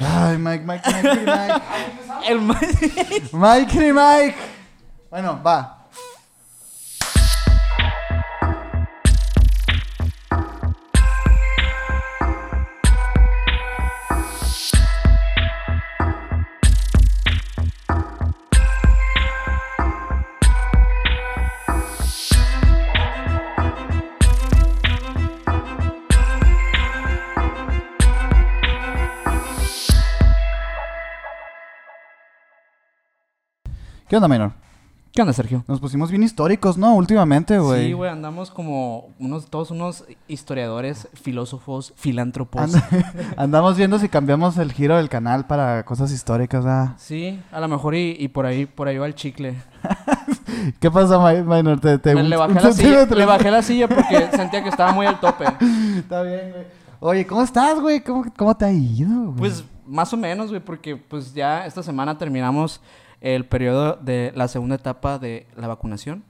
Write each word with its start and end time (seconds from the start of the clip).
Ay, 0.00 0.38
Mike, 0.38 0.64
Mike, 0.64 0.82
Mike, 0.86 1.24
Mike. 1.26 1.62
El 2.28 2.40
Mike. 2.40 3.28
Mike 3.32 3.92
Mike. 3.92 4.36
Bueno, 5.10 5.40
va. 5.42 5.79
¿Qué 34.10 34.16
onda, 34.16 34.26
Minor? 34.26 34.50
¿Qué 35.12 35.20
onda, 35.22 35.32
Sergio? 35.32 35.62
Nos 35.68 35.78
pusimos 35.78 36.10
bien 36.10 36.24
históricos, 36.24 36.76
¿no? 36.76 36.96
Últimamente, 36.96 37.60
güey. 37.60 37.86
Sí, 37.86 37.92
güey, 37.92 38.10
andamos 38.10 38.50
como 38.50 39.10
unos, 39.20 39.46
todos 39.46 39.70
unos 39.70 40.02
historiadores, 40.26 41.06
filósofos, 41.14 41.92
filántropos. 41.94 42.74
And- 42.74 43.04
andamos 43.36 43.76
viendo 43.76 44.00
si 44.00 44.08
cambiamos 44.08 44.58
el 44.58 44.72
giro 44.72 44.96
del 44.96 45.08
canal 45.08 45.46
para 45.46 45.84
cosas 45.84 46.10
históricas, 46.10 46.66
¿ah? 46.66 46.94
Sí, 46.98 47.40
a 47.52 47.60
lo 47.60 47.68
mejor 47.68 47.94
y, 47.94 48.16
y 48.18 48.26
por 48.26 48.46
ahí, 48.46 48.66
por 48.66 48.88
ahí 48.88 48.98
va 48.98 49.06
el 49.06 49.14
chicle. 49.14 49.54
¿Qué 50.80 50.90
pasa, 50.90 51.16
Mi- 51.32 51.42
Minor? 51.44 51.78
¿Te, 51.78 51.96
te 52.00 52.12
le, 52.12 52.36
bajé 52.36 52.54
la 52.54 52.72
silla, 52.72 53.06
le 53.06 53.24
bajé 53.26 53.50
la 53.52 53.62
silla 53.62 53.86
porque 53.86 54.28
sentía 54.34 54.60
que 54.64 54.70
estaba 54.70 54.90
muy 54.90 55.06
al 55.06 55.20
tope. 55.20 55.44
Está 55.98 56.24
bien, 56.24 56.50
güey. 56.50 56.64
Oye, 56.98 57.26
¿cómo 57.28 57.42
estás, 57.44 57.78
güey? 57.80 58.00
¿Cómo, 58.02 58.24
cómo 58.36 58.56
te 58.56 58.64
ha 58.64 58.72
ido, 58.72 59.08
güey? 59.26 59.36
Pues 59.36 59.64
más 59.86 60.12
o 60.12 60.16
menos, 60.16 60.48
güey, 60.48 60.60
porque 60.60 60.96
pues 60.96 61.32
ya 61.32 61.64
esta 61.64 61.84
semana 61.84 62.18
terminamos 62.18 62.80
el 63.20 63.44
periodo 63.46 63.96
de 63.96 64.32
la 64.34 64.48
segunda 64.48 64.76
etapa 64.76 65.18
de 65.18 65.46
la 65.56 65.68
vacunación 65.68 66.24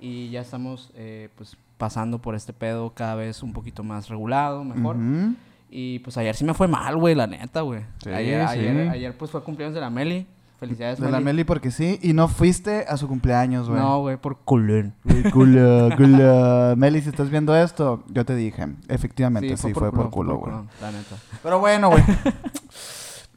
y 0.00 0.30
ya 0.30 0.40
estamos 0.40 0.90
eh, 0.96 1.28
pues 1.36 1.56
pasando 1.78 2.20
por 2.20 2.34
este 2.34 2.52
pedo 2.52 2.92
cada 2.94 3.14
vez 3.14 3.42
un 3.42 3.52
poquito 3.52 3.84
más 3.84 4.08
regulado, 4.08 4.64
mejor. 4.64 4.96
Ujú. 4.96 5.34
Y 5.70 6.00
pues 6.00 6.18
ayer 6.18 6.34
sí 6.34 6.44
me 6.44 6.54
fue 6.54 6.68
mal, 6.68 6.96
güey, 6.96 7.14
la 7.14 7.26
neta, 7.26 7.62
güey. 7.62 7.80
Sí, 8.02 8.10
ayer, 8.10 8.46
sí. 8.48 8.58
ayer, 8.58 8.88
ayer 8.88 9.16
pues 9.16 9.30
fue 9.30 9.42
cumpleaños 9.42 9.74
de 9.74 9.80
la 9.80 9.90
Meli. 9.90 10.26
Felicidades, 10.58 11.00
De 11.00 11.10
la 11.10 11.18
Meli 11.18 11.42
porque 11.42 11.72
sí. 11.72 11.98
Y 12.02 12.12
no 12.12 12.28
fuiste 12.28 12.84
a 12.88 12.96
su 12.96 13.08
cumpleaños, 13.08 13.68
güey. 13.68 13.80
No, 13.80 14.00
güey, 14.00 14.16
por 14.16 14.38
culón. 14.38 14.94
Culo, 15.32 15.88
culo. 15.96 16.76
Meli, 16.76 17.00
si 17.00 17.08
estás 17.08 17.30
viendo 17.30 17.56
esto, 17.56 18.04
yo 18.08 18.24
te 18.24 18.36
dije. 18.36 18.68
Efectivamente, 18.88 19.56
sí, 19.56 19.72
fue, 19.74 19.90
por 19.90 20.10
culo, 20.10 20.38
culo, 20.38 20.58
güey. 20.58 20.68
La 20.80 20.92
neta. 20.92 21.16
Pero 21.42 21.58
bueno, 21.58 21.90
güey. 21.90 22.04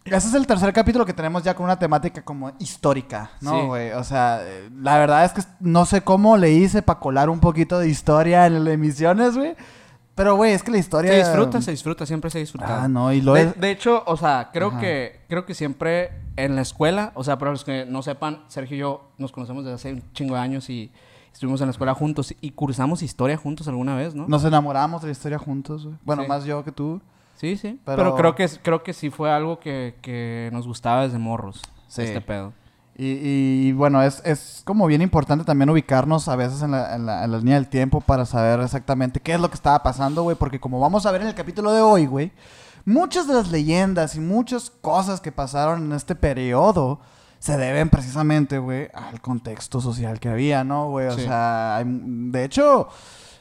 Ese 0.05 0.27
es 0.27 0.33
el 0.35 0.45
tercer 0.45 0.71
capítulo 0.71 1.03
que 1.03 1.13
tenemos 1.13 1.41
ya 1.41 1.55
con 1.55 1.63
una 1.65 1.79
temática 1.79 2.23
como 2.23 2.51
histórica. 2.59 3.31
¿no, 3.41 3.67
güey? 3.67 3.91
O 3.93 4.03
sea, 4.03 4.39
la 4.79 4.99
verdad 4.99 5.25
es 5.25 5.33
que 5.33 5.41
no 5.59 5.85
sé 5.85 6.01
cómo 6.01 6.37
le 6.37 6.51
hice 6.51 6.83
para 6.83 6.99
colar 6.99 7.27
un 7.29 7.39
poquito 7.39 7.79
de 7.79 7.89
historia 7.89 8.45
en 8.45 8.63
las 8.63 8.73
emisiones, 8.75 9.35
güey. 9.35 9.55
Pero, 10.13 10.35
güey, 10.35 10.53
es 10.53 10.61
que 10.61 10.69
la 10.71 10.77
historia... 10.77 11.11
Se 11.11 11.17
disfruta, 11.17 11.61
se 11.61 11.71
disfruta, 11.71 12.05
siempre 12.05 12.29
se 12.29 12.39
disfruta. 12.39 12.83
Ah, 12.83 12.87
no, 12.87 13.11
y 13.11 13.19
lo 13.19 13.33
de, 13.33 13.41
es... 13.41 13.59
de 13.59 13.71
hecho, 13.71 14.03
o 14.05 14.15
sea, 14.15 14.51
creo 14.53 14.69
Ajá. 14.69 14.79
que 14.79 15.21
creo 15.27 15.45
que 15.45 15.55
siempre 15.55 16.11
en 16.37 16.55
la 16.55 16.61
escuela, 16.61 17.11
o 17.15 17.23
sea, 17.23 17.37
para 17.39 17.51
los 17.51 17.65
que 17.65 17.85
no 17.85 18.01
sepan, 18.03 18.43
Sergio 18.47 18.77
y 18.77 18.79
yo 18.81 19.09
nos 19.17 19.31
conocemos 19.31 19.65
desde 19.65 19.75
hace 19.75 19.93
un 19.93 20.03
chingo 20.13 20.35
de 20.35 20.41
años 20.41 20.69
y 20.69 20.91
estuvimos 21.33 21.59
en 21.61 21.67
la 21.67 21.71
escuela 21.71 21.93
juntos 21.95 22.33
y 22.39 22.51
cursamos 22.51 23.01
historia 23.01 23.35
juntos 23.37 23.67
alguna 23.67 23.95
vez, 23.95 24.13
¿no? 24.15 24.25
Nos 24.27 24.45
enamoramos 24.45 25.01
de 25.01 25.07
la 25.07 25.11
historia 25.13 25.39
juntos, 25.39 25.83
güey. 25.85 25.97
Bueno, 26.05 26.21
Sí. 26.21 26.29
más 26.29 26.45
yo 26.45 26.63
que 26.63 26.71
tú. 26.71 27.01
Sí, 27.35 27.57
sí. 27.57 27.79
Pero- 27.85 27.97
Pero, 27.97 28.15
creo 28.15 28.35
que 28.35 28.49
creo 28.61 28.83
que 28.83 28.93
sí 28.93 29.09
fue 29.09 29.31
algo 29.31 29.59
que, 29.59 29.95
que 30.01 30.49
nos 30.53 30.65
gustaba 30.67 31.03
desde 31.03 31.17
morros. 31.19 31.61
Sí. 31.87 32.01
Este 32.03 32.21
pedo. 32.21 32.53
Y, 32.97 33.07
y, 33.67 33.71
bueno, 33.73 34.01
es, 34.01 34.21
es 34.25 34.61
como 34.63 34.87
bien 34.87 35.01
importante 35.01 35.43
también 35.43 35.69
ubicarnos 35.69 36.29
a 36.29 36.37
veces 36.37 36.61
en 36.61 36.71
la, 36.71 36.95
en, 36.95 37.05
la, 37.05 37.25
en 37.25 37.31
la 37.31 37.37
línea 37.39 37.55
del 37.55 37.67
tiempo 37.67 37.99
para 37.99 38.25
saber 38.25 38.61
exactamente 38.61 39.19
qué 39.19 39.33
es 39.33 39.39
lo 39.41 39.49
que 39.49 39.55
estaba 39.55 39.83
pasando, 39.83 40.23
güey. 40.23 40.37
Porque 40.37 40.61
como 40.61 40.79
vamos 40.79 41.05
a 41.05 41.11
ver 41.11 41.21
en 41.21 41.27
el 41.27 41.35
capítulo 41.35 41.73
de 41.73 41.81
hoy, 41.81 42.05
güey, 42.05 42.31
muchas 42.85 43.27
de 43.27 43.33
las 43.33 43.51
leyendas 43.51 44.15
y 44.15 44.21
muchas 44.21 44.69
cosas 44.69 45.19
que 45.19 45.33
pasaron 45.33 45.83
en 45.85 45.91
este 45.91 46.15
periodo 46.15 47.01
se 47.39 47.57
deben 47.57 47.89
precisamente, 47.89 48.59
güey, 48.59 48.87
al 48.93 49.19
contexto 49.19 49.81
social 49.81 50.21
que 50.21 50.29
había, 50.29 50.63
¿no, 50.63 50.89
güey? 50.89 51.07
O 51.07 51.15
Sí. 51.15 51.23
sea, 51.23 51.83
de 51.85 52.43
hecho, 52.45 52.87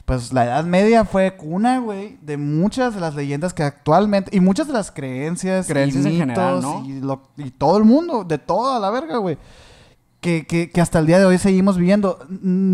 pues 0.05 0.31
la 0.33 0.45
Edad 0.45 0.63
Media 0.65 1.03
fue 1.03 1.35
cuna, 1.35 1.79
güey, 1.79 2.17
de 2.21 2.37
muchas 2.37 2.93
de 2.93 3.01
las 3.01 3.15
leyendas 3.15 3.53
que 3.53 3.63
actualmente, 3.63 4.35
y 4.35 4.39
muchas 4.39 4.67
de 4.67 4.73
las 4.73 4.91
creencias, 4.91 5.67
y 5.67 5.73
Creencias 5.73 6.05
en 6.05 6.17
general, 6.17 6.55
mitos, 6.57 6.63
¿no? 6.63 6.85
y, 6.85 6.99
lo- 7.01 7.21
y 7.37 7.49
todo 7.51 7.77
el 7.77 7.83
mundo, 7.85 8.23
de 8.23 8.37
toda 8.37 8.79
la 8.79 8.89
verga, 8.91 9.17
güey 9.17 9.37
que, 10.21 10.47
que, 10.47 10.71
que 10.71 10.81
hasta 10.81 10.97
el 10.97 11.05
día 11.05 11.19
de 11.19 11.25
hoy 11.25 11.37
seguimos 11.37 11.77
viviendo, 11.77 12.17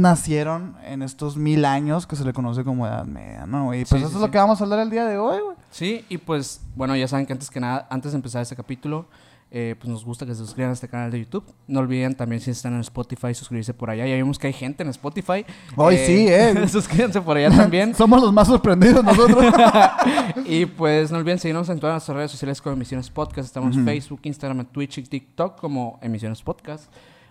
nacieron 0.01 0.75
en 0.85 1.01
estos 1.01 1.35
mil 1.37 1.65
años 1.65 2.07
que 2.07 2.15
se 2.15 2.23
le 2.23 2.31
conoce 2.33 2.63
como 2.63 2.87
Edad 2.87 3.05
Media, 3.05 3.45
¿no? 3.45 3.73
Y 3.73 3.79
pues 3.79 3.89
Sí, 3.89 3.95
eso 3.97 4.07
sí, 4.09 4.15
es 4.15 4.21
lo 4.21 4.31
que 4.31 4.37
vamos 4.37 4.61
a 4.61 4.63
hablar 4.63 4.79
el 4.79 4.89
día 4.89 5.05
de 5.05 5.17
hoy, 5.17 5.39
güey. 5.41 5.57
Sí, 5.69 6.05
y 6.07 6.17
pues, 6.17 6.61
bueno, 6.75 6.95
ya 6.95 7.07
saben 7.09 7.25
que 7.25 7.33
antes 7.33 7.49
que 7.49 7.59
nada, 7.59 7.87
antes 7.89 8.13
de 8.13 8.15
empezar 8.17 8.41
este 8.41 8.55
capítulo, 8.55 9.05
eh, 9.53 9.75
pues 9.77 9.89
nos 9.89 10.05
gusta 10.05 10.25
que 10.25 10.31
se 10.33 10.37
suscriban 10.39 10.69
a 10.69 10.73
este 10.73 10.87
canal 10.87 11.11
de 11.11 11.19
YouTube. 11.19 11.43
No 11.67 11.81
olviden 11.81 12.15
también 12.15 12.41
si 12.41 12.51
están 12.51 12.73
en 12.73 12.79
Spotify, 12.79 13.33
suscribirse 13.33 13.73
por 13.73 13.89
allá. 13.89 14.05
Ya 14.07 14.15
vimos 14.15 14.39
que 14.39 14.47
hay 14.47 14.53
gente 14.53 14.81
en 14.83 14.89
Spotify. 14.89 15.45
Hoy 15.75 15.97
sí, 15.97 16.27
eh. 16.29 16.67
suscríbanse 16.69 17.19
por 17.21 17.35
allá 17.35 17.49
también. 17.55 17.93
Somos 17.95 18.21
los 18.21 18.31
más 18.31 18.47
sorprendidos 18.47 19.03
nosotros. 19.03 19.53
y 20.45 20.65
pues 20.65 21.11
no 21.11 21.17
olviden 21.17 21.37
seguirnos 21.39 21.67
en 21.69 21.79
todas 21.79 21.95
nuestras 21.95 22.15
redes 22.15 22.31
sociales 22.31 22.61
como 22.61 22.75
Emisiones 22.75 23.09
Podcast. 23.09 23.45
Estamos 23.47 23.75
en. 23.75 23.85
Facebook, 23.85 24.21
Instagram, 24.23 24.65
Twitch 24.65 24.99
y 24.99 25.03
TikTok 25.03 25.59
como 25.59 25.99
Emisiones 26.01 26.41
Podcast. 26.41 26.85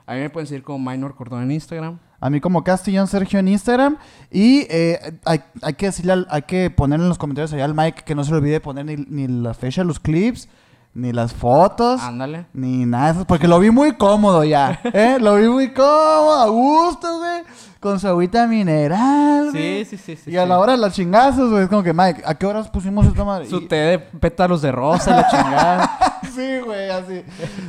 A 0.06 0.14
mí 0.14 0.20
me 0.20 0.28
pueden 0.30 0.46
seguir 0.46 0.62
como 0.64 0.90
Minor 0.90 1.14
Cordón 1.14 1.42
en 1.44 1.52
Instagram. 1.52 1.98
a 2.20 2.28
mí 2.30 2.40
como 2.40 2.64
Castillón 2.64 3.06
Sergio 3.06 3.38
en 3.38 3.48
Instagram. 3.48 3.96
Y 4.30 4.66
eh, 4.68 4.98
hay, 5.24 5.40
hay 5.62 5.74
que 5.74 5.86
decirle, 5.86 6.12
al- 6.12 6.26
hay 6.30 6.42
que 6.42 6.68
poner 6.68 6.98
en 7.00 7.08
los 7.08 7.16
comentarios 7.16 7.52
allá 7.52 7.64
al 7.64 7.74
Mike 7.74 8.02
que 8.04 8.14
no 8.14 8.24
se 8.24 8.32
le 8.32 8.38
olvide 8.38 8.60
poner 8.60 8.84
ni, 8.86 8.96
ni 8.96 9.26
la 9.28 9.54
fecha 9.54 9.82
de 9.82 9.86
los 9.86 10.00
clips, 10.00 10.48
ni 10.94 11.12
las 11.12 11.32
fotos. 11.32 12.00
Ándale. 12.00 12.46
Ni 12.52 12.84
nada 12.86 13.06
de 13.06 13.12
eso, 13.12 13.26
porque 13.26 13.48
lo 13.48 13.58
vi 13.58 13.70
muy 13.70 13.92
cómodo 13.96 14.44
ya, 14.44 14.80
¿eh? 14.84 15.18
Lo 15.20 15.36
vi 15.36 15.48
muy 15.48 15.72
cómodo, 15.72 16.40
a 16.40 16.48
gusto, 16.48 17.18
güey. 17.18 17.42
Con 17.80 17.98
su 17.98 18.06
agüita 18.08 18.46
mineral. 18.46 19.48
Sí, 19.52 19.86
sí, 19.88 19.96
sí. 19.96 20.14
sí 20.16 20.30
y 20.30 20.36
a 20.36 20.44
la 20.44 20.58
hora 20.58 20.72
de 20.72 20.78
las 20.78 20.92
chingazos, 20.94 21.50
güey, 21.50 21.62
es 21.62 21.68
como 21.70 21.82
que, 21.82 21.94
Mike, 21.94 22.22
¿a 22.26 22.34
qué 22.34 22.44
horas 22.44 22.68
pusimos 22.68 23.06
esta 23.06 23.24
madre? 23.24 23.46
Su 23.48 23.56
Y- 23.56 23.68
té 23.68 23.74
de 23.76 23.98
pétalos 23.98 24.60
de 24.60 24.70
rosa, 24.70 25.16
la 25.16 25.28
chingada. 25.28 25.90
sí, 26.34 26.58
güey, 26.62 26.90
así. 26.90 27.22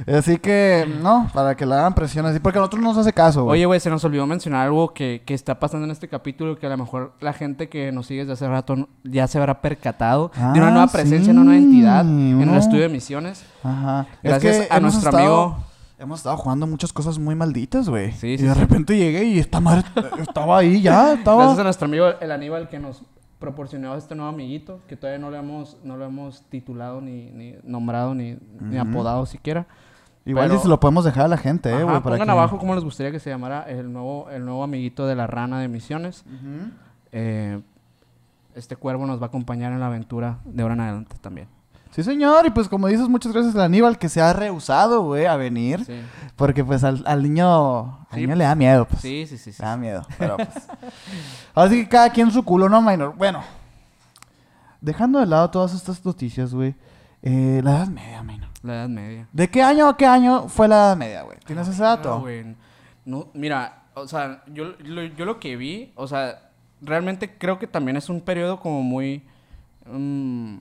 Así 0.06 0.38
que, 0.38 0.86
no, 1.02 1.30
para 1.34 1.56
que 1.56 1.66
le 1.66 1.76
hagan 1.76 1.94
presión 1.96 2.26
así, 2.26 2.40
porque 2.40 2.60
a 2.60 2.62
nosotros 2.62 2.82
no 2.82 2.90
nos 2.90 2.98
hace 2.98 3.14
caso, 3.14 3.46
güey. 3.46 3.60
Oye, 3.60 3.66
güey, 3.68 3.80
se 3.80 3.90
nos 3.90 4.04
olvidó 4.04 4.28
mencionar 4.28 4.66
algo 4.68 4.94
que, 4.94 5.24
que 5.26 5.34
está 5.34 5.60
pasando 5.62 5.86
en 5.86 5.92
este 5.92 6.10
capítulo 6.10 6.58
que 6.60 6.66
a 6.66 6.70
lo 6.70 6.78
mejor 6.78 7.14
la 7.22 7.32
gente 7.32 7.70
que 7.70 7.94
nos 7.94 8.08
sigue 8.08 8.20
desde 8.22 8.34
hace 8.34 8.48
rato 8.50 8.90
ya 9.06 9.28
se 9.28 9.38
habrá 9.40 9.62
percatado 9.62 10.30
de 10.36 10.60
una 10.60 10.68
Ah, 10.68 10.72
nueva 10.72 10.88
presencia, 10.88 11.24
sí, 11.26 11.32
una 11.32 11.46
nueva 11.46 11.58
entidad 11.58 12.02
en 12.02 12.42
el 12.42 12.56
estudio 12.56 12.82
de 12.84 12.90
misiones. 12.90 13.46
Ajá. 13.64 14.08
Gracias 14.22 14.56
Es 14.58 14.68
que 14.68 14.74
a 14.74 14.80
nuestro 14.82 15.10
estado- 15.10 15.44
amigo. 15.46 15.71
Hemos 16.01 16.19
estado 16.19 16.35
jugando 16.38 16.66
muchas 16.66 16.91
cosas 16.91 17.19
muy 17.19 17.35
malditas, 17.35 17.88
güey. 17.88 18.12
Sí, 18.13 18.29
y 18.29 18.38
de 18.38 18.53
sí. 18.53 18.59
repente 18.59 18.97
llegué 18.97 19.23
y 19.25 19.38
esta 19.38 19.59
madre 19.59 19.84
estaba 20.19 20.57
ahí 20.57 20.81
ya, 20.81 21.13
estaba... 21.13 21.44
Gracias 21.44 21.59
a 21.59 21.63
nuestro 21.63 21.85
amigo 21.85 22.07
el 22.19 22.31
Aníbal 22.31 22.69
que 22.69 22.79
nos 22.79 23.03
proporcionó 23.38 23.95
este 23.95 24.16
nuevo 24.16 24.31
amiguito 24.31 24.79
que 24.88 24.97
todavía 24.97 25.19
no 25.19 25.29
lo 25.29 25.38
hemos, 25.38 25.78
no 25.84 25.97
lo 25.97 26.06
hemos 26.06 26.41
titulado 26.50 27.01
ni, 27.01 27.29
ni 27.29 27.56
nombrado 27.63 28.16
ni, 28.16 28.38
ni 28.59 28.78
apodado 28.79 29.28
siquiera. 29.28 29.67
Igual 30.25 30.50
pero- 30.50 30.59
se 30.62 30.67
lo 30.67 30.79
podemos 30.79 31.06
dejar 31.06 31.25
a 31.25 31.28
la 31.28 31.38
gente, 31.38 31.69
eh, 31.69 31.84
güey, 31.84 31.85
para 31.85 32.01
pongan 32.01 32.25
que- 32.28 32.31
abajo 32.31 32.57
cómo 32.57 32.73
les 32.73 32.83
gustaría 32.83 33.12
que 33.12 33.19
se 33.19 33.29
llamara 33.29 33.62
el 33.63 33.94
nuevo, 33.94 34.28
el 34.31 34.44
nuevo 34.44 34.63
amiguito 34.63 35.06
de 35.06 35.16
la 35.16 35.28
rana 35.28 35.59
de 35.59 35.68
misiones. 35.68 36.25
Eh, 37.12 37.62
este 38.56 38.75
cuervo 38.75 39.06
nos 39.06 39.19
va 39.22 39.25
a 39.25 39.28
acompañar 39.28 39.72
en 39.72 39.79
la 39.79 39.88
aventura 39.88 40.39
de 40.45 40.62
ahora 40.63 40.73
en 40.73 40.81
adelante 40.81 41.16
también. 41.22 41.47
Sí, 41.91 42.03
señor, 42.03 42.46
y 42.46 42.50
pues 42.52 42.69
como 42.69 42.88
dices, 42.88 43.07
muchas 43.09 43.33
gracias 43.33 43.56
a 43.56 43.66
Aníbal 43.66 43.98
que 43.98 44.07
se 44.10 44.21
ha 44.21 44.31
rehusado, 44.33 45.01
güey, 45.04 45.25
a 45.25 45.36
venir. 45.36 45.83
Sí, 45.86 46.00
Porque 46.38 46.63
pues 46.63 46.83
al, 46.86 47.04
al 47.06 47.21
niño, 47.21 47.83
al 48.10 48.16
Sí, 48.16 48.21
niño 48.21 48.36
le 48.36 48.45
da 48.45 48.56
miedo, 48.56 48.86
pues. 48.86 49.01
sí, 49.01 49.25
sí. 49.27 49.38
sí, 49.38 49.51
sí. 49.51 49.62
Le 49.62 49.68
da 49.68 49.75
miedo, 49.77 50.01
pero 50.18 50.38
pues. 50.38 50.50
Así 51.56 51.83
que 51.83 51.89
cada 51.89 52.10
quien 52.10 52.31
su 52.31 52.44
culo, 52.44 52.69
¿no, 52.69 52.81
minor? 52.81 53.13
Bueno, 53.18 53.44
dejando 54.80 55.19
de 55.19 55.25
lado 55.25 55.50
todas 55.50 55.74
estas 55.74 56.04
noticias, 56.06 56.54
güey. 56.54 56.75
eh, 57.21 57.62
la 57.63 57.71
Edad 57.77 57.88
Media, 57.88 58.24
minor. 58.24 58.50
La 58.63 58.74
Edad 58.75 58.89
Media. 58.89 59.27
¿De 59.31 59.50
qué 59.50 59.62
año 59.62 59.88
a 59.89 59.98
qué 59.98 60.06
año 60.06 60.48
fue 60.48 60.68
la 60.68 60.75
Edad 60.75 60.98
Media, 60.98 61.24
güey? 61.24 61.38
¿Tienes 61.45 61.68
ese 61.68 61.81
No, 61.81 61.88
dato? 61.88 62.19
güey. 62.21 62.56
No, 63.06 63.27
mira, 63.33 63.83
o 63.95 64.07
sea, 64.07 64.44
yo 64.48 64.75
lo, 64.80 65.04
yo 65.04 65.25
lo 65.25 65.39
que 65.39 65.56
vi, 65.57 65.92
o 65.95 66.07
sea, 66.07 66.51
realmente 66.81 67.38
creo 67.38 67.60
que 67.60 67.68
también 67.68 67.98
es 67.98 68.10
un 68.10 68.21
periodo 68.21 68.60
como 68.60 68.81
muy... 68.81 69.24
mm, 69.86 70.57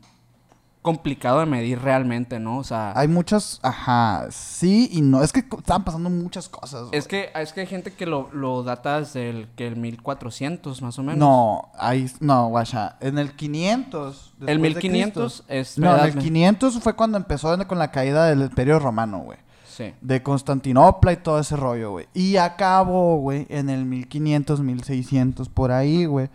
complicado 0.82 1.40
de 1.40 1.46
medir 1.46 1.80
realmente, 1.80 2.38
¿no? 2.40 2.58
O 2.58 2.64
sea, 2.64 2.92
Hay 2.96 3.06
muchas, 3.06 3.60
ajá, 3.62 4.26
sí 4.30 4.88
y 4.92 5.02
no. 5.02 5.22
Es 5.22 5.32
que 5.32 5.40
estaban 5.40 5.84
pasando 5.84 6.08
muchas 6.08 6.48
cosas. 6.48 6.86
güey. 6.88 6.98
es 6.98 7.06
que 7.06 7.30
es 7.34 7.52
que 7.52 7.60
hay 7.60 7.66
gente 7.66 7.92
que 7.92 8.06
lo, 8.06 8.30
lo 8.32 8.62
data 8.62 9.00
desde 9.00 9.28
el, 9.28 9.48
que 9.56 9.66
el 9.66 9.76
1400 9.76 10.80
más 10.82 10.98
o 10.98 11.02
menos. 11.02 11.18
No, 11.18 11.70
ahí, 11.78 12.10
no, 12.20 12.48
guacha. 12.48 12.96
En 13.00 13.18
el 13.18 13.32
500. 13.36 14.32
el 14.40 14.46
después 14.46 14.62
de 14.62 14.80
1500 14.80 15.44
es. 15.48 15.78
No, 15.78 15.96
en 15.98 16.04
el 16.06 16.14
me- 16.16 16.22
500 16.22 16.80
fue 16.80 16.94
cuando 16.94 17.18
empezó 17.18 17.56
con 17.66 17.78
la 17.78 17.90
caída 17.90 18.26
del 18.26 18.40
Imperio 18.42 18.78
Romano, 18.78 19.18
güey. 19.18 19.38
Sí. 19.68 19.94
De 20.00 20.22
Constantinopla 20.22 21.12
y 21.12 21.16
todo 21.18 21.38
ese 21.38 21.56
rollo, 21.56 21.92
güey. 21.92 22.06
Y 22.12 22.36
acabó, 22.36 23.16
güey, 23.18 23.46
en 23.48 23.70
el 23.70 23.84
1500, 23.84 24.60
1600, 24.60 25.48
por 25.48 25.72
ahí, 25.72 26.04
güey. 26.06 26.28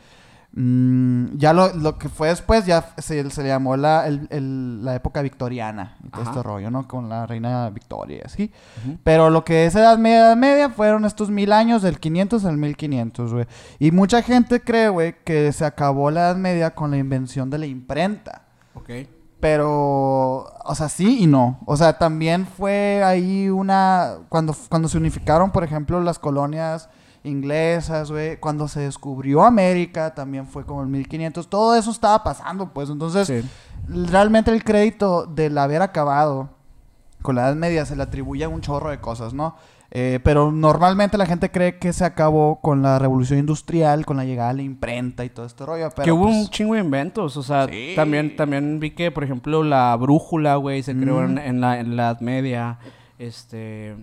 Mm, 0.57 1.35
ya 1.37 1.51
lo, 1.51 1.73
lo 1.75 1.97
que 1.97 2.07
fue 2.07 2.29
después 2.29 2.65
ya 2.65 2.93
se, 2.97 3.29
se 3.29 3.43
le 3.43 3.49
llamó 3.49 3.75
la, 3.75 4.07
el- 4.07 4.27
el- 4.31 4.85
la 4.85 4.95
época 4.95 5.21
victoriana 5.21 5.97
y 6.01 6.07
todo 6.09 6.21
Ajá. 6.21 6.31
este 6.31 6.43
rollo, 6.43 6.71
¿no? 6.71 6.87
Con 6.87 7.09
la 7.09 7.25
reina 7.25 7.69
Victoria 7.71 8.19
y 8.19 8.21
así. 8.25 8.51
Pero 9.03 9.29
lo 9.29 9.43
que 9.43 9.65
es 9.65 9.75
Edad 9.75 9.97
Media, 9.97 10.19
Edad 10.27 10.37
Media 10.37 10.69
fueron 10.69 11.03
estos 11.03 11.29
mil 11.29 11.51
años, 11.51 11.81
del 11.81 11.99
500 11.99 12.45
al 12.45 12.55
1500, 12.57 13.33
güey. 13.33 13.45
Y 13.79 13.91
mucha 13.91 14.21
gente 14.21 14.61
cree, 14.61 14.87
güey, 14.87 15.15
que 15.25 15.51
se 15.51 15.65
acabó 15.65 16.09
la 16.09 16.21
Edad 16.21 16.35
Media 16.37 16.73
con 16.73 16.89
la 16.91 16.97
invención 16.97 17.49
de 17.49 17.57
la 17.57 17.65
imprenta. 17.65 18.43
Ok. 18.75 18.89
Pero, 19.41 20.45
o 20.63 20.73
sea, 20.75 20.87
sí 20.89 21.19
y 21.23 21.27
no. 21.27 21.59
O 21.65 21.75
sea, 21.77 21.97
también 21.97 22.47
fue 22.47 23.03
ahí 23.03 23.49
una... 23.49 24.13
Cuando, 24.29 24.55
cuando 24.69 24.87
se 24.87 24.97
unificaron, 24.97 25.51
por 25.51 25.63
ejemplo, 25.63 25.99
las 26.01 26.17
colonias 26.17 26.89
inglesas, 27.25 28.11
güey. 28.11 28.37
Cuando 28.37 28.67
se 28.67 28.81
descubrió 28.81 29.43
América, 29.43 30.13
también 30.13 30.47
fue 30.47 30.65
como 30.65 30.81
el 30.81 30.87
1500. 30.87 31.49
Todo 31.49 31.75
eso 31.75 31.91
estaba 31.91 32.23
pasando, 32.23 32.71
pues. 32.73 32.89
Entonces, 32.89 33.27
Sí. 33.27 33.41
realmente 34.09 34.51
el 34.51 34.63
crédito 34.63 35.25
del 35.25 35.57
haber 35.57 35.81
acabado 35.81 36.49
con 37.21 37.35
la 37.35 37.47
Edad 37.47 37.55
Media 37.55 37.85
se 37.85 37.95
le 37.95 38.03
atribuye 38.03 38.43
a 38.43 38.49
un 38.49 38.61
chorro 38.61 38.89
de 38.91 38.99
cosas, 38.99 39.33
¿no? 39.33 39.55
Eh, 39.91 40.19
pero 40.23 40.51
normalmente 40.51 41.17
la 41.17 41.25
gente 41.25 41.51
cree 41.51 41.77
que 41.79 41.93
se 41.93 42.03
acabó 42.03 42.59
con 42.59 42.81
la 42.81 42.99
revolución 42.99 43.39
industrial, 43.39 44.05
con 44.05 44.17
la 44.17 44.25
llegada 44.25 44.49
de 44.49 44.55
la 44.57 44.61
imprenta 44.63 45.23
y 45.23 45.29
todo 45.29 45.45
este 45.45 45.65
rollo. 45.65 45.89
Pero 45.95 46.03
que 46.03 46.11
hubo 46.11 46.25
pues, 46.25 46.35
un 46.35 46.47
chingo 46.49 46.73
de 46.73 46.81
inventos, 46.81 47.37
o 47.37 47.43
sea, 47.43 47.67
Sí. 47.67 47.93
también, 47.95 48.35
también 48.35 48.79
vi 48.79 48.91
que, 48.91 49.09
por 49.11 49.23
ejemplo, 49.23 49.63
la 49.63 49.95
brújula, 49.95 50.55
güey, 50.57 50.83
se 50.83 50.95
creó 50.97 51.23
en, 51.23 51.37
en 51.37 51.61
la, 51.61 51.79
en 51.79 51.95
la 51.95 52.03
Edad 52.09 52.19
Media, 52.19 52.79
este... 53.19 53.95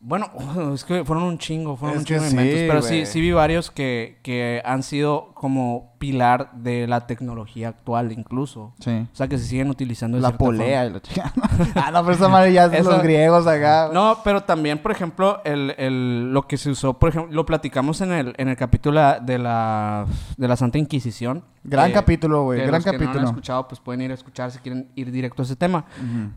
Bueno, 0.00 0.30
es 0.74 0.84
que 0.84 1.04
fueron 1.04 1.24
un 1.24 1.38
chingo, 1.38 1.76
fueron 1.76 1.96
Es 1.96 2.00
un 2.00 2.06
chingo 2.06 2.22
de 2.22 2.28
sí, 2.30 2.36
inventos, 2.36 2.60
pero 2.66 2.82
sí, 2.82 3.06
sí 3.06 3.20
vi 3.20 3.32
varios 3.32 3.70
que, 3.70 4.18
que 4.22 4.62
han 4.64 4.82
sido 4.82 5.32
como 5.34 5.89
pilar 6.00 6.50
de 6.54 6.86
la 6.88 7.06
tecnología 7.06 7.68
actual 7.68 8.10
incluso. 8.10 8.72
Sí. 8.80 9.06
O 9.12 9.14
sea, 9.14 9.28
que 9.28 9.36
se 9.38 9.44
siguen 9.44 9.68
utilizando 9.68 10.16
de 10.16 10.22
La 10.22 10.32
polea 10.36 10.86
y 10.86 10.90
la 10.94 11.00
chica. 11.00 11.30
ah, 11.76 11.90
no, 11.92 12.00
pero 12.02 12.14
esa 12.16 12.28
madre 12.28 12.52
ya 12.54 12.64
es 12.64 12.84
los 12.86 13.02
griegos 13.02 13.46
acá. 13.46 13.90
No, 13.92 14.16
pero 14.24 14.42
también, 14.42 14.78
por 14.78 14.92
ejemplo, 14.92 15.42
el, 15.44 15.74
el- 15.76 16.32
lo 16.32 16.48
que 16.48 16.56
se 16.56 16.70
usó, 16.70 16.94
por 16.94 17.10
ejemplo, 17.10 17.30
lo 17.32 17.44
platicamos 17.44 18.00
en 18.00 18.12
el, 18.12 18.34
en 18.38 18.48
el 18.48 18.56
capítulo 18.56 18.98
de 19.20 19.38
la, 19.38 20.06
de 20.38 20.48
la 20.48 20.56
Santa 20.56 20.78
Inquisición. 20.78 21.44
Gran 21.64 21.90
Eh, 21.90 21.92
capítulo, 21.92 22.44
güey. 22.44 22.60
Gran 22.60 22.72
los 22.82 22.84
que 22.84 22.98
no 22.98 23.12
lo 23.12 23.18
han 23.20 23.24
escuchado, 23.26 23.68
pues 23.68 23.78
pueden 23.78 24.00
ir 24.00 24.10
a 24.10 24.14
escuchar 24.14 24.50
si 24.50 24.58
quieren 24.60 24.88
ir 24.94 25.12
directo 25.12 25.42
a 25.42 25.44
ese 25.44 25.54
tema. 25.56 25.84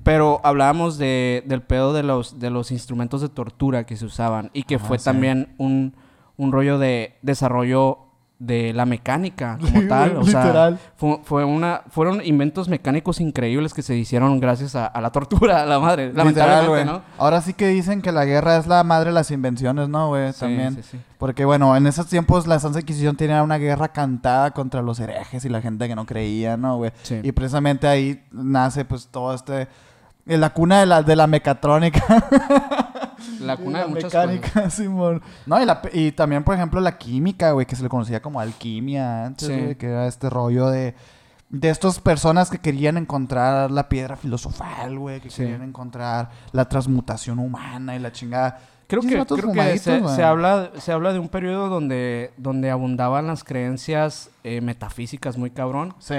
Pero 0.04 0.42
hablábamos 0.44 0.98
de, 0.98 1.42
del 1.48 1.62
pedo 1.62 1.94
de 1.94 2.04
los, 2.04 2.38
de 2.40 2.50
los 2.50 2.70
instrumentos 2.72 3.22
de 3.22 3.30
tortura 3.30 3.86
que 3.86 3.96
se 3.96 4.04
usaban 4.06 4.52
y 4.54 4.64
que 4.64 4.76
Ah, 4.76 4.80
fue 4.80 5.00
sí. 5.00 5.06
también 5.06 5.56
un, 5.58 5.96
un 6.36 6.52
rollo 6.52 6.78
de 6.80 7.16
desarrollo 7.22 8.00
de 8.46 8.74
la 8.74 8.86
mecánica 8.86 9.58
como 9.62 9.82
Sí, 9.82 9.88
tal. 9.88 10.18
O 10.18 10.24
sea, 10.24 10.42
literal. 10.44 10.80
fue, 10.96 11.20
fue 11.24 11.46
una, 11.46 11.82
fueron 11.90 12.22
inventos 12.26 12.68
mecánicos 12.70 13.22
increíbles 13.22 13.74
que 13.74 13.82
se 13.82 13.96
hicieron 13.96 14.40
gracias 14.40 14.76
a, 14.76 14.86
a 14.86 15.02
la 15.02 15.12
tortura, 15.12 15.64
a 15.64 15.66
la 15.66 15.80
madre. 15.80 16.08
Literal, 16.08 16.26
Lamentablemente, 16.26 16.70
güey. 16.70 16.86
¿no? 16.86 17.02
Ahora 17.18 17.42
sí 17.42 17.54
que 17.54 17.68
dicen 17.68 18.02
que 18.02 18.12
la 18.12 18.26
guerra 18.26 18.58
es 18.58 18.68
la 18.68 18.84
madre 18.84 19.10
de 19.10 19.14
las 19.14 19.32
invenciones, 19.32 19.88
¿no, 19.90 20.10
güey? 20.10 20.34
Sí, 20.34 20.40
También. 20.42 20.76
sí, 20.76 20.84
sí. 20.84 21.00
Porque, 21.18 21.46
bueno, 21.46 21.76
en 21.78 21.88
esos 21.88 22.08
tiempos 22.08 22.48
la 22.48 22.60
Santa 22.60 22.80
Inquisición 22.82 23.16
tenía 23.16 23.42
una 23.44 23.58
guerra 23.58 23.88
cantada 23.90 24.52
contra 24.52 24.82
los 24.82 25.00
herejes 25.00 25.46
y 25.46 25.50
la 25.50 25.62
gente 25.62 25.88
que 25.88 25.96
no 25.96 26.06
creía, 26.06 26.58
¿no, 26.58 26.78
güey? 26.78 26.92
Sí. 27.04 27.20
Y 27.24 27.32
precisamente 27.32 27.88
ahí 27.88 28.24
nace, 28.32 28.84
pues, 28.84 29.08
todo 29.08 29.34
este... 29.34 29.68
en 30.26 30.42
la 30.42 30.50
cuna 30.52 30.80
de 30.82 30.86
la, 30.86 31.02
de 31.02 31.16
la 31.16 31.28
mecatrónica. 31.28 32.04
La 33.42 33.58
cuna 33.58 33.80
de 33.80 33.86
la 33.86 33.90
muchas 33.90 34.14
mecánica, 34.14 34.50
cosas. 34.54 34.74
Simón. 34.76 35.22
No, 35.46 35.62
y, 35.62 35.66
la 35.66 35.82
y 35.92 36.12
también, 36.12 36.44
por 36.44 36.56
ejemplo, 36.56 36.80
la 36.82 36.98
química, 36.98 37.52
güey, 37.52 37.66
que 37.66 37.76
se 37.76 37.84
le 37.84 37.90
conocía 37.90 38.22
como 38.22 38.40
alquimia 38.40 39.26
antes, 39.26 39.48
Sí. 39.48 39.54
güey, 39.60 39.76
que 39.76 39.88
era 39.88 40.08
este 40.08 40.30
rollo 40.30 40.68
de... 40.70 40.96
De 41.50 41.70
estas 41.70 42.00
personas 42.00 42.50
que 42.50 42.58
querían 42.58 42.98
encontrar 42.98 43.70
la 43.70 43.88
piedra 43.88 44.16
filosofal, 44.16 44.98
güey, 44.98 45.20
que 45.22 45.30
Sí. 45.30 45.44
querían 45.44 45.62
encontrar 45.62 46.32
la 46.52 46.68
transmutación 46.68 47.38
humana 47.38 47.96
y 47.96 48.00
la 48.00 48.12
chingada. 48.12 48.60
Creo 48.88 49.02
que, 49.02 49.24
creo 49.26 50.08
se 50.10 50.24
habla, 50.24 50.72
se 50.78 50.92
habla 50.92 51.14
de 51.14 51.20
un 51.20 51.30
periodo 51.30 51.70
donde, 51.70 52.32
donde 52.38 52.70
abundaban 52.72 53.28
las 53.28 53.44
creencias 53.44 54.30
eh, 54.44 54.62
metafísicas 54.62 55.38
muy 55.38 55.52
cabrón. 55.52 55.94
Sí. 56.00 56.16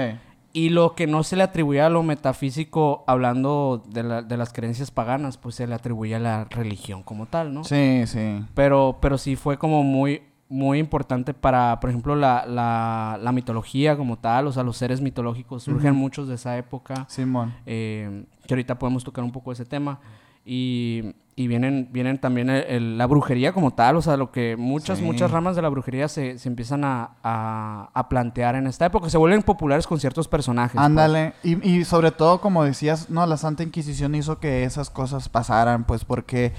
Y 0.57 0.69
lo 0.69 0.95
que 0.95 1.05
no 1.05 1.23
se 1.23 1.35
le 1.35 1.43
atribuía 1.43 1.87
a 1.87 1.89
lo 1.89 2.01
metafísico, 2.01 3.03
hablando 3.07 3.83
de, 3.89 4.03
la- 4.03 4.21
de 4.21 4.37
las 4.37 4.53
creencias 4.53 4.89
paganas, 4.89 5.37
pues 5.37 5.55
se 5.55 5.67
le 5.67 5.75
atribuía 5.75 6.15
a 6.15 6.19
la 6.21 6.45
religión 6.45 7.03
como 7.03 7.25
tal, 7.25 7.53
¿no? 7.53 7.63
Sí, 7.65 8.03
sí. 8.07 8.39
Pero, 8.53 8.97
pero 9.01 9.17
sí 9.17 9.35
fue 9.35 9.57
como 9.57 9.83
muy, 9.83 10.21
muy 10.47 10.79
importante 10.79 11.33
para, 11.33 11.77
por 11.81 11.89
ejemplo, 11.89 12.15
la, 12.15 12.45
la, 12.47 13.19
la 13.21 13.31
mitología 13.33 13.97
como 13.97 14.17
tal, 14.17 14.47
o 14.47 14.51
sea, 14.53 14.63
los 14.63 14.77
seres 14.77 15.01
mitológicos 15.01 15.63
surgen 15.63 15.93
muchos 15.95 16.27
de 16.29 16.35
esa 16.35 16.57
época, 16.57 17.05
Simón. 17.09 17.53
eh, 17.65 18.23
que 18.47 18.53
ahorita 18.53 18.79
podemos 18.79 19.03
tocar 19.03 19.25
un 19.25 19.31
poco 19.33 19.51
ese 19.51 19.65
tema. 19.65 19.99
Y, 20.45 21.15
y 21.37 21.47
vienen, 21.47 21.89
vienen 21.91 22.17
también 22.17 22.49
el- 22.49 22.63
el- 22.63 22.97
la 22.97 23.07
brujería 23.07 23.51
como 23.51 23.71
tal, 23.73 23.97
o 23.97 24.01
sea, 24.01 24.15
lo 24.15 24.31
que 24.31 24.55
muchas, 24.57 24.99
Sí. 24.99 25.03
muchas 25.03 25.31
ramas 25.31 25.55
de 25.57 25.61
la 25.61 25.67
brujería 25.69 26.07
se, 26.07 26.37
se 26.39 26.47
empiezan 26.47 26.85
a, 26.85 27.17
a, 27.23 27.89
a 27.93 28.07
plantear 28.09 28.55
en 28.55 28.67
esta 28.67 28.85
época, 28.85 29.09
se 29.09 29.17
vuelven 29.17 29.43
populares 29.43 29.85
con 29.85 29.99
ciertos 29.99 30.27
personajes. 30.29 30.75
pues. 30.75 30.85
Ándale. 30.85 31.33
Y, 31.43 31.67
y 31.69 31.83
sobre 31.83 32.11
todo, 32.11 32.39
como 32.39 32.63
decías, 32.63 33.09
no, 33.09 33.25
la 33.25 33.35
Santa 33.35 33.63
Inquisición 33.63 34.15
hizo 34.15 34.39
que 34.39 34.63
esas 34.63 34.89
cosas 34.89 35.27
pasaran, 35.27 35.83
pues 35.83 36.05
porque 36.05 36.53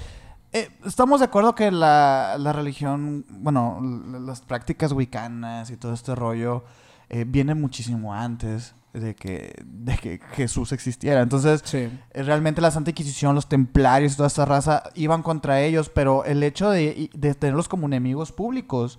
eh, 0.53 0.69
estamos 0.85 1.19
de 1.21 1.25
acuerdo 1.25 1.55
que 1.55 1.71
la, 1.71 2.35
la 2.39 2.53
religión, 2.53 3.25
bueno, 3.29 3.79
las 4.21 4.41
prácticas 4.41 4.91
wicanas 4.93 5.71
y 5.71 5.77
todo 5.77 5.93
este 5.93 6.13
rollo 6.15 6.63
eh, 7.09 7.25
viene 7.27 7.55
muchísimo 7.55 8.13
antes 8.13 8.75
de 8.93 9.15
que, 9.15 9.53
de 9.65 9.95
que 9.97 10.19
Jesús 10.33 10.71
existiera. 10.71 11.21
Entonces, 11.21 11.61
Sí. 11.65 11.77
eh, 12.11 12.23
realmente 12.23 12.61
la 12.61 12.71
Santa 12.71 12.89
Inquisición, 12.91 13.35
los 13.35 13.47
templarios 13.47 14.13
y 14.13 14.15
toda 14.17 14.27
esta 14.27 14.45
raza 14.45 14.83
iban 14.95 15.21
contra 15.23 15.61
ellos, 15.61 15.89
pero 15.89 16.25
el 16.25 16.41
hecho 16.43 16.69
de, 16.69 17.09
de 17.13 17.33
tenerlos 17.35 17.67
como 17.67 17.85
enemigos 17.87 18.31
públicos 18.31 18.97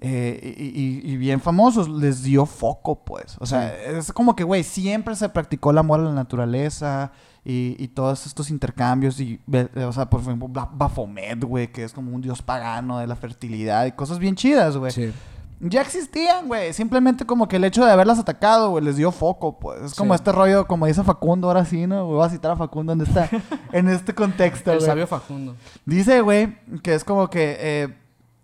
eh, 0.00 0.54
y, 0.56 1.16
bien 1.16 1.40
famosos 1.40 1.88
les 1.88 2.22
dio 2.22 2.46
foco, 2.46 3.04
pues. 3.04 3.36
O 3.40 3.46
sea, 3.46 3.74
es 3.76 4.12
como 4.12 4.36
que, 4.36 4.44
güey, 4.44 4.62
siempre 4.62 5.16
se 5.16 5.28
practicó 5.28 5.72
el 5.72 5.78
amor 5.78 5.98
a 6.00 6.04
la 6.04 6.12
naturaleza 6.12 7.10
y, 7.44 7.74
y 7.82 7.88
todos 7.88 8.24
estos 8.24 8.48
intercambios. 8.50 9.18
Y, 9.18 9.40
ve- 9.46 9.68
o 9.84 9.92
sea, 9.92 10.08
por 10.08 10.20
ejemplo, 10.20 10.46
Ba- 10.48 10.70
Baphomet, 10.72 11.42
güey, 11.42 11.72
que 11.72 11.82
es 11.82 11.92
como 11.92 12.14
un 12.14 12.20
dios 12.22 12.42
pagano 12.42 12.98
de 13.00 13.08
la 13.08 13.16
fertilidad 13.16 13.86
y 13.86 13.92
cosas 13.92 14.20
bien 14.20 14.36
chidas, 14.36 14.76
güey. 14.76 14.92
Sí. 14.92 15.12
Ya 15.60 15.80
existían, 15.82 16.46
güey. 16.46 16.72
Simplemente 16.72 17.24
como 17.26 17.48
que 17.48 17.56
el 17.56 17.64
hecho 17.64 17.84
de 17.84 17.90
haberlas 17.90 18.18
atacado, 18.18 18.70
güey, 18.70 18.84
les 18.84 18.96
dio 18.96 19.10
foco, 19.10 19.58
pues. 19.58 19.82
Es 19.82 19.94
como 19.94 20.14
Sí. 20.14 20.16
este 20.16 20.32
rollo, 20.32 20.66
como 20.66 20.86
dice 20.86 21.02
Facundo, 21.02 21.48
ahora 21.48 21.64
sí, 21.64 21.86
¿no? 21.86 22.06
Voy 22.06 22.24
a 22.24 22.30
citar 22.30 22.52
a 22.52 22.56
Facundo 22.56 22.92
en, 22.92 23.00
esta, 23.00 23.28
en 23.72 23.88
este 23.88 24.14
contexto, 24.14 24.72
El 24.72 24.80
sabio 24.80 25.06
Facundo. 25.06 25.56
Dice, 25.84 26.20
güey, 26.20 26.56
que 26.82 26.94
es 26.94 27.02
como 27.04 27.28
que 27.28 27.56
eh, 27.58 27.94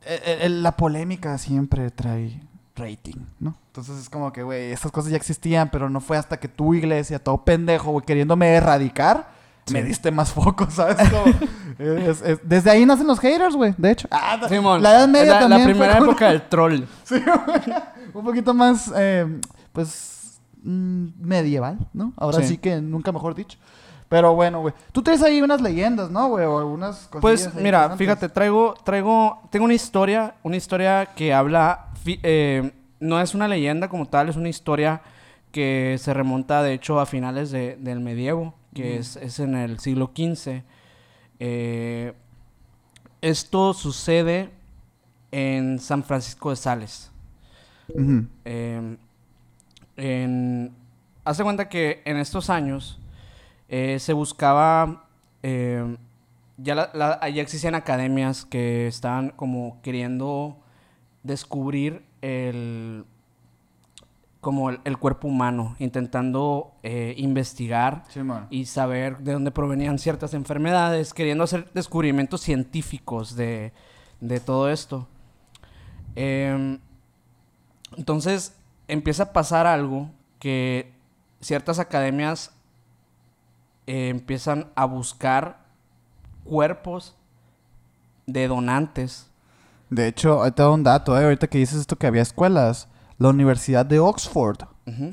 eh, 0.06 0.38
eh, 0.42 0.48
la 0.48 0.76
polémica 0.76 1.38
siempre 1.38 1.90
trae 1.90 2.40
rating, 2.76 3.24
¿no? 3.38 3.54
Entonces 3.68 3.98
es 3.98 4.10
como 4.10 4.32
que, 4.32 4.42
güey, 4.42 4.72
estas 4.72 4.90
cosas 4.90 5.10
ya 5.12 5.16
existían, 5.16 5.70
pero 5.70 5.88
no 5.88 6.00
fue 6.00 6.16
hasta 6.16 6.38
que 6.38 6.48
tu 6.48 6.74
iglesia, 6.74 7.20
todo 7.20 7.44
pendejo, 7.44 7.92
güey, 7.92 8.04
queriéndome 8.04 8.52
erradicar, 8.54 9.33
me 9.72 9.82
diste 9.82 10.10
más 10.10 10.32
foco, 10.32 10.66
¿sabes? 10.70 10.96
Como, 11.10 11.24
es- 11.78 12.22
es- 12.22 12.40
desde 12.42 12.70
ahí 12.70 12.84
nacen 12.86 13.06
los 13.06 13.18
haters, 13.20 13.54
güey, 13.56 13.74
de 13.78 13.90
hecho. 13.90 14.08
Ah, 14.10 14.40
Simón, 14.48 14.82
la 14.82 14.90
Edad 14.92 15.08
Media 15.08 15.34
la, 15.34 15.38
también 15.40 15.60
la 15.62 15.66
primera 15.66 15.98
época 15.98 16.28
del 16.28 16.42
troll. 16.48 16.82
Sí, 17.04 17.16
güey. 17.46 17.60
un 18.12 18.24
poquito 18.24 18.54
más, 18.54 18.92
eh, 18.96 19.40
pues, 19.72 20.40
mm, 20.62 21.06
medieval, 21.20 21.78
¿no? 21.92 22.12
Ahora 22.16 22.40
sí. 22.40 22.48
Sí. 22.48 22.58
que 22.58 22.80
nunca 22.80 23.10
mejor 23.12 23.34
dicho. 23.34 23.58
Pero 24.08 24.34
bueno, 24.34 24.60
güey. 24.60 24.74
Tú 24.92 25.02
traes 25.02 25.22
ahí 25.22 25.40
unas 25.42 25.60
leyendas, 25.60 26.10
¿no, 26.10 26.28
güey? 26.28 26.44
O 26.44 26.58
algunas 26.58 27.06
cosas. 27.06 27.20
Pues 27.20 27.54
mira, 27.54 27.96
fíjate, 27.96 28.28
traigo, 28.28 28.74
traigo, 28.84 29.40
tengo 29.50 29.64
una 29.64 29.74
historia, 29.74 30.34
una 30.42 30.56
historia 30.56 31.06
que 31.16 31.32
habla, 31.34 31.86
eh, 32.06 32.70
no 33.00 33.20
es 33.20 33.34
una 33.34 33.48
leyenda 33.48 33.88
como 33.88 34.06
tal, 34.06 34.28
es 34.28 34.36
una 34.36 34.50
historia 34.50 35.00
que 35.50 35.96
se 35.98 36.12
remonta 36.14 36.62
de 36.62 36.74
hecho 36.74 37.00
a 37.00 37.06
finales 37.06 37.50
de- 37.50 37.76
del 37.80 38.00
medievo, 38.00 38.54
que 38.74 38.98
es, 38.98 39.16
es 39.16 39.38
en 39.40 39.54
el 39.54 39.78
siglo 39.78 40.10
XV. 40.14 40.62
Eh, 41.38 42.12
esto 43.20 43.72
sucede 43.74 44.50
en 45.32 45.78
San 45.78 46.02
Francisco 46.04 46.50
de 46.50 46.56
Sales. 46.56 47.10
Eh, 48.44 48.96
en, 49.96 50.72
hace 51.24 51.42
cuenta 51.42 51.68
que 51.68 52.02
en 52.04 52.16
estos 52.16 52.50
años 52.50 52.98
eh, 53.68 53.98
se 53.98 54.12
buscaba, 54.12 55.06
eh, 55.42 55.96
ya, 56.58 56.74
la- 56.74 56.90
la- 56.94 57.28
ya 57.28 57.42
existían 57.42 57.74
academias 57.74 58.44
que 58.44 58.86
estaban 58.86 59.30
como 59.30 59.80
queriendo 59.82 60.56
descubrir 61.22 62.04
el, 62.22 63.04
como 64.44 64.68
el, 64.68 64.80
el 64.84 64.98
cuerpo 64.98 65.26
humano, 65.26 65.74
intentando 65.78 66.74
eh, 66.82 67.14
investigar 67.16 68.04
y 68.50 68.66
saber 68.66 69.18
de 69.18 69.32
dónde 69.32 69.50
provenían 69.50 69.98
ciertas 69.98 70.34
enfermedades, 70.34 71.14
queriendo 71.14 71.44
hacer 71.44 71.72
descubrimientos 71.72 72.42
científicos 72.42 73.34
de, 73.34 73.72
de 74.20 74.40
todo 74.40 74.70
esto. 74.70 75.08
Em, 76.14 76.78
entonces 77.96 78.54
empieza 78.86 79.24
a 79.24 79.32
pasar 79.32 79.66
algo 79.66 80.10
que 80.38 80.92
ciertas 81.40 81.78
academias 81.78 82.52
eh, 83.86 84.10
empiezan 84.10 84.70
a 84.74 84.84
buscar 84.84 85.64
cuerpos 86.44 87.16
de 88.26 88.46
donantes. 88.46 89.30
De 89.88 90.06
hecho, 90.06 90.42
ahí 90.42 90.50
te 90.50 90.62
doy 90.62 90.74
un 90.74 90.84
dato, 90.84 91.18
¿eh? 91.18 91.24
Ahorita 91.24 91.46
que 91.46 91.58
dices 91.58 91.80
esto 91.80 91.96
que 91.96 92.06
había 92.06 92.22
escuelas. 92.22 92.88
La 93.18 93.28
Universidad 93.28 93.86
de 93.86 93.98
Oxford 94.00 94.58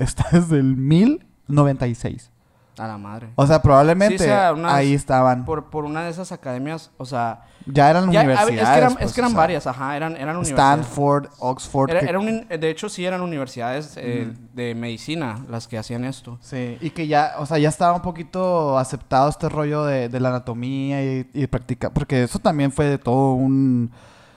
está 0.00 0.26
desde 0.32 0.58
el 0.58 0.76
1096. 0.76 2.30
A 2.78 2.86
la 2.88 2.96
madre. 2.96 3.28
O 3.36 3.46
sea, 3.46 3.60
probablemente 3.60 4.16
Sí, 4.18 4.24
o 4.24 4.26
sea, 4.26 4.52
unas- 4.54 4.72
ahí 4.72 4.94
estaban. 4.94 5.44
Por, 5.44 5.66
por 5.68 5.84
una 5.84 6.04
de 6.04 6.10
esas 6.10 6.32
academias, 6.32 6.90
o 6.96 7.04
sea... 7.04 7.42
Ya 7.66 7.90
eran 7.90 8.10
ya- 8.10 8.22
universidades. 8.22 8.62
es 8.62 8.68
que 8.70 8.78
eran, 8.78 8.92
pues, 8.94 9.04
es 9.04 9.12
que 9.12 9.20
eran 9.20 9.28
o 9.28 9.32
sea, 9.34 9.40
varias, 9.40 9.66
ajá, 9.66 9.96
eran, 9.96 10.16
eran 10.16 10.36
universidades. 10.38 10.80
Stanford, 10.86 11.26
Oxford. 11.38 11.90
Era- 11.90 12.00
que- 12.00 12.06
era 12.08 12.18
un- 12.18 12.48
de 12.48 12.70
hecho, 12.70 12.88
sí 12.88 13.04
eran 13.04 13.20
universidades 13.20 13.92
eh, 13.98 14.32
de 14.54 14.74
medicina 14.74 15.44
las 15.50 15.68
que 15.68 15.76
hacían 15.78 16.04
esto. 16.04 16.38
Sí, 16.40 16.78
y 16.80 16.90
que 16.90 17.06
ya, 17.06 17.34
o 17.38 17.44
sea, 17.46 17.58
ya 17.58 17.68
estaba 17.68 17.94
un 17.94 18.02
poquito 18.02 18.78
aceptado 18.78 19.28
este 19.28 19.48
rollo 19.50 19.84
de, 19.84 20.08
de 20.08 20.18
la 20.20 20.30
anatomía 20.30 21.04
y, 21.04 21.30
y 21.34 21.46
practicar, 21.46 21.92
porque 21.92 22.22
eso 22.24 22.38
también 22.38 22.72
fue 22.72 22.86
de 22.86 22.98
todo 22.98 23.34
un, 23.34 23.92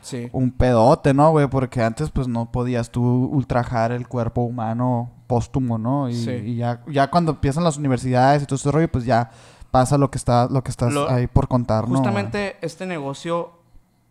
Sí. 0.05 0.29
un 0.33 0.51
pedote, 0.51 1.13
¿no, 1.15 1.31
güey? 1.31 1.47
Porque 1.47 1.81
antes, 1.81 2.11
pues, 2.11 2.27
no 2.27 2.51
podías 2.51 2.91
tú 2.91 3.01
ultrajar 3.03 3.91
el 3.91 4.07
cuerpo 4.07 4.41
humano 4.41 5.11
póstumo, 5.25 5.79
¿no? 5.79 6.07
Y, 6.09 6.13
Sí. 6.13 6.29
y 6.31 6.55
ya, 6.57 6.83
ya 6.87 7.09
cuando 7.09 7.31
empiezan 7.31 7.63
las 7.63 7.77
universidades 7.77 8.43
y 8.43 8.45
todo 8.45 8.55
ese 8.57 8.71
rollo, 8.71 8.87
pues 8.91 9.03
ya 9.05 9.31
pasa 9.71 9.97
lo 9.97 10.11
que 10.11 10.17
está, 10.19 10.47
lo 10.49 10.63
que 10.63 10.69
estás 10.69 10.93
Lo- 10.93 11.09
ahí 11.09 11.25
por 11.25 11.47
contar, 11.47 11.89
¿no? 11.89 11.95
Justamente 11.97 12.57
este 12.61 12.85
negocio 12.85 13.51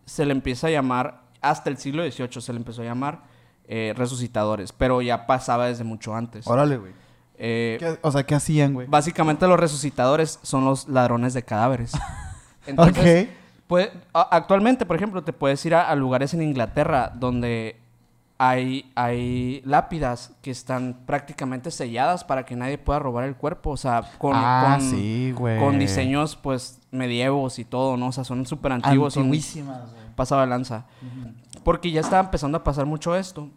se 0.04 0.24
le 0.26 0.32
empieza 0.32 0.66
a 0.66 0.70
llamar, 0.70 1.22
hasta 1.40 1.70
el 1.70 1.76
siglo 1.78 2.02
XVIII 2.02 2.40
se 2.40 2.52
le 2.52 2.58
empezó 2.58 2.82
a 2.82 2.84
llamar 2.86 3.22
eh, 3.66 3.94
resucitadores, 3.96 4.72
pero 4.72 5.00
ya 5.00 5.26
pasaba 5.26 5.66
desde 5.68 5.84
mucho 5.84 6.14
antes. 6.14 6.46
Órale, 6.46 6.76
güey. 6.76 6.92
Eh, 7.38 7.76
¿Qué- 7.80 7.98
O 8.02 8.10
sea, 8.12 8.24
¿qué 8.24 8.34
hacían, 8.34 8.74
güey? 8.74 8.86
básicamente 8.88 9.46
los 9.46 9.58
resucitadores 9.58 10.38
son 10.42 10.64
los 10.64 10.86
ladrones 10.88 11.32
de 11.32 11.44
cadáveres. 11.44 11.92
Entonces, 12.66 13.28
ok. 13.28 13.43
Puede- 13.66 13.92
actualmente, 14.12 14.85
por 14.87 14.97
ejemplo, 14.97 15.23
te 15.23 15.33
puedes 15.33 15.64
ir 15.64 15.75
a, 15.75 15.88
a 15.88 15.94
lugares 15.94 16.35
en 16.35 16.42
Inglaterra 16.42 17.11
donde 17.14 17.76
hay, 18.37 18.90
hay 18.94 19.62
lápidas 19.64 20.33
que 20.42 20.50
están 20.50 20.97
prácticamente 21.06 21.71
selladas 21.71 22.25
para 22.25 22.44
que 22.44 22.56
nadie 22.56 22.78
pueda 22.78 22.99
robar 22.99 23.25
el 23.25 23.37
cuerpo. 23.37 23.71
O 23.71 23.76
sea, 23.76 24.02
con, 24.18 24.33
ah, 24.35 24.76
con, 24.78 24.80
sí, 24.90 25.33
güey. 25.33 25.59
con 25.59 25.78
diseños, 25.78 26.37
pues, 26.37 26.80
medievos 26.90 27.59
y 27.59 27.64
todo, 27.64 27.97
¿no? 27.97 28.09
O 28.09 28.12
sea, 28.12 28.25
son 28.25 28.44
súper 28.47 28.73
antiguos. 28.73 29.14
Son 29.14 29.25
Antiguísimas, 29.25 29.83
pasado 30.14 30.40
de 30.42 30.47
lanza. 30.49 30.85
Porque 31.62 31.90
ya 31.90 32.00
estaba 32.00 32.23
empezando 32.23 32.59
a 32.59 32.64
pasar 32.64 32.85
mucho 32.87 33.16
esto. 33.16 33.49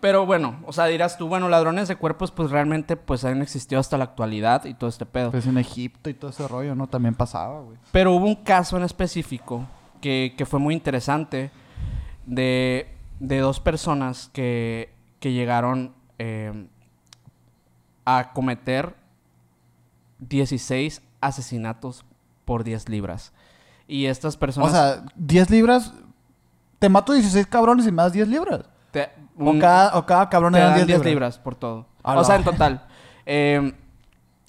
Pero 0.00 0.26
bueno, 0.26 0.60
o 0.66 0.72
sea, 0.72 0.86
dirás 0.86 1.16
tú, 1.16 1.28
bueno, 1.28 1.48
ladrones 1.48 1.88
de 1.88 1.96
cuerpos, 1.96 2.30
pues 2.30 2.50
realmente, 2.50 2.96
pues 2.96 3.24
han 3.24 3.40
existido 3.40 3.80
hasta 3.80 3.96
la 3.96 4.04
actualidad 4.04 4.64
y 4.66 4.74
todo 4.74 4.90
este 4.90 5.06
pedo. 5.06 5.30
Pues 5.30 5.46
en 5.46 5.56
Egipto 5.56 6.10
y 6.10 6.14
todo 6.14 6.30
ese 6.30 6.46
rollo, 6.46 6.74
¿no? 6.74 6.86
También 6.86 7.14
pasaba, 7.14 7.60
güey. 7.60 7.78
Pero 7.90 8.12
hubo 8.12 8.26
un 8.26 8.36
caso 8.36 8.76
en 8.76 8.82
específico 8.82 9.66
que, 10.00 10.34
que 10.36 10.44
fue 10.44 10.60
muy 10.60 10.74
interesante 10.74 11.50
de, 12.26 12.94
de 13.18 13.38
dos 13.38 13.60
personas 13.60 14.30
que, 14.32 14.92
que 15.20 15.32
llegaron 15.32 15.94
eh, 16.18 16.68
a 18.04 18.32
cometer 18.34 18.94
16 20.18 21.02
asesinatos 21.20 22.04
por 22.44 22.64
10 22.64 22.88
libras. 22.88 23.32
Y 23.86 24.06
estas 24.06 24.36
personas... 24.36 24.70
O 24.70 24.74
sea, 24.74 25.04
10 25.16 25.50
libras. 25.50 25.92
Te 26.78 26.88
mato 26.88 27.12
16 27.12 27.46
cabrones 27.46 27.86
y 27.86 27.92
más 27.92 28.12
10 28.12 28.28
libras. 28.28 28.66
Te- 28.94 29.10
O 29.38 29.50
un- 29.50 29.58
cada, 29.60 29.96
o 29.98 30.06
cada 30.06 30.28
cabrón 30.30 30.54
te 30.54 30.60
dan 30.60 30.74
10 30.74 30.86
10 30.86 30.98
libras. 31.00 31.10
libras. 31.12 31.38
por 31.38 31.54
todo. 31.54 31.86
A 32.02 32.18
o 32.18 32.24
sea, 32.24 32.36
en 32.36 32.44
total. 32.44 32.86
Eh, 33.26 33.72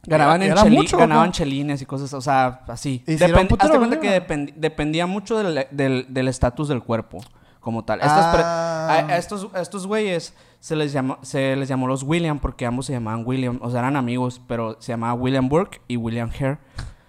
ganaban, 0.05 0.41
Era- 0.41 0.61
en 0.61 0.67
cheli- 0.67 0.75
mucho, 0.75 0.97
ganaban 0.97 1.31
chelines 1.31 1.81
y 1.81 1.85
cosas, 1.85 2.13
o 2.13 2.19
sea, 2.21 2.61
así. 2.67 3.01
Si 3.07 3.13
un 3.13 3.19
Depend- 3.19 3.55
hazte 3.57 3.77
cuenta 3.77 3.99
que 3.99 4.51
dependía 4.57 5.07
mucho 5.07 5.37
del 5.37 6.27
estatus 6.27 6.67
del 6.67 6.83
cuerpo, 6.83 7.19
como 7.61 7.83
tal. 7.85 7.99
Ah. 8.03 8.87
a, 8.89 9.13
a 9.13 9.17
estos, 9.17 9.47
a 9.53 9.61
estos 9.61 9.87
güeyes 9.87 10.33
se 10.59 10.75
les, 10.75 10.91
llamó, 10.91 11.17
se 11.21 11.55
les 11.55 11.69
llamó 11.69 11.87
los 11.87 12.03
William 12.03 12.37
porque 12.39 12.65
ambos 12.65 12.85
se 12.85 12.91
llamaban 12.93 13.23
William, 13.25 13.59
o 13.61 13.69
sea, 13.71 13.79
eran 13.79 13.95
amigos, 13.95 14.41
pero 14.47 14.75
se 14.81 14.91
llamaban 14.91 15.19
William 15.21 15.47
Burke 15.47 15.79
y 15.87 15.95
William 15.97 16.29
Hare. 16.37 16.57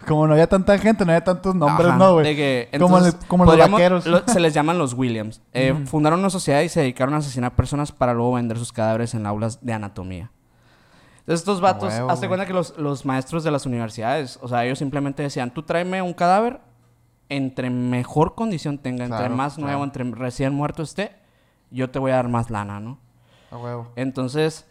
Como 0.06 0.26
no 0.26 0.32
había 0.34 0.46
tanta 0.48 0.78
gente, 0.78 1.04
no 1.04 1.12
había 1.12 1.25
tantos 1.25 1.54
nombres, 1.54 1.88
Ajá, 1.88 1.98
¿no, 1.98 2.12
güey? 2.14 2.34
Como 2.78 3.00
le- 3.00 3.12
como 3.28 3.44
los 3.44 3.58
vaqueros. 3.58 4.06
lo- 4.06 4.22
se 4.26 4.40
les 4.40 4.54
llaman 4.54 4.78
los 4.78 4.94
Williams. 4.94 5.40
Eh, 5.52 5.75
Fundaron 5.86 6.20
una 6.20 6.30
sociedad 6.30 6.60
y 6.62 6.68
se 6.68 6.80
dedicaron 6.80 7.14
a 7.14 7.18
asesinar 7.18 7.54
personas 7.56 7.92
para 7.92 8.14
luego 8.14 8.34
vender 8.34 8.56
sus 8.58 8.72
cadáveres 8.72 9.14
en 9.14 9.26
aulas 9.26 9.64
de 9.64 9.72
anatomía. 9.72 10.30
Entonces 11.20 11.40
estos 11.40 11.60
vatos, 11.60 11.92
huevo, 11.92 12.08
hazte 12.10 12.28
cuenta 12.28 12.46
que 12.46 12.52
los, 12.52 12.78
los 12.78 13.04
maestros 13.04 13.42
de 13.42 13.50
las 13.50 13.66
universidades, 13.66 14.38
o 14.42 14.48
sea, 14.48 14.64
ellos 14.64 14.78
simplemente 14.78 15.25
decían, 15.25 15.52
tú 15.52 15.62
tráeme 15.64 16.00
un 16.00 16.14
cadáver, 16.14 16.60
entre 17.28 17.68
mejor 17.68 18.36
condición 18.36 18.78
tenga, 18.78 19.04
entre 19.04 19.18
Claro, 19.18 19.34
más 19.34 19.58
nuevo, 19.58 19.82
claro. 19.82 19.84
entre 19.84 20.04
recién 20.22 20.54
muerto 20.54 20.84
esté, 20.84 21.16
yo 21.72 21.90
te 21.90 21.98
voy 21.98 22.12
a 22.12 22.16
dar 22.16 22.28
más 22.28 22.48
lana, 22.50 22.78
¿no? 22.78 22.98
A 23.50 23.56
huevo. 23.58 23.88
Entonces, 23.96 24.66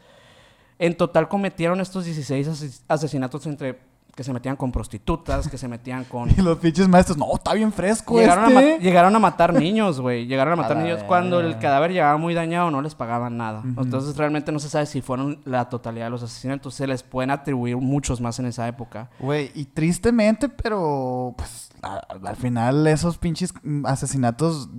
en 0.80 0.96
total 0.96 1.28
cometieron 1.28 1.82
estos 1.82 2.06
16 2.06 2.48
ases- 2.48 2.84
asesinatos 2.88 3.46
entre 3.48 3.82
que 4.16 4.24
se 4.24 4.32
metían 4.32 4.56
con 4.56 4.72
prostitutas, 4.72 5.50
que 5.50 5.58
se 5.58 5.68
metían 5.68 6.04
con... 6.10 6.30
Y 6.32 6.36
los 6.42 6.58
pinches 6.58 6.88
maestros, 6.88 7.18
no, 7.18 7.26
está 7.36 7.54
bien 7.54 7.74
fresco 7.74 8.18
Llegaron, 8.18 8.58
este. 8.58 8.82
llegaron 8.84 9.14
a 9.16 9.20
matar 9.20 9.54
niños, 9.54 10.00
güey. 10.00 10.26
Llegaron 10.26 10.54
a 10.54 10.56
matar 10.56 10.78
niños. 10.78 11.04
Cuando 11.04 11.42
el 11.42 11.60
cadáver 11.60 11.92
llegaba 11.92 12.18
muy 12.18 12.34
dañado, 12.34 12.72
no 12.72 12.82
les 12.82 12.96
pagaban 12.96 13.36
nada. 13.36 13.62
Entonces, 13.66 14.16
realmente 14.16 14.52
no 14.54 14.60
se 14.60 14.70
sabe 14.70 14.86
si 14.86 15.02
fueron 15.02 15.42
la 15.44 15.68
totalidad 15.68 16.06
de 16.06 16.12
los 16.12 16.24
asesinatos. 16.24 16.74
Se 16.76 16.88
les 16.88 17.04
pueden 17.04 17.30
atribuir 17.30 17.76
muchos 17.78 18.22
más 18.22 18.40
en 18.40 18.46
esa 18.46 18.68
época. 18.70 19.10
Güey, 19.20 19.52
y 19.54 19.66
tristemente, 19.66 20.48
pero 20.48 21.34
pues 21.38 21.70
a- 21.84 22.02
al 22.26 22.36
final 22.38 22.88
esos 22.88 23.18
pinches 23.18 23.54
mm, 23.64 23.86
asesinatos 23.86 24.70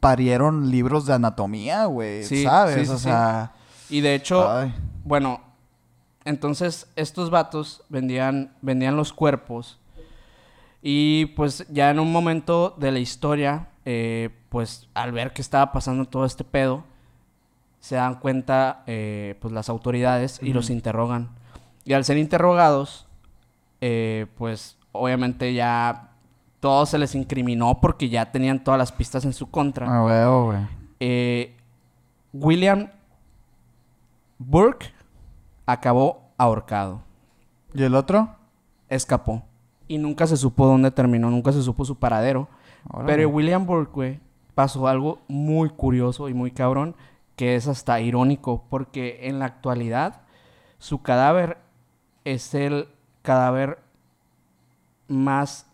parieron 0.00 0.70
libros 0.70 1.06
de 1.06 1.14
anatomía, 1.14 1.86
güey, 1.86 2.24
Sí, 2.24 2.44
¿sabes? 2.44 2.76
sí, 2.76 2.86
sí, 2.86 2.92
o 2.92 2.98
sea, 2.98 3.52
Y 3.90 4.00
de 4.00 4.14
hecho, 4.14 4.48
ay, 4.50 4.74
bueno, 5.04 5.40
entonces 6.26 6.90
estos 6.96 7.30
vatos 7.30 7.82
vendían, 7.88 8.52
vendían 8.60 8.96
los 8.96 9.12
cuerpos. 9.12 9.78
Y 10.82 11.26
pues 11.36 11.66
ya 11.70 11.90
en 11.90 11.98
un 11.98 12.12
momento 12.12 12.74
de 12.76 12.92
la 12.92 12.98
historia, 12.98 13.68
eh, 13.84 14.30
pues 14.50 14.88
al 14.92 15.12
ver 15.12 15.32
que 15.32 15.40
estaba 15.40 15.72
pasando 15.72 16.04
todo 16.04 16.26
este 16.26 16.44
pedo, 16.44 16.84
se 17.80 17.94
dan 17.94 18.16
cuenta 18.16 18.82
eh, 18.86 19.36
pues 19.40 19.54
las 19.54 19.68
autoridades 19.68 20.40
y 20.42 20.52
los 20.52 20.70
interrogan. 20.70 21.30
Y 21.84 21.92
al 21.92 22.04
ser 22.04 22.18
interrogados, 22.18 23.06
eh, 23.80 24.26
pues 24.36 24.76
obviamente 24.90 25.54
ya 25.54 26.10
todo 26.58 26.84
se 26.86 26.98
les 26.98 27.14
incriminó 27.14 27.80
porque 27.80 28.08
ya 28.08 28.32
tenían 28.32 28.64
todas 28.64 28.78
las 28.78 28.90
pistas 28.90 29.24
en 29.24 29.32
su 29.32 29.50
contra. 29.50 29.86
a 29.86 30.04
huevo, 30.04 30.46
güey. 30.46 30.58
Eh, 30.98 31.56
William 32.32 32.88
Burke 34.38 34.95
acabó 35.66 36.30
ahorcado. 36.38 37.02
¿Y 37.74 37.82
el 37.82 37.94
otro? 37.94 38.30
Escapó. 38.88 39.42
Y 39.88 39.98
nunca 39.98 40.26
se 40.26 40.36
supo 40.36 40.66
dónde 40.66 40.90
terminó, 40.90 41.30
nunca 41.30 41.52
se 41.52 41.62
supo 41.62 41.84
su 41.84 41.96
paradero. 41.96 42.48
Órale. 42.88 43.12
Pero 43.12 43.28
William 43.28 43.66
Burke, 43.66 44.20
pasó 44.54 44.88
algo 44.88 45.18
muy 45.28 45.68
curioso 45.68 46.28
y 46.28 46.34
muy 46.34 46.50
cabrón, 46.50 46.96
que 47.36 47.56
es 47.56 47.68
hasta 47.68 48.00
irónico, 48.00 48.64
porque 48.70 49.28
en 49.28 49.38
la 49.38 49.44
actualidad 49.44 50.22
su 50.78 51.02
cadáver 51.02 51.58
es 52.24 52.54
el 52.54 52.88
cadáver 53.22 53.78
más, 55.08 55.66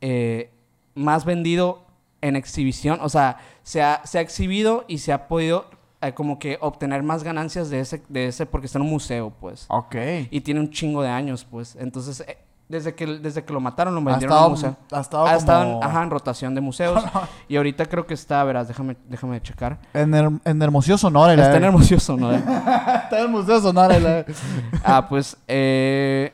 eh, 0.00 0.52
más 0.94 1.24
vendido 1.24 1.84
en 2.20 2.36
exhibición. 2.36 3.00
O 3.02 3.08
sea, 3.08 3.38
se 3.64 3.82
ha, 3.82 4.02
se 4.04 4.18
ha 4.18 4.20
exhibido 4.20 4.84
y 4.86 4.98
se 4.98 5.12
ha 5.12 5.26
podido 5.26 5.68
eh, 6.00 6.12
como 6.14 6.38
que 6.38 6.58
obtener 6.60 7.02
más 7.02 7.22
ganancias 7.22 7.70
de 7.70 7.80
ese, 7.80 8.02
de 8.08 8.26
ese 8.28 8.46
porque 8.46 8.66
está 8.66 8.78
en 8.78 8.84
un 8.84 8.90
museo, 8.90 9.32
pues. 9.40 9.66
Ok. 9.68 9.94
Y 10.30 10.40
tiene 10.42 10.60
un 10.60 10.70
chingo 10.70 11.02
de 11.02 11.08
años, 11.08 11.46
pues. 11.50 11.76
Entonces, 11.76 12.20
eh, 12.20 12.38
desde 12.68 12.94
que, 12.94 13.06
desde 13.06 13.44
que 13.44 13.52
lo 13.52 13.60
mataron 13.60 13.94
lo 13.94 14.02
vendieron 14.02 14.36
al 14.36 14.50
museo. 14.50 14.76
ha 14.92 15.00
estado 15.00 15.26
Ha 15.26 15.36
estado 15.36 15.76
en, 15.78 15.84
ajá, 15.84 16.02
en 16.02 16.10
rotación 16.10 16.54
de 16.54 16.60
museos. 16.60 17.02
y 17.48 17.56
ahorita 17.56 17.86
creo 17.86 18.06
que 18.06 18.14
está, 18.14 18.42
verás, 18.44 18.68
déjame, 18.68 18.96
déjame 19.08 19.40
checar. 19.40 19.78
en, 19.94 20.12
Her- 20.12 20.40
en 20.44 20.62
Hermosillo, 20.62 20.98
Sonora. 20.98 21.34
la- 21.36 21.44
Está 21.44 21.56
en 21.58 21.64
Hermosillo, 21.64 22.16
¿no? 22.16 22.32
Está 22.32 23.20
en 23.20 23.30
Museo 23.30 23.60
Sonora. 23.60 24.24
ah, 24.84 25.06
pues, 25.08 25.36
eh, 25.48 26.32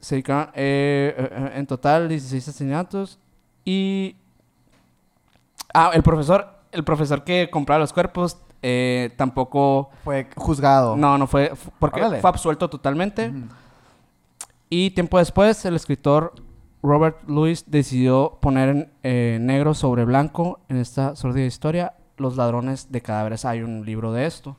se 0.00 0.14
dedicaron, 0.14 0.50
eh, 0.54 1.14
eh, 1.18 1.28
eh, 1.30 1.52
en 1.56 1.66
total 1.66 2.08
16 2.08 2.48
asesinatos. 2.48 3.18
Y... 3.64 4.16
Ah, 5.74 5.90
el 5.92 6.02
profesor, 6.02 6.48
el 6.72 6.82
profesor 6.84 7.24
que 7.24 7.50
compraba 7.50 7.80
los 7.80 7.92
cuerpos 7.92 8.38
eh, 8.62 9.10
tampoco... 9.16 9.90
Fue 10.04 10.28
juzgado. 10.36 10.96
No, 10.96 11.16
no 11.18 11.26
fue, 11.26 11.54
fu- 11.54 11.70
porque 11.78 12.00
Órale. 12.00 12.20
fue 12.20 12.30
absuelto 12.30 12.68
totalmente. 12.68 13.32
Y 14.70 14.90
tiempo 14.90 15.18
después, 15.18 15.64
el 15.64 15.74
escritor 15.76 16.34
Robert 16.82 17.16
Louis 17.26 17.64
decidió 17.66 18.38
poner 18.40 18.68
en 18.68 18.92
eh, 19.02 19.38
negro 19.40 19.74
sobre 19.74 20.04
blanco 20.04 20.60
en 20.68 20.76
esta 20.76 21.16
sordida 21.16 21.44
historia 21.46 21.94
los 22.16 22.36
ladrones 22.36 22.90
de 22.92 23.00
cadáveres. 23.00 23.44
Hay 23.44 23.62
un 23.62 23.84
libro 23.86 24.12
de 24.12 24.26
esto. 24.26 24.56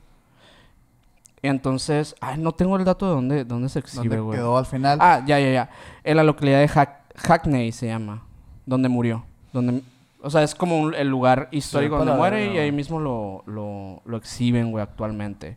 Y 1.42 1.48
entonces, 1.48 2.14
ay, 2.20 2.38
no 2.38 2.52
tengo 2.52 2.76
el 2.76 2.84
dato 2.84 3.06
de 3.06 3.12
dónde, 3.14 3.44
dónde 3.44 3.68
se 3.70 3.78
exhibe, 3.78 4.04
¿Dónde 4.16 4.20
güey. 4.20 4.38
quedó 4.38 4.58
al 4.58 4.66
final? 4.66 4.98
Ah, 5.00 5.22
ya, 5.26 5.38
ya, 5.40 5.50
ya. 5.50 5.70
En 6.04 6.16
la 6.16 6.24
localidad 6.24 6.58
de 6.60 6.68
Hack- 6.68 7.00
Hackney 7.16 7.72
se 7.72 7.86
llama, 7.86 8.22
donde 8.66 8.88
murió. 8.90 9.24
Donde, 9.52 9.82
o 10.22 10.30
sea, 10.30 10.42
es 10.42 10.54
como 10.54 10.78
un- 10.80 10.94
el 10.94 11.08
lugar 11.08 11.48
histórico 11.50 11.96
donde 11.98 12.12
muere 12.14 12.52
y 12.54 12.58
ahí 12.58 12.72
mismo 12.72 13.00
lo, 13.00 13.42
lo, 13.46 14.02
lo 14.04 14.16
exhiben, 14.16 14.70
güey, 14.70 14.82
actualmente. 14.82 15.56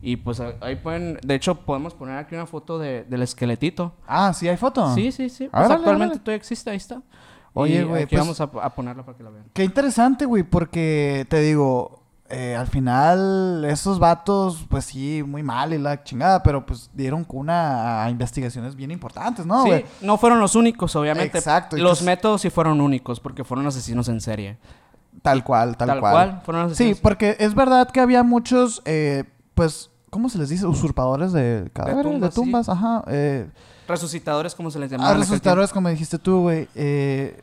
Y 0.00 0.16
pues 0.16 0.38
ahí 0.60 0.76
pueden, 0.76 1.18
de 1.24 1.34
hecho, 1.34 1.54
podemos 1.54 1.94
poner 1.94 2.18
aquí 2.18 2.34
una 2.34 2.44
foto 2.46 2.78
de- 2.78 3.04
del 3.04 3.22
esqueletito. 3.22 3.94
Ah, 4.06 4.32
sí, 4.34 4.46
hay 4.48 4.56
foto. 4.58 4.94
Sí, 4.94 5.10
sí, 5.12 5.30
sí. 5.30 5.48
Pues 5.48 5.64
Órale, 5.64 5.74
actualmente 5.76 6.18
todavía 6.18 6.36
existe, 6.36 6.68
ahí 6.70 6.76
está. 6.76 7.00
Oye, 7.54 7.84
güey, 7.84 8.04
pues- 8.06 8.20
vamos 8.20 8.40
a, 8.40 8.44
a 8.44 8.74
ponerla 8.74 9.04
para 9.04 9.16
que 9.16 9.22
la 9.24 9.30
vean. 9.30 9.46
Qué 9.54 9.64
interesante, 9.64 10.26
güey, 10.26 10.42
porque 10.42 11.24
te 11.30 11.40
digo, 11.40 12.03
eh, 12.36 12.56
al 12.56 12.66
final 12.66 13.64
esos 13.64 13.98
vatos, 13.98 14.66
pues 14.68 14.84
sí, 14.86 15.22
muy 15.26 15.42
mal 15.42 15.72
y 15.72 15.78
la 15.78 16.02
chingada, 16.02 16.42
pero 16.42 16.66
pues 16.66 16.90
dieron 16.92 17.22
cuna 17.24 18.04
a 18.04 18.10
investigaciones 18.10 18.74
bien 18.74 18.90
importantes, 18.90 19.46
¿no, 19.46 19.64
sí, 19.64 19.84
no 20.00 20.18
fueron 20.18 20.40
los 20.40 20.54
únicos, 20.56 20.96
obviamente. 20.96 21.38
Exacto, 21.38 21.76
Los 21.76 21.82
entonces- 22.00 22.06
métodos 22.06 22.40
sí 22.42 22.50
fueron 22.50 22.80
únicos 22.80 23.20
porque 23.20 23.44
fueron 23.44 23.66
asesinos 23.66 24.08
en 24.08 24.20
serie. 24.20 24.58
Tal 25.22 25.44
cual, 25.44 25.76
tal, 25.76 25.88
Tal, 25.88 26.00
cual. 26.00 26.12
cual. 26.12 26.42
fueron 26.44 26.66
asesinos. 26.66 26.96
Sí, 26.96 27.00
porque 27.02 27.36
es 27.38 27.54
verdad 27.54 27.88
que 27.88 28.00
había 28.00 28.22
muchos, 28.24 28.82
eh, 28.84 29.24
pues, 29.54 29.90
¿cómo 30.10 30.28
se 30.28 30.38
les 30.38 30.48
dice? 30.48 30.66
Usurpadores 30.66 31.32
de 31.32 31.70
cadáveres, 31.72 32.04
de 32.04 32.10
tumbas, 32.30 32.34
tumbas, 32.34 32.66
sí. 32.66 32.72
ajá. 32.72 33.04
Eh, 33.06 33.48
Resucitadores, 33.86 34.54
como 34.54 34.70
se 34.70 34.78
les 34.80 34.90
ah, 34.90 34.92
llamaba. 34.92 35.10
aquel 35.10 35.20
resucitadores, 35.22 35.72
como 35.72 35.88
dijiste 35.88 36.18
tú, 36.18 36.40
güey. 36.40 36.68
Eh, 36.74 37.40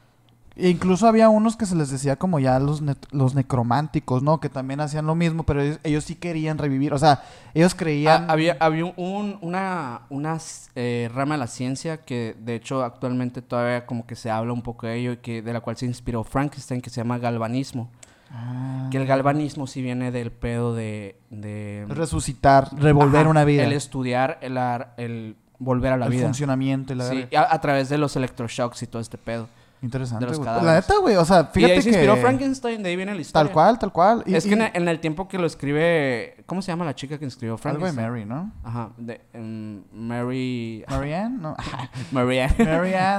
e 0.61 0.69
incluso 0.69 1.07
había 1.07 1.27
unos 1.29 1.57
que 1.57 1.65
se 1.65 1.75
les 1.75 1.89
decía 1.89 2.15
como 2.15 2.39
ya 2.39 2.59
los, 2.59 2.81
ne- 2.81 2.95
los 3.11 3.35
necrománticos, 3.35 4.21
¿no? 4.23 4.39
Que 4.39 4.49
también 4.49 4.79
hacían 4.81 5.05
lo 5.05 5.15
mismo, 5.15 5.43
pero 5.43 5.61
ellos, 5.61 5.79
ellos 5.83 6.03
sí 6.03 6.15
querían 6.15 6.57
revivir. 6.57 6.93
O 6.93 6.97
sea, 6.99 7.23
ellos 7.53 7.73
creían... 7.75 8.25
Ah, 8.29 8.33
había 8.33 8.57
había 8.59 8.85
un, 8.95 9.37
una, 9.41 10.01
una 10.09 10.37
eh, 10.75 11.09
rama 11.13 11.35
de 11.35 11.39
la 11.39 11.47
ciencia 11.47 11.97
que 11.97 12.35
de 12.39 12.55
hecho 12.55 12.83
actualmente 12.83 13.41
todavía 13.41 13.85
como 13.85 14.05
que 14.05 14.15
se 14.15 14.29
habla 14.29 14.53
un 14.53 14.61
poco 14.61 14.87
de 14.87 14.95
ello 14.97 15.11
y 15.13 15.17
que 15.17 15.41
de 15.41 15.53
la 15.53 15.61
cual 15.61 15.77
se 15.77 15.85
inspiró 15.85 16.23
Frankenstein 16.23 16.81
que 16.81 16.89
se 16.89 16.97
llama 17.01 17.17
galvanismo. 17.17 17.89
Ah, 18.31 18.87
Que 18.91 18.97
el 18.97 19.05
galvanismo 19.07 19.67
sí 19.67 19.81
viene 19.81 20.11
del 20.11 20.31
pedo 20.31 20.73
de... 20.73 21.17
de 21.29 21.85
resucitar, 21.89 22.69
revolver 22.77 23.21
Ajá, 23.21 23.29
una 23.29 23.43
vida. 23.45 23.63
El 23.63 23.73
estudiar, 23.73 24.37
el, 24.41 24.57
ar- 24.57 24.93
el 24.97 25.35
volver 25.59 25.91
a 25.93 25.97
la 25.97 26.05
el 26.05 26.11
vida. 26.11 26.23
funcionamiento 26.23 26.93
y 26.93 26.95
la 26.95 27.09
Sí, 27.09 27.27
a 27.35 27.59
través 27.61 27.89
de 27.89 27.97
los 27.97 28.15
electroshocks 28.15 28.83
y 28.83 28.87
todo 28.87 29.01
este 29.01 29.17
pedo. 29.17 29.47
Interesante, 29.83 30.25
de 30.25 30.29
los 30.29 30.37
güey. 30.37 30.45
cadáveres. 30.45 30.73
La 30.73 30.79
neta, 30.79 31.01
güey, 31.01 31.15
o 31.15 31.25
sea, 31.25 31.49
y 31.51 31.53
fíjate 31.55 31.73
ahí 31.73 31.81
se 31.81 31.89
que... 31.89 31.95
inspiró 31.95 32.15
Frankenstein, 32.17 32.83
de 32.83 32.89
ahí 32.89 32.95
viene 32.95 33.15
la 33.15 33.21
historia. 33.21 33.45
Tal 33.45 33.51
cual, 33.53 33.79
tal 33.79 33.91
cual. 33.91 34.23
Y- 34.27 34.35
es 34.35 34.43
que 34.43 34.51
y- 34.51 34.53
en 34.53 34.61
el, 34.61 34.71
en 34.75 34.87
el 34.87 34.99
tiempo 34.99 35.27
que 35.27 35.39
lo 35.39 35.47
escribe... 35.47 36.35
¿Cómo 36.45 36.61
se 36.61 36.71
llama 36.71 36.85
la 36.85 36.93
chica 36.93 37.17
que 37.17 37.25
escribió 37.25 37.53
Algo 37.63 37.85
de 37.85 37.91
Frankenstein? 37.93 38.07
Mary, 38.09 38.25
¿no? 38.25 38.51
Ajá, 38.63 38.89
de 38.97 39.21
em, 39.33 39.81
Mary... 39.91 40.85
Marianne, 40.89 41.37
¿no? 41.41 41.55
Mary 42.11 42.39
Ann. 42.39 42.51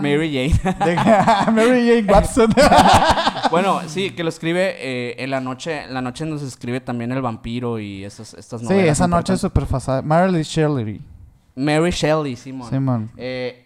Mary 0.03 0.53
Jane. 0.63 0.75
De- 0.85 1.53
Mary 1.53 1.89
Jane 1.89 2.07
Watson. 2.13 2.53
bueno, 3.51 3.81
sí, 3.89 4.11
que 4.13 4.23
lo 4.23 4.29
escribe 4.29 4.77
eh, 4.79 5.17
en 5.19 5.31
la 5.31 5.41
noche, 5.41 5.85
en 5.85 5.95
la 5.95 6.01
noche 6.01 6.25
nos 6.27 6.43
escribe 6.43 6.81
también 6.81 7.11
el 7.13 7.23
vampiro 7.23 7.81
y 7.81 8.05
esas, 8.05 8.35
estas 8.35 8.61
sí, 8.61 8.67
novelas. 8.69 8.91
esa 8.99 9.09
noche 9.09 9.35
es 9.35 9.41
súper 9.41 9.67
fasada. 9.67 10.03
Mary 10.03 10.43
Shelley. 10.43 11.01
Mary 11.55 11.91
Shelley, 11.91 12.37
Simón. 12.37 12.71
Simón. 12.71 13.11
Eh, 13.17 13.62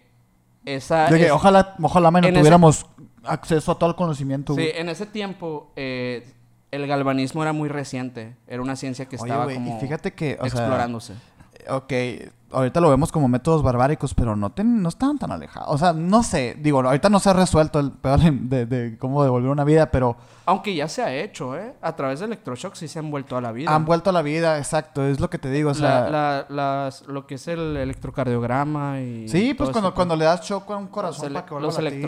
esa 0.75 1.07
De 1.09 1.17
que 1.17 1.25
es- 1.27 1.31
ojalá, 1.31 1.75
ojalá 1.81 2.11
menos 2.11 2.29
ese- 2.29 2.37
tuviéramos 2.39 2.85
acceso 3.23 3.71
a 3.71 3.75
todo 3.79 3.89
el 3.89 3.95
conocimiento. 3.95 4.53
Sí, 4.53 4.61
güey. 4.61 4.73
en 4.79 4.89
ese 4.89 5.05
tiempo 5.05 5.71
eh, 5.75 6.27
el 6.71 6.85
galvanismo 6.87 7.41
era 7.41 7.53
muy 7.53 7.69
reciente. 7.69 8.35
Era 8.47 8.61
una 8.61 8.75
ciencia 8.75 9.05
que 9.05 9.15
Oye, 9.15 9.25
estaba 9.25 9.45
güey, 9.45 9.55
como 9.55 9.77
y 9.77 9.79
fíjate 9.79 10.13
que, 10.13 10.37
o 10.39 10.49
sea, 10.49 10.59
explorándose. 10.61 11.13
Ok, 11.69 11.93
ahorita 12.51 12.79
lo 12.79 12.89
vemos 12.89 13.11
como 13.11 13.27
métodos 13.27 13.61
barbáricos, 13.61 14.13
pero 14.13 14.35
no, 14.35 14.51
ten- 14.51 14.81
no 14.81 14.87
estaban 14.89 15.17
tan 15.17 15.31
alejados. 15.31 15.67
O 15.69 15.77
sea, 15.77 15.91
no 15.93 16.23
sé, 16.23 16.55
digo, 16.59 16.79
ahorita 16.81 17.09
no 17.09 17.19
se 17.19 17.29
ha 17.29 17.33
resuelto 17.33 17.79
el 17.79 17.91
pedo 17.91 18.17
de, 18.17 18.65
de 18.65 18.97
cómo 18.97 19.21
devolver 19.23 19.49
una 19.51 19.63
vida, 19.65 19.91
pero 19.91 20.15
Aunque 20.45 20.73
ya 20.73 20.87
se 20.87 21.03
ha 21.03 21.13
hecho, 21.13 21.57
¿eh? 21.57 21.73
A 21.81 21.95
través 21.95 22.19
de 22.19 22.25
electroshock 22.27 22.75
sí 22.75 22.87
se 22.87 22.99
han 22.99 23.11
vuelto 23.11 23.35
a 23.35 23.41
la 23.41 23.51
vida. 23.51 23.73
han 23.75 23.83
vuelto 23.85 24.09
a 24.11 24.13
la 24.13 24.21
vida, 24.21 24.57
exacto, 24.57 25.05
es 25.05 25.19
lo 25.19 25.29
que 25.29 25.37
te 25.39 25.49
digo, 25.51 25.71
o 25.71 25.73
sea... 25.73 26.09
La- 26.09 26.09
la- 26.09 26.45
las- 26.85 27.05
lo 27.07 27.27
que 27.27 27.35
es 27.35 27.47
el 27.49 27.75
electrocardiograma 27.75 29.01
y... 29.01 29.27
sí, 29.27 29.53
pues 29.53 29.69
cuando, 29.69 29.93
cuando 29.93 30.15
le 30.15 30.25
das 30.25 30.41
choque 30.41 30.73
a 30.73 30.77
un 30.77 30.87
corazón 30.87 31.33
para 31.33 31.45
que 31.45 31.51
vuelva 31.53 31.67
los 31.67 31.77
a 31.77 31.81
latir. 31.81 32.07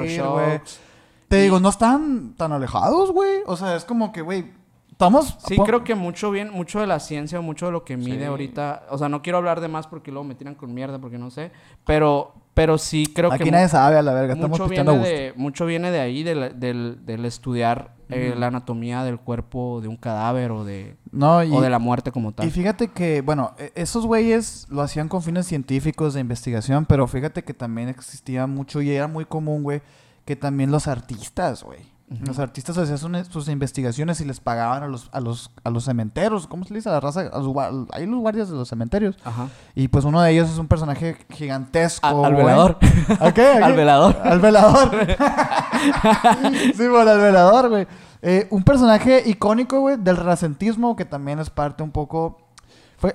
Te 1.27 1.39
Y- 1.39 1.43
digo, 1.43 1.59
no 1.59 1.69
están 1.69 2.33
tan 2.35 2.51
alejados, 2.51 3.11
güey. 3.11 3.41
O 3.45 3.55
sea, 3.55 3.75
es 3.75 3.85
como 3.85 4.11
que, 4.11 4.21
güey, 4.21 4.51
estamos... 4.99 5.37
Sí, 5.47 5.57
creo 5.65 5.83
que 5.85 5.95
mucho 5.95 6.29
bien, 6.29 6.51
mucho 6.51 6.81
de 6.81 6.87
la 6.87 6.99
ciencia, 6.99 7.39
mucho 7.39 7.67
de 7.67 7.71
lo 7.71 7.85
que 7.85 7.95
mide 7.95 8.19
Sí. 8.19 8.23
ahorita, 8.25 8.83
o 8.89 8.97
sea, 8.97 9.07
no 9.07 9.21
quiero 9.21 9.37
hablar 9.37 9.61
de 9.61 9.69
más 9.69 9.87
porque 9.87 10.11
luego 10.11 10.25
me 10.25 10.35
tiran 10.35 10.55
con 10.55 10.73
mierda 10.73 10.99
porque 10.99 11.17
no 11.17 11.31
sé, 11.31 11.51
pero 11.85 12.33
pero 12.53 12.77
sí 12.77 13.05
creo 13.15 13.31
Aquí 13.31 13.45
que 13.45 13.51
nadie 13.51 13.67
mu- 13.67 13.71
sabe 13.71 13.97
a 13.97 14.01
la 14.01 14.11
verga, 14.13 14.33
estamos 14.33 14.59
mucho 14.59 14.69
viene 14.69 14.91
gusto. 14.91 15.07
de 15.07 15.33
mucho 15.37 15.65
viene 15.65 15.91
de 15.91 15.99
ahí 16.01 16.23
del, 16.23 16.59
del, 16.59 17.05
del 17.05 17.23
estudiar 17.23 17.93
eh, 18.09 18.33
la 18.37 18.47
anatomía 18.47 19.05
del 19.05 19.17
cuerpo 19.17 19.79
de 19.81 19.87
un 19.87 19.95
cadáver 19.95 20.51
o 20.51 20.65
de 20.65 20.97
No, 21.13 21.41
y, 21.41 21.53
o 21.53 21.61
de 21.61 21.69
la 21.69 21.79
muerte 21.79 22.11
como 22.11 22.33
tal. 22.33 22.45
y 22.45 22.51
fíjate 22.51 22.89
que, 22.89 23.21
bueno, 23.21 23.53
e- 23.57 23.71
esos 23.75 24.05
güeyes 24.05 24.67
lo 24.69 24.81
hacían 24.81 25.07
con 25.07 25.21
fines 25.21 25.45
científicos 25.45 26.15
de 26.15 26.19
investigación, 26.19 26.85
pero 26.85 27.07
fíjate 27.07 27.45
que 27.45 27.53
también 27.53 27.87
existía 27.87 28.45
mucho 28.45 28.81
y 28.81 28.91
era 28.91 29.07
muy 29.07 29.23
común, 29.23 29.63
güey, 29.63 29.81
que 30.25 30.35
también 30.35 30.69
los 30.69 30.89
artistas, 30.89 31.63
güey. 31.63 31.79
Los 32.25 32.39
artistas 32.39 32.75
hacían 32.77 32.97
sus- 32.97 33.47
investigaciones 33.49 34.19
y 34.19 34.25
les 34.25 34.39
pagaban 34.39 34.81
a 34.81 34.87
los, 34.87 35.09
a 35.11 35.19
los, 35.19 35.51
a 35.63 35.69
los 35.69 35.85
cementeros. 35.85 36.47
¿Cómo 36.47 36.63
se 36.63 36.73
le 36.73 36.79
dice 36.79 36.89
a 36.89 36.93
la 36.93 36.99
raza? 36.99 37.21
A 37.31 37.37
los, 37.37 37.55
ahí 37.91 38.07
los 38.07 38.19
guardias 38.19 38.49
de 38.49 38.55
los 38.55 38.67
cementerios. 38.67 39.15
Ajá. 39.23 39.47
Y 39.75 39.89
pues 39.89 40.05
uno 40.05 40.19
de 40.21 40.31
ellos 40.31 40.49
es 40.49 40.57
un 40.57 40.67
personaje 40.67 41.17
gigantesco. 41.29 42.07
A- 42.07 42.27
al 42.27 42.35
velador. 42.35 42.77
¿A 43.19 43.31
qué? 43.31 43.45
¿A 43.47 43.65
Al 43.67 43.73
velador. 43.73 44.17
Al 44.23 44.39
velador. 44.39 44.91
sí, 46.75 46.87
bueno, 46.87 47.11
al 47.11 47.19
velador, 47.19 47.69
güey. 47.69 47.87
Eh, 48.21 48.47
un 48.49 48.63
personaje 48.63 49.23
icónico, 49.25 49.79
güey, 49.79 49.97
del 49.97 50.17
renacentismo, 50.17 50.95
que 50.95 51.05
también 51.05 51.39
es 51.39 51.49
parte 51.49 51.83
un 51.83 51.91
poco... 51.91 52.39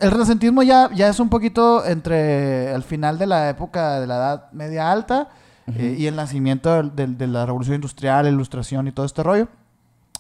el 0.01 0.11
renacentismo 0.11 0.63
ya, 0.63 0.89
ya 0.95 1.09
es 1.09 1.21
un 1.21 1.29
poquito 1.29 1.85
entre 1.85 2.73
el 2.73 2.83
final 2.83 3.19
de 3.19 3.27
la 3.27 3.51
época 3.51 4.01
de 4.01 4.07
la 4.07 4.15
Edad 4.17 4.53
Media 4.53 4.91
Alta 4.91 5.29
eh, 5.67 5.97
y 5.99 6.07
el 6.07 6.17
nacimiento 6.17 6.83
del- 6.83 7.17
de 7.17 7.27
la 7.27 7.47
Revolución 7.47 7.77
Industrial, 7.77 8.25
la 8.25 8.31
Ilustración 8.31 8.87
y 8.89 8.93
todo 8.93 9.07
este 9.07 9.23
rollo. 9.23 9.49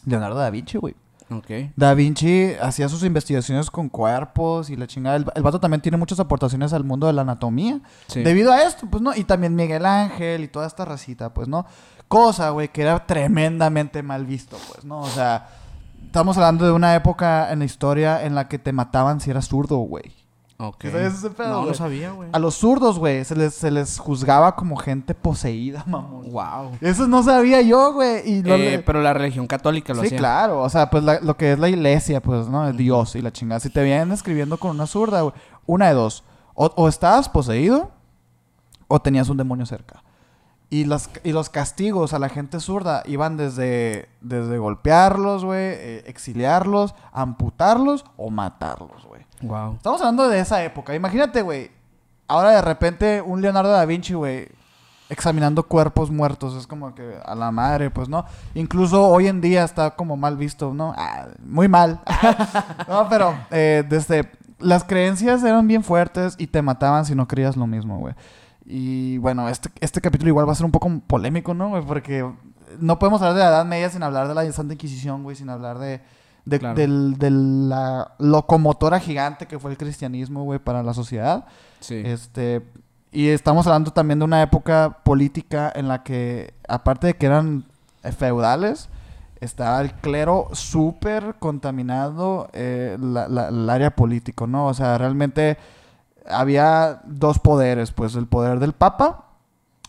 Leonardo 0.06 0.38
da 0.38 0.50
Vinci, 0.50 0.78
güey. 0.78 0.94
Ok. 1.30 1.72
Da 1.74 1.94
Vinci 1.94 2.52
hacía 2.60 2.88
sus 2.88 3.02
investigaciones 3.02 3.70
con 3.70 3.88
cuerpos 3.88 4.68
y 4.68 4.76
la 4.76 4.86
chingada. 4.86 5.16
El, 5.16 5.24
el 5.34 5.42
vato 5.42 5.58
también 5.58 5.80
tiene 5.80 5.96
muchas 5.96 6.20
aportaciones 6.20 6.72
al 6.74 6.84
mundo 6.84 7.06
de 7.06 7.14
la 7.14 7.22
anatomía. 7.22 7.80
Sí. 8.08 8.22
Debido 8.22 8.52
a 8.52 8.62
esto, 8.62 8.86
pues, 8.90 9.02
¿no? 9.02 9.14
Y 9.16 9.24
también 9.24 9.54
Miguel 9.56 9.86
Ángel 9.86 10.44
y 10.44 10.48
toda 10.48 10.66
esta 10.66 10.84
racita, 10.84 11.32
pues, 11.32 11.48
¿no? 11.48 11.64
Cosa, 12.08 12.50
güey, 12.50 12.68
que 12.68 12.82
era 12.82 13.06
tremendamente 13.06 14.02
mal 14.02 14.26
visto, 14.26 14.58
pues, 14.70 14.84
¿no? 14.84 15.00
O 15.00 15.08
sea, 15.08 15.48
estamos 16.04 16.36
hablando 16.36 16.66
de 16.66 16.72
una 16.72 16.94
época 16.94 17.50
en 17.50 17.60
la 17.60 17.64
historia 17.64 18.22
en 18.24 18.34
la 18.34 18.46
que 18.46 18.58
te 18.58 18.72
mataban 18.72 19.20
si 19.20 19.30
eras 19.30 19.48
zurdo, 19.48 19.78
güey. 19.78 20.12
Ok. 20.56 20.84
¿Sabes 20.84 21.14
ese 21.14 21.30
pedo, 21.30 21.48
no, 21.48 21.62
güey? 21.64 21.74
sabía, 21.74 22.12
güey. 22.12 22.28
A 22.32 22.38
los 22.38 22.54
zurdos, 22.54 22.98
güey, 22.98 23.24
se 23.24 23.34
les, 23.34 23.54
se 23.54 23.70
les 23.72 23.98
juzgaba 23.98 24.54
como 24.54 24.76
gente 24.76 25.12
poseída, 25.14 25.82
mamón. 25.88 26.30
Wow. 26.30 26.78
Eso 26.80 27.08
no 27.08 27.22
sabía 27.24 27.60
yo, 27.62 27.92
güey. 27.92 28.22
Y 28.28 28.42
lo 28.42 28.54
Eh, 28.54 28.58
le- 28.58 28.78
pero 28.78 29.02
la 29.02 29.12
religión 29.12 29.46
católica 29.48 29.92
lo 29.94 30.00
Sí, 30.02 30.06
hacía. 30.06 30.18
claro. 30.18 30.60
O 30.62 30.68
sea, 30.68 30.90
pues 30.90 31.02
la- 31.02 31.20
lo 31.20 31.36
que 31.36 31.52
es 31.52 31.58
la 31.58 31.68
iglesia, 31.68 32.20
pues, 32.22 32.46
¿no? 32.48 32.66
El 32.68 32.76
Dios 32.76 33.16
y 33.16 33.22
la 33.22 33.32
chingada. 33.32 33.58
Si 33.60 33.68
te 33.70 33.82
vienen 33.82 34.12
escribiendo 34.12 34.56
con 34.58 34.70
una 34.70 34.86
zurda, 34.86 35.22
güey. 35.22 35.34
Una 35.66 35.88
de 35.88 35.94
dos. 35.94 36.22
O, 36.54 36.66
o 36.76 36.88
estabas 36.88 37.28
poseído 37.28 37.90
o 38.86 39.00
tenías 39.00 39.28
un 39.28 39.36
demonio 39.36 39.66
cerca. 39.66 40.04
Y, 40.70 40.84
las, 40.86 41.10
y 41.22 41.32
los 41.32 41.50
castigos 41.50 42.14
a 42.14 42.18
la 42.18 42.28
gente 42.28 42.58
zurda 42.58 43.02
iban 43.06 43.36
desde, 43.36 44.08
desde 44.20 44.58
golpearlos, 44.58 45.44
güey, 45.44 45.60
eh, 45.60 46.04
exiliarlos, 46.06 46.94
amputarlos 47.12 48.04
o 48.16 48.30
matarlos, 48.30 49.04
güey. 49.06 49.24
Wow. 49.42 49.74
Estamos 49.76 50.00
hablando 50.00 50.28
de 50.28 50.40
esa 50.40 50.64
época. 50.64 50.94
Imagínate, 50.94 51.42
güey. 51.42 51.70
Ahora 52.26 52.50
de 52.50 52.62
repente 52.62 53.22
un 53.22 53.40
Leonardo 53.40 53.70
da 53.70 53.84
Vinci, 53.84 54.14
güey, 54.14 54.48
examinando 55.08 55.62
cuerpos 55.62 56.10
muertos. 56.10 56.54
Es 56.54 56.66
como 56.66 56.94
que 56.94 57.18
a 57.24 57.34
la 57.34 57.50
madre, 57.50 57.90
pues, 57.90 58.08
¿no? 58.08 58.24
Incluso 58.54 59.06
hoy 59.06 59.28
en 59.28 59.40
día 59.40 59.64
está 59.64 59.92
como 59.92 60.16
mal 60.16 60.36
visto, 60.36 60.72
¿no? 60.74 60.94
Ah, 60.96 61.28
muy 61.44 61.68
mal. 61.68 62.00
no, 62.88 63.08
pero 63.08 63.34
eh, 63.50 63.84
desde... 63.88 64.30
Las 64.60 64.84
creencias 64.84 65.42
eran 65.42 65.66
bien 65.66 65.82
fuertes 65.82 66.36
y 66.38 66.46
te 66.46 66.62
mataban 66.62 67.04
si 67.04 67.14
no 67.14 67.28
creías 67.28 67.56
lo 67.56 67.66
mismo, 67.66 67.98
güey. 67.98 68.14
Y 68.66 69.18
bueno, 69.18 69.48
este, 69.48 69.68
este 69.80 70.00
capítulo 70.00 70.28
igual 70.30 70.48
va 70.48 70.52
a 70.52 70.56
ser 70.56 70.64
un 70.66 70.72
poco 70.72 70.90
polémico, 71.06 71.52
¿no, 71.54 71.68
güey? 71.70 71.82
Porque 71.84 72.28
no 72.80 72.98
podemos 72.98 73.20
hablar 73.20 73.34
de 73.36 73.40
la 73.42 73.48
Edad 73.48 73.64
Media 73.66 73.90
sin 73.90 74.02
hablar 74.02 74.26
de 74.28 74.34
la 74.34 74.50
Santa 74.52 74.72
Inquisición, 74.74 75.22
güey, 75.22 75.36
sin 75.36 75.50
hablar 75.50 75.78
de, 75.78 76.00
de, 76.44 76.58
Claro. 76.58 76.74
del- 76.74 77.18
de 77.18 77.30
la 77.30 78.12
locomotora 78.18 79.00
gigante 79.00 79.46
que 79.46 79.58
fue 79.58 79.70
el 79.70 79.76
cristianismo, 79.76 80.44
güey, 80.44 80.58
para 80.58 80.82
la 80.82 80.94
sociedad. 80.94 81.44
Sí. 81.80 82.02
Este, 82.04 82.62
y 83.12 83.28
estamos 83.28 83.66
hablando 83.66 83.92
también 83.92 84.18
de 84.18 84.24
una 84.24 84.42
época 84.42 84.98
política 85.04 85.70
en 85.74 85.88
la 85.88 86.02
que, 86.02 86.54
aparte 86.66 87.08
de 87.08 87.14
que 87.14 87.26
eran 87.26 87.64
feudales, 88.16 88.88
estaba 89.40 89.80
el 89.82 89.92
clero 89.92 90.48
súper 90.52 91.34
contaminado 91.38 92.48
eh, 92.54 92.96
la- 93.00 93.28
la- 93.28 93.48
el 93.48 93.68
área 93.68 93.94
político, 93.94 94.46
¿no? 94.46 94.66
O 94.66 94.74
sea, 94.74 94.96
realmente 94.96 95.58
había 96.26 97.00
dos 97.04 97.38
poderes, 97.38 97.90
pues 97.92 98.14
el 98.14 98.26
poder 98.26 98.58
del 98.58 98.72
papa 98.72 99.26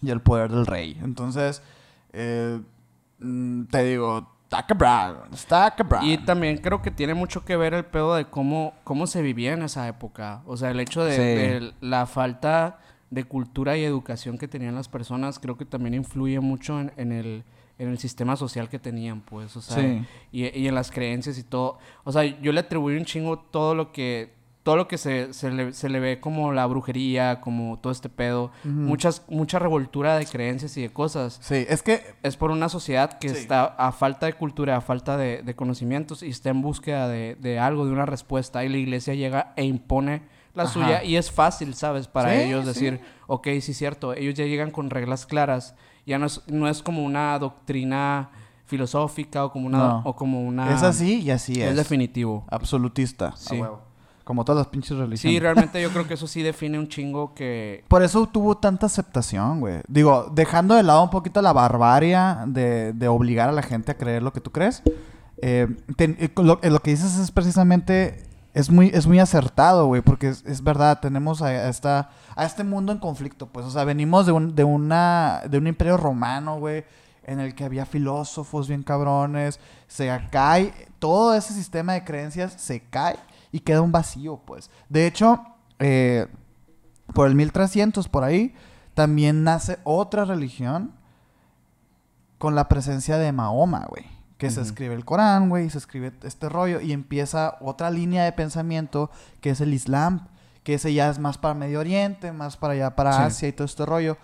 y 0.02 0.10
el 0.12 0.22
poder 0.22 0.52
del 0.52 0.66
rey. 0.66 1.00
Entonces, 1.04 1.62
eh, 2.14 2.60
mm, 3.20 3.66
te 3.66 3.84
digo, 3.84 4.28
está 4.44 4.66
cabrón, 4.66 5.18
está 5.34 5.74
cabrón. 5.76 6.06
Y 6.06 6.18
también 6.20 6.58
creo 6.58 6.82
que 6.82 6.92
tiene 6.92 7.14
mucho 7.14 7.44
que 7.46 7.56
ver 7.58 7.74
el 7.74 7.86
pedo 7.86 8.16
de 8.16 8.26
cómo, 8.26 8.74
cómo 8.84 9.08
se 9.08 9.22
vivía 9.22 9.54
en 9.54 9.64
esa 9.64 9.88
época. 9.88 10.42
O 10.46 10.58
sea, 10.58 10.72
el 10.72 10.80
hecho 10.80 11.04
de, 11.04 11.16
Sí. 11.16 11.22
de 11.22 11.74
la 11.82 12.06
falta 12.06 12.80
de 13.10 13.24
cultura 13.24 13.78
y 13.78 13.84
educación 13.84 14.38
que 14.38 14.48
tenían 14.48 14.76
las 14.76 14.90
personas, 14.90 15.40
creo 15.40 15.58
que 15.58 15.66
también 15.66 15.94
influye 15.94 16.40
mucho 16.42 16.80
en, 16.82 16.92
en 16.98 17.12
el, 17.12 17.44
en 17.78 17.90
el 17.90 17.98
sistema 17.98 18.36
social 18.36 18.68
que 18.68 18.80
tenían, 18.80 19.22
pues. 19.22 19.56
O 19.56 19.62
sea, 19.62 19.78
Sí. 19.82 20.06
y, 20.32 20.60
y 20.60 20.68
en 20.68 20.76
las 20.76 20.92
creencias 20.92 21.38
y 21.38 21.44
todo. 21.44 21.78
O 22.04 22.12
sea, 22.12 22.24
yo 22.24 22.52
le 22.52 22.60
atribuyo 22.60 22.98
un 22.98 23.06
chingo 23.06 23.40
todo 23.40 23.74
lo 23.76 23.92
que 23.92 24.34
todo 24.66 24.78
lo 24.78 24.88
que 24.88 24.98
se, 24.98 25.32
se, 25.34 25.52
le, 25.52 25.74
se 25.74 25.90
le 25.90 26.00
ve 26.00 26.20
como 26.20 26.52
la 26.52 26.66
brujería, 26.66 27.40
como 27.40 27.78
todo 27.80 27.94
este 27.94 28.10
pedo, 28.10 28.52
muchas, 28.64 29.22
mucha 29.30 29.60
revoltura 29.60 30.18
de 30.18 30.26
creencias 30.26 30.76
y 30.76 30.82
de 30.82 30.90
cosas 30.92 31.38
Sí, 31.40 31.66
es 31.70 31.84
que 31.84 32.02
es 32.24 32.36
por 32.36 32.50
una 32.50 32.68
sociedad 32.68 33.20
que 33.20 33.30
Sí. 33.30 33.36
está 33.38 33.64
a 33.66 33.92
falta 33.92 34.26
de 34.26 34.34
cultura, 34.34 34.76
a 34.76 34.82
falta 34.82 35.18
de, 35.18 35.44
de 35.44 35.56
conocimientos 35.56 36.24
y 36.24 36.30
está 36.32 36.50
en 36.50 36.64
búsqueda 36.64 37.08
de, 37.08 37.36
de 37.40 37.60
algo, 37.60 37.86
de 37.86 37.92
una 37.92 38.08
respuesta. 38.08 38.66
Y 38.66 38.70
la 38.70 38.78
iglesia 38.78 39.14
llega 39.14 39.54
e 39.56 39.64
impone 39.66 40.24
la 40.56 40.64
Ajá. 40.64 40.74
suya 40.74 41.04
y 41.04 41.16
es 41.18 41.30
fácil, 41.32 41.76
¿sabes? 41.76 42.08
Para 42.08 42.32
Sí, 42.34 42.40
ellos 42.46 42.62
sí. 42.62 42.68
decir, 42.68 43.02
ok, 43.28 43.48
sí, 43.62 43.74
cierto. 43.76 44.14
Ellos 44.16 44.34
ya 44.34 44.46
llegan 44.46 44.72
con 44.72 44.90
reglas 44.90 45.28
claras. 45.28 45.76
Ya 46.08 46.18
no 46.18 46.26
es, 46.26 46.42
no 46.48 46.68
es 46.68 46.82
como 46.82 47.04
una 47.04 47.38
doctrina 47.38 48.32
filosófica 48.66 49.46
o 49.46 49.52
como 49.52 49.68
una... 49.68 49.78
No. 49.78 50.02
O 50.06 50.16
como 50.16 50.42
una 50.42 50.74
es 50.74 50.82
así 50.84 51.22
y 51.22 51.30
así 51.32 51.62
es. 51.62 51.70
Es 51.70 51.76
definitivo. 51.78 52.46
Absolutista. 52.50 53.28
a 53.28 53.38
Sí. 53.38 53.60
huevo. 53.62 53.82
Como 54.26 54.44
todas 54.44 54.58
las 54.58 54.68
pinches 54.68 54.98
religiones. 54.98 55.22
Sí, 55.22 55.40
realmente 55.40 55.82
yo 55.82 55.90
creo 55.92 56.06
que 56.08 56.16
eso 56.16 56.28
sí 56.28 56.42
define 56.42 56.78
un 56.78 56.90
chingo 56.90 57.34
que... 57.34 57.86
Por 57.88 58.04
eso 58.04 58.28
tuvo 58.28 58.58
tanta 58.58 58.88
aceptación, 58.88 59.62
güey. 59.62 59.82
Digo, 59.88 60.30
dejando 60.34 60.76
de 60.76 60.84
lado 60.84 61.02
un 61.04 61.12
poquito 61.12 61.42
la 61.42 61.54
barbarie 61.54 62.18
de, 62.48 62.92
de 62.92 63.08
obligar 63.08 63.48
a 63.48 63.54
la 63.54 63.62
gente 63.62 63.92
a 63.92 63.98
creer 63.98 64.24
lo 64.24 64.34
que 64.34 64.42
tú 64.42 64.52
crees. 64.52 64.84
eh, 65.42 65.68
eh, 65.98 66.30
lo, 66.36 66.60
eh, 66.62 66.70
lo 66.70 66.80
que 66.82 66.92
dices 66.92 67.18
es 67.18 67.32
precisamente... 67.32 68.24
Es 68.56 68.70
muy, 68.70 68.88
es 68.94 69.06
muy 69.06 69.20
acertado, 69.20 69.88
güey, 69.88 70.02
porque 70.02 70.30
es, 70.30 70.46
es 70.46 70.64
verdad, 70.64 71.02
tenemos 71.02 71.42
a, 71.42 71.48
a 71.48 71.68
esta, 71.68 72.12
a 72.38 72.46
este 72.46 72.64
mundo 72.64 72.94
en 72.94 73.00
conflicto, 73.00 73.48
pues, 73.48 73.66
o 73.66 73.70
sea, 73.70 73.84
venimos 73.84 74.26
de 74.26 74.32
un, 74.32 74.56
de 74.56 74.64
una, 74.64 75.42
de 75.50 75.58
un 75.58 75.68
imperio 75.68 75.98
romano, 75.98 76.58
güey, 76.58 76.86
en 77.26 77.42
el 77.42 77.54
que 77.54 77.66
había 77.66 77.86
filósofos 77.86 78.70
bien 78.70 78.82
cabrones, 78.82 79.60
se 79.90 80.10
cae, 80.32 80.74
todo 81.00 81.36
ese 81.36 81.54
sistema 81.54 81.96
de 81.96 82.06
creencias 82.06 82.54
se 82.54 82.80
cae 82.80 83.18
y 83.56 83.62
queda 83.62 83.80
un 83.82 83.94
vacío, 83.94 84.42
pues. 84.46 84.70
De 84.90 85.08
hecho, 85.08 85.42
eh, 85.80 86.28
por 87.14 87.26
el 87.28 87.36
1300, 87.36 88.10
por 88.10 88.26
ahí, 88.26 88.54
también 88.94 89.46
nace 89.46 89.80
otra 89.86 90.26
religión 90.26 90.92
con 92.38 92.54
la 92.54 92.68
presencia 92.68 93.18
de 93.18 93.32
Mahoma, 93.32 93.86
güey. 93.88 94.04
Que 94.38 94.50
se 94.52 94.60
escribe 94.60 94.94
el 94.94 95.06
Corán, 95.06 95.48
güey, 95.48 95.70
se 95.70 95.78
escribe 95.78 96.12
este 96.24 96.50
rollo 96.50 96.82
y 96.82 96.92
empieza 96.92 97.56
otra 97.62 97.90
línea 97.92 98.26
de 98.26 98.34
pensamiento 98.34 99.10
que 99.40 99.52
es 99.52 99.62
el 99.62 99.74
Islam, 99.74 100.28
que 100.64 100.74
ese 100.74 100.94
ya 100.94 101.10
es 101.10 101.18
más 101.18 101.38
para 101.38 101.54
Medio 101.54 101.80
Oriente, 101.80 102.34
más 102.34 102.58
para 102.58 102.74
allá, 102.74 102.94
para 102.98 103.14
Sí. 103.14 103.22
Asia 103.22 103.48
y 103.48 103.54
todo 103.54 103.64
este 103.64 103.86
rollo. 103.86 104.18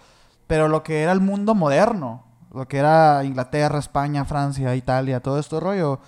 Pero 0.47 0.67
lo 0.67 0.83
que 0.83 1.03
era 1.03 1.13
el 1.13 1.21
mundo 1.21 1.55
moderno, 1.55 2.25
lo 2.53 2.67
que 2.67 2.79
era 2.79 3.23
Inglaterra, 3.23 3.79
España, 3.79 4.25
Francia, 4.25 4.75
Italia, 4.75 5.21
todo 5.21 5.39
este 5.39 5.57
rollo, 5.57 6.01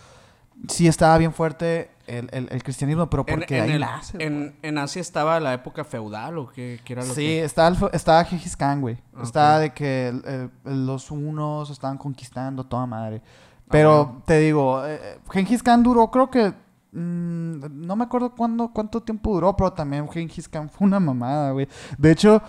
sí 0.68 0.88
estaba 0.88 1.18
bien 1.18 1.34
fuerte 1.34 1.90
el, 2.08 2.30
el- 2.32 2.48
el 2.52 2.64
cristianismo, 2.64 3.10
pero 3.10 3.26
porque 3.26 3.58
en 3.58 3.64
ahí 3.64 3.72
el- 3.72 3.82
nace. 3.82 4.18
güey. 4.18 4.28
en, 4.28 4.56
en 4.62 4.78
Asia 4.78 5.02
estaba 5.02 5.40
la 5.40 5.54
época 5.54 5.84
feudal 5.84 6.38
o 6.38 6.48
qué, 6.52 6.80
qué 6.84 6.94
era 6.94 7.04
lo 7.06 7.14
Sí, 7.14 7.22
que... 7.22 7.44
estaba, 7.44 7.90
estaba 7.94 8.24
Gengis 8.26 8.56
Khan, 8.58 8.82
güey. 8.82 8.98
Estaba 9.22 9.60
de 9.60 9.72
que 9.74 10.50
los 10.66 11.12
unos 11.12 11.70
estaban 11.70 11.98
conquistando 11.98 12.66
toda 12.66 12.86
madre. 12.86 13.22
Pero 13.70 14.06
bueno. 14.06 14.24
te 14.26 14.40
digo, 14.40 14.86
eh, 14.86 15.20
Gengis 15.32 15.64
Khan 15.64 15.82
duró, 15.84 16.12
creo 16.12 16.30
que. 16.30 16.54
mm, 16.92 17.86
no 17.86 17.96
me 17.96 18.04
acuerdo 18.04 18.36
cuándo, 18.36 18.70
cuánto 18.74 19.02
tiempo 19.02 19.34
duró, 19.34 19.56
pero 19.56 19.72
también 19.74 20.08
Gengis 20.10 20.48
Khan 20.50 20.70
fue 20.70 20.86
una 20.88 21.00
mamada, 21.00 21.52
güey. 21.52 21.68
De 21.98 22.12
hecho, 22.12 22.42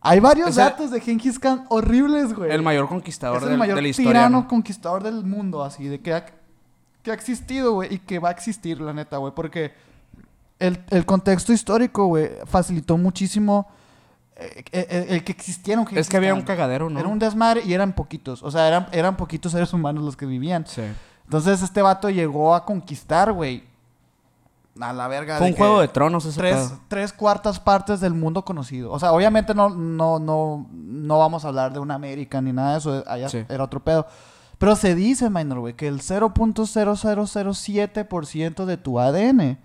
hay 0.00 0.18
varios 0.18 0.48
O 0.48 0.52
sea, 0.52 0.70
datos 0.70 0.90
de 0.90 1.00
Gengis 1.00 1.38
Khan 1.38 1.66
horribles, 1.68 2.34
güey. 2.34 2.50
El 2.50 2.62
mayor 2.62 2.88
conquistador 2.88 3.36
es 3.38 3.42
el 3.44 3.48
del- 3.50 3.58
mayor 3.58 3.76
de 3.76 3.82
la 3.82 3.88
historia. 3.88 4.10
tirano 4.10 4.40
¿no? 4.40 4.48
conquistador 4.48 5.02
del 5.04 5.22
mundo, 5.24 5.62
así, 5.62 5.86
de 5.86 6.00
que 6.00 6.14
que 7.02 7.10
ha 7.10 7.14
existido, 7.14 7.72
güey, 7.74 7.94
y 7.94 7.98
que 7.98 8.18
va 8.18 8.28
a 8.28 8.32
existir, 8.32 8.80
la 8.80 8.92
neta, 8.92 9.16
güey, 9.18 9.32
porque 9.34 9.72
el, 10.58 10.82
el 10.90 11.04
contexto 11.04 11.52
histórico, 11.52 12.06
güey, 12.06 12.30
facilitó 12.46 12.96
muchísimo 12.96 13.68
eh, 14.36 14.64
eh, 14.72 15.06
el, 15.10 15.24
que 15.24 15.32
existiera 15.32 15.80
un 15.80 15.86
Es 15.92 16.08
que 16.08 16.16
había 16.16 16.34
un 16.34 16.42
cagadero, 16.42 16.88
¿no? 16.88 16.98
Era 16.98 17.08
un 17.08 17.18
desmadre 17.18 17.62
y 17.64 17.74
eran 17.74 17.92
poquitos, 17.92 18.42
o 18.42 18.50
sea, 18.50 18.66
eran, 18.68 18.88
eran 18.92 19.16
poquitos 19.16 19.52
seres 19.52 19.72
humanos 19.72 20.04
los 20.04 20.16
que 20.16 20.26
vivían. 20.26 20.66
Sí. 20.66 20.82
Entonces 21.24 21.62
este 21.62 21.82
vato 21.82 22.10
llegó 22.10 22.54
a 22.54 22.64
conquistar, 22.64 23.32
güey, 23.32 23.64
a 24.80 24.92
la 24.92 25.06
verga. 25.08 25.38
Fue 25.38 25.48
un 25.48 25.52
que 25.52 25.58
juego 25.58 25.80
de 25.80 25.88
tronos 25.88 26.24
ese 26.24 26.38
tres, 26.38 26.56
pedo. 26.56 26.80
tres 26.88 27.12
cuartas 27.12 27.60
partes 27.60 28.00
del 28.00 28.14
mundo 28.14 28.44
conocido. 28.44 28.90
O 28.90 28.98
sea, 28.98 29.12
obviamente 29.12 29.54
no, 29.54 29.68
no, 29.70 30.18
no, 30.18 30.66
no 30.72 31.18
vamos 31.18 31.44
a 31.44 31.48
hablar 31.48 31.72
de 31.72 31.78
una 31.78 31.94
América 31.94 32.40
ni 32.40 32.52
nada 32.52 32.72
de 32.72 32.78
eso. 32.78 33.04
Allá 33.06 33.28
Sí. 33.28 33.44
era 33.48 33.64
otro 33.64 33.80
pedo. 33.80 34.06
Pero 34.62 34.76
se 34.76 34.94
dice, 34.94 35.28
minor, 35.28 35.58
güey, 35.58 35.74
que 35.74 35.88
el 35.88 36.02
0.0007% 36.02 38.64
de 38.64 38.76
tu 38.76 39.00
ADN 39.00 39.58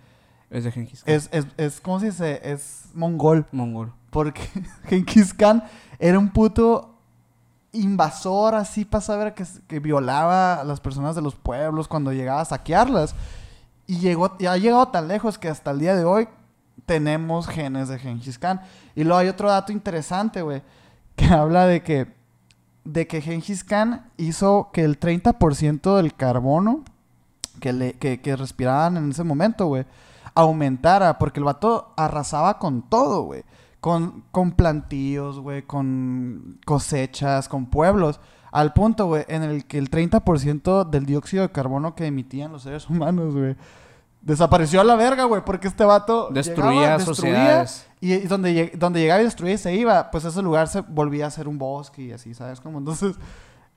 Es 0.50 0.64
de 0.64 0.72
Genghis 0.72 1.04
Khan. 1.04 1.14
es, 1.14 1.30
es, 1.32 1.46
es, 1.56 1.80
¿cómo 1.80 2.00
se 2.00 2.08
dice? 2.08 2.42
Es 2.44 2.86
mongol. 2.96 3.46
Mongol. 3.52 3.94
Porque 4.10 4.42
Genghis 4.86 5.36
Khan 5.36 5.64
era 6.00 6.18
un 6.18 6.30
puto 6.30 6.96
invasor 7.74 8.56
así 8.56 8.86
para 8.86 9.02
saber 9.02 9.36
que, 9.36 9.46
que 9.68 9.80
violaba 9.80 10.62
a 10.62 10.64
las 10.64 10.80
personas 10.80 11.16
de 11.16 11.22
los 11.22 11.36
pueblos 11.36 11.88
cuando 11.88 12.12
llegaba 12.12 12.42
a 12.42 12.46
saquearlas. 12.46 13.14
Y 13.86 14.00
llegó, 14.00 14.36
y 14.40 14.48
ha 14.48 14.58
llegado 14.58 14.88
tan 14.88 15.08
lejos 15.08 15.38
que 15.38 15.48
hasta 15.48 15.70
el 15.70 15.78
día 15.78 15.96
de 15.96 16.06
hoy 16.06 16.28
tenemos 16.88 17.48
genes 17.48 17.88
de 17.88 18.00
Genghis 18.00 18.40
Khan. 18.40 18.62
Y 18.96 19.04
luego 19.04 19.20
hay 19.20 19.28
otro 19.28 19.48
dato 19.48 19.72
interesante, 19.72 20.42
güey, 20.42 20.64
que 21.16 21.26
habla 21.28 21.68
de 21.68 21.84
que, 21.84 22.17
de 22.88 23.06
que 23.06 23.22
Genghis 23.22 23.64
Khan 23.64 24.10
hizo 24.16 24.70
que 24.72 24.84
el 24.84 25.00
30% 25.00 25.98
del 25.98 26.14
carbono 26.14 26.84
que, 27.60 27.74
le, 27.74 27.94
que, 27.94 28.36
respiraban 28.36 28.96
en 28.98 29.12
ese 29.12 29.24
momento, 29.24 29.68
güey, 29.68 29.86
aumentara, 30.36 31.18
porque 31.18 31.40
el 31.40 31.44
vato 31.44 31.94
arrasaba 31.98 32.60
con 32.60 32.84
todo, 32.84 33.24
güey. 33.24 33.44
Con, 33.82 34.24
con 34.32 34.52
plantíos, 34.52 35.40
güey, 35.40 35.64
con 35.64 36.60
cosechas, 36.66 37.50
con 37.50 37.68
pueblos. 37.68 38.20
Al 38.52 38.74
punto, 38.74 39.08
güey, 39.08 39.26
en 39.28 39.44
el 39.44 39.66
que 39.66 39.78
el 39.78 39.92
30% 39.92 40.90
del 40.90 41.06
dióxido 41.06 41.44
de 41.44 41.52
carbono 41.52 41.94
que 41.94 42.08
emitían 42.08 42.52
los 42.52 42.64
seres 42.64 42.90
humanos, 42.90 43.36
güey, 43.36 43.56
desapareció 44.28 44.82
a 44.82 44.84
la 44.84 44.96
verga, 44.96 45.24
güey, 45.24 45.42
porque 45.46 45.68
este 45.68 45.84
vato 45.86 46.30
Destruía 46.32 46.82
llegaba, 46.82 47.00
sociedades. 47.00 47.88
y, 48.02 48.14
y 48.14 48.20
donde, 48.28 48.54
lleg- 48.54 48.78
donde 48.78 49.00
llegaba 49.00 49.22
y 49.22 49.24
destruía 49.24 49.54
y 49.56 49.58
se 49.58 49.74
iba, 49.74 50.12
pues 50.12 50.26
ese 50.26 50.42
lugar 50.42 50.68
se 50.68 50.82
volvía 50.82 51.28
a 51.28 51.32
ser 51.32 51.48
un 51.48 51.58
bosque 51.58 52.02
y 52.04 52.12
así, 52.12 52.34
¿sabes? 52.34 52.60
Como 52.60 52.78
entonces, 52.80 53.16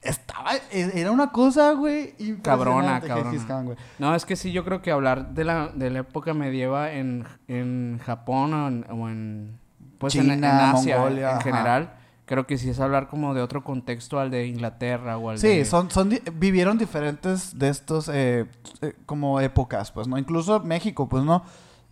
estaba, 0.03 0.57
e- 0.73 0.91
era 1.01 1.11
una 1.13 1.31
cosa, 1.31 1.73
güey, 1.75 2.15
Cabrona, 2.43 3.01
cabrona. 3.01 3.47
Khan. 3.47 3.77
No, 3.99 4.15
es 4.15 4.25
que 4.25 4.35
sí, 4.35 4.51
yo 4.51 4.65
creo 4.65 4.83
que 4.83 4.91
hablar 4.91 5.31
de 5.35 5.45
la, 5.45 5.69
de 5.75 5.89
la 5.91 6.01
época 6.01 6.35
medieval 6.35 6.91
en, 6.91 7.25
en 7.49 8.01
Japón 8.05 8.53
o 8.55 8.69
en, 8.69 8.87
o 8.91 9.09
en, 9.09 9.59
pues 9.99 10.15
en- 10.17 10.23
en, 10.31 10.37
China, 10.37 10.71
Asia 10.73 10.97
Mongolia, 10.99 11.33
en 11.37 11.41
general, 11.43 11.93
creo 12.31 12.47
que 12.47 12.57
sí 12.59 12.71
es 12.71 12.79
hablar 12.79 13.09
como 13.09 13.35
de 13.35 13.43
otro 13.43 13.65
contexto 13.65 14.21
al 14.21 14.31
de 14.31 14.47
Inglaterra 14.47 15.19
o 15.19 15.31
al 15.31 15.39
Sí, 15.39 15.49
de... 15.49 15.65
son, 15.65 15.91
son 15.91 16.09
di- 16.11 16.23
vivieron 16.35 16.79
diferentes 16.79 17.59
de 17.59 17.69
estos 17.69 18.09
eh, 18.09 18.47
eh, 18.83 18.95
como 19.05 19.41
épocas, 19.41 19.91
pues, 19.91 20.07
¿no? 20.07 20.17
Incluso 20.17 20.61
México, 20.61 21.09
pues, 21.09 21.25
¿no? 21.25 21.43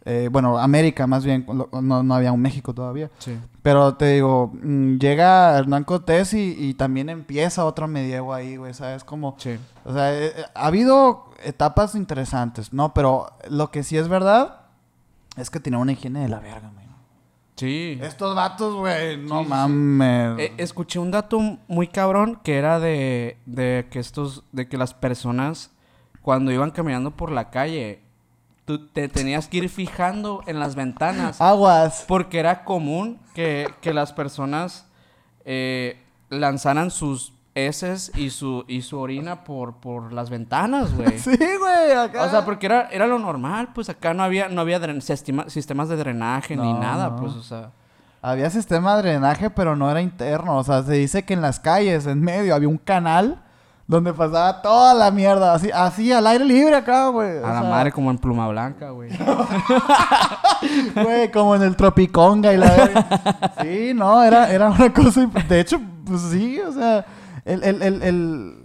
Eh, 0.04 0.28
bueno, 0.30 0.56
América 0.56 1.06
más 1.08 1.24
bien, 1.24 1.44
no, 1.82 2.02
no 2.04 2.14
había 2.14 2.30
un 2.32 2.40
México 2.40 2.72
todavía. 2.72 3.10
Sí. 3.18 3.36
Pero 3.62 3.96
te 3.96 4.06
digo, 4.14 4.52
mm, 4.62 4.96
llega 4.98 5.58
Hernán 5.58 5.82
Cortés 5.82 6.32
y, 6.34 6.54
y 6.56 6.74
también 6.74 7.08
empieza 7.10 7.64
otro 7.64 7.88
medievo 7.88 8.32
ahí, 8.32 8.56
güey, 8.56 8.72
¿sabes? 8.74 9.02
Como, 9.04 9.34
Sí. 9.38 9.58
o 9.84 9.92
sea, 9.92 10.12
ha 10.54 10.66
habido 10.66 11.30
etapas 11.44 11.94
interesantes, 11.96 12.72
¿no? 12.72 12.94
Pero 12.94 13.26
lo 13.50 13.70
que 13.72 13.82
sí 13.82 13.98
es 13.98 14.06
verdad 14.08 14.60
es 15.36 15.50
que 15.50 15.60
tiene 15.60 15.76
una 15.78 15.92
higiene 15.92 16.20
de 16.20 16.28
la 16.28 16.38
verga, 16.38 16.70
güey. 16.74 16.87
Sí. 17.58 17.98
Estos 18.00 18.34
vatos, 18.36 18.74
güey, 18.76 19.16
no 19.16 19.38
Sí, 19.40 19.44
sí, 19.44 19.44
sí. 19.44 19.48
mames. 19.50 20.38
Eh, 20.38 20.52
escuché 20.58 20.98
un 20.98 21.10
dato 21.10 21.40
muy 21.66 21.88
cabrón 21.88 22.40
que 22.44 22.56
era 22.56 22.78
de, 22.78 23.36
de 23.46 23.88
que 23.90 23.98
estos, 23.98 24.44
de 24.52 24.68
que 24.68 24.78
las 24.78 24.94
personas 24.94 25.70
cuando 26.22 26.52
iban 26.52 26.70
caminando 26.70 27.10
por 27.10 27.32
la 27.32 27.50
calle, 27.50 28.00
tú 28.64 28.86
te 28.88 29.08
tenías 29.08 29.48
que 29.48 29.56
ir 29.58 29.68
fijando 29.70 30.42
en 30.46 30.60
las 30.60 30.74
ventanas. 30.74 31.40
Aguas. 31.40 32.04
Porque 32.06 32.38
era 32.38 32.64
común 32.64 33.18
que, 33.34 33.66
que 33.80 33.94
las 33.94 34.12
personas 34.12 34.86
eh, 35.46 36.00
lanzaran 36.28 36.90
sus 36.90 37.32
heces 37.54 38.12
y 38.14 38.30
su, 38.30 38.64
y 38.68 38.82
su 38.82 38.98
orina 38.98 39.44
por, 39.44 39.74
por 39.74 40.12
las 40.12 40.30
ventanas, 40.30 40.94
güey. 40.94 41.18
Sí, 41.18 41.36
güey, 41.36 41.92
acá. 41.92 42.24
O 42.24 42.30
sea, 42.30 42.44
porque 42.44 42.66
era, 42.66 42.88
era 42.90 43.06
lo 43.06 43.18
normal, 43.18 43.70
pues 43.74 43.88
acá 43.88 44.14
no 44.14 44.22
había, 44.22 44.48
no 44.48 44.60
había 44.60 44.78
sistema- 45.00 45.48
sistemas 45.48 45.88
de 45.88 45.96
drenaje 45.96 46.56
ni 46.56 46.72
nada, 46.72 47.10
no. 47.10 47.16
pues, 47.16 47.32
o 47.34 47.42
sea. 47.42 47.70
Había 48.20 48.50
sistema 48.50 48.96
de 48.96 49.02
drenaje, 49.02 49.48
pero 49.50 49.76
no 49.76 49.90
era 49.90 50.00
interno. 50.02 50.56
O 50.58 50.64
sea, 50.64 50.82
se 50.82 50.94
dice 50.94 51.24
que 51.24 51.34
en 51.34 51.40
las 51.40 51.60
calles, 51.60 52.06
en 52.06 52.20
medio, 52.20 52.54
había 52.54 52.68
un 52.68 52.76
canal 52.78 53.40
donde 53.86 54.12
pasaba 54.12 54.60
toda 54.60 54.92
la 54.92 55.10
mierda. 55.12 55.54
Así, 55.54 55.70
así 55.72 56.12
al 56.12 56.26
aire 56.26 56.44
libre 56.44 56.74
acá, 56.74 57.08
güey. 57.08 57.38
O 57.38 57.46
A 57.46 57.52
la 57.54 57.60
sea, 57.60 57.70
madre 57.70 57.92
como 57.92 58.10
en 58.10 58.18
pluma 58.18 58.48
blanca, 58.48 58.90
güey. 58.90 59.10
Güey, 61.02 61.30
como 61.30 61.54
en 61.54 61.62
el 61.62 61.76
Tropiconga 61.76 62.52
y 62.52 62.56
la. 62.56 63.52
Sí, 63.62 63.92
no, 63.94 64.22
era, 64.22 64.50
era 64.50 64.68
una 64.70 64.92
cosa. 64.92 65.26
De 65.48 65.60
hecho, 65.60 65.80
pues 66.04 66.20
sí, 66.22 66.58
o 66.60 66.72
sea. 66.72 67.04
El, 67.48 67.64
el, 67.64 67.82
el, 67.82 68.02
el- 68.02 68.64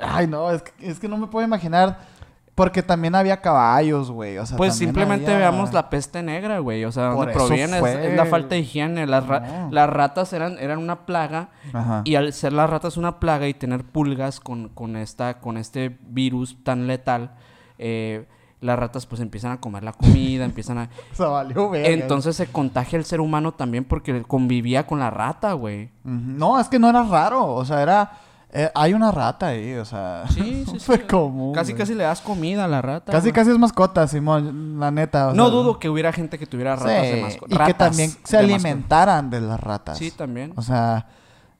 Ay, 0.00 0.26
no, 0.26 0.50
es 0.50 0.62
que, 0.62 0.90
es 0.90 0.98
que 0.98 1.08
no 1.08 1.16
me 1.16 1.26
puedo 1.26 1.46
imaginar. 1.46 2.10
Porque 2.54 2.82
también 2.82 3.14
había 3.14 3.40
caballos, 3.40 4.10
güey. 4.10 4.36
O 4.36 4.44
sea, 4.44 4.58
Pues 4.58 4.74
simplemente 4.76 5.24
había- 5.32 5.48
veamos 5.50 5.72
la 5.72 5.88
peste 5.88 6.22
negra, 6.22 6.58
güey. 6.58 6.84
O 6.84 6.92
sea, 6.92 7.04
¿dónde 7.06 7.32
proviene? 7.32 7.74
Es, 7.76 7.80
fue. 7.80 8.10
es 8.10 8.14
la 8.16 8.26
falta 8.26 8.54
de 8.54 8.60
higiene. 8.60 9.06
Las, 9.06 9.26
ra- 9.26 9.40
No. 9.40 9.68
las 9.72 9.88
ratas 9.88 10.32
eran, 10.34 10.58
eran 10.58 10.78
una 10.78 11.06
plaga. 11.06 11.48
Ajá. 11.72 12.02
Y 12.04 12.14
al 12.16 12.30
ser 12.34 12.52
las 12.52 12.68
ratas 12.68 12.98
una 12.98 13.18
plaga 13.20 13.48
y 13.48 13.54
tener 13.54 13.84
pulgas 13.84 14.38
con, 14.38 14.68
con, 14.68 14.96
esta, 14.96 15.40
con 15.40 15.56
este 15.56 15.96
virus 16.02 16.62
tan 16.62 16.86
letal, 16.86 17.32
eh, 17.78 18.26
las 18.62 18.78
ratas 18.78 19.04
pues 19.06 19.20
empiezan 19.20 19.52
a 19.52 19.60
comer 19.60 19.82
la 19.82 19.92
comida, 19.92 20.44
empiezan 20.44 20.78
a... 20.78 20.88
O 21.12 21.14
sea, 21.16 21.26
valió 21.26 21.68
verga. 21.68 21.88
Entonces 21.88 22.34
se 22.36 22.46
contagia 22.46 22.98
el 22.98 23.04
ser 23.04 23.20
humano 23.20 23.52
también 23.52 23.84
porque 23.84 24.22
convivía 24.22 24.86
con 24.86 24.98
la 25.00 25.10
rata, 25.10 25.52
güey. 25.52 25.90
No, 26.04 26.58
es 26.58 26.68
que 26.68 26.78
no 26.78 26.88
era 26.88 27.02
raro. 27.02 27.46
O 27.54 27.64
sea, 27.64 27.82
era. 27.82 28.12
eh, 28.52 28.70
hay 28.74 28.94
una 28.94 29.10
rata 29.10 29.48
ahí, 29.48 29.74
o 29.74 29.84
sea. 29.84 30.24
Sí, 30.30 30.64
sí, 30.70 30.78
fue 30.80 30.96
sí. 30.98 31.02
común. 31.04 31.52
Casi, 31.54 31.72
güey. 31.72 31.78
casi 31.80 31.94
le 31.94 32.04
das 32.04 32.20
comida 32.20 32.64
a 32.64 32.68
la 32.68 32.80
rata. 32.82 33.10
Casi, 33.12 33.24
güey. 33.28 33.32
casi 33.34 33.50
es 33.50 33.58
mascota, 33.58 34.06
Simón, 34.06 34.78
la 34.80 34.90
neta. 34.90 35.28
o 35.28 35.34
No 35.34 35.46
sea, 35.46 35.52
dudo 35.54 35.78
que 35.78 35.88
hubiera 35.88 36.12
gente 36.12 36.38
que 36.38 36.46
tuviera 36.46 36.76
ratas 36.76 37.06
sí, 37.06 37.12
de 37.16 37.20
mascota. 37.22 37.54
Y 37.54 37.66
que 37.66 37.74
también 37.74 38.10
se 38.10 38.36
de 38.36 38.42
mascota. 38.44 38.68
alimentaran 38.68 39.30
de 39.30 39.40
las 39.40 39.60
ratas. 39.60 39.98
Sí, 39.98 40.10
también. 40.10 40.52
O 40.56 40.62
sea. 40.62 41.06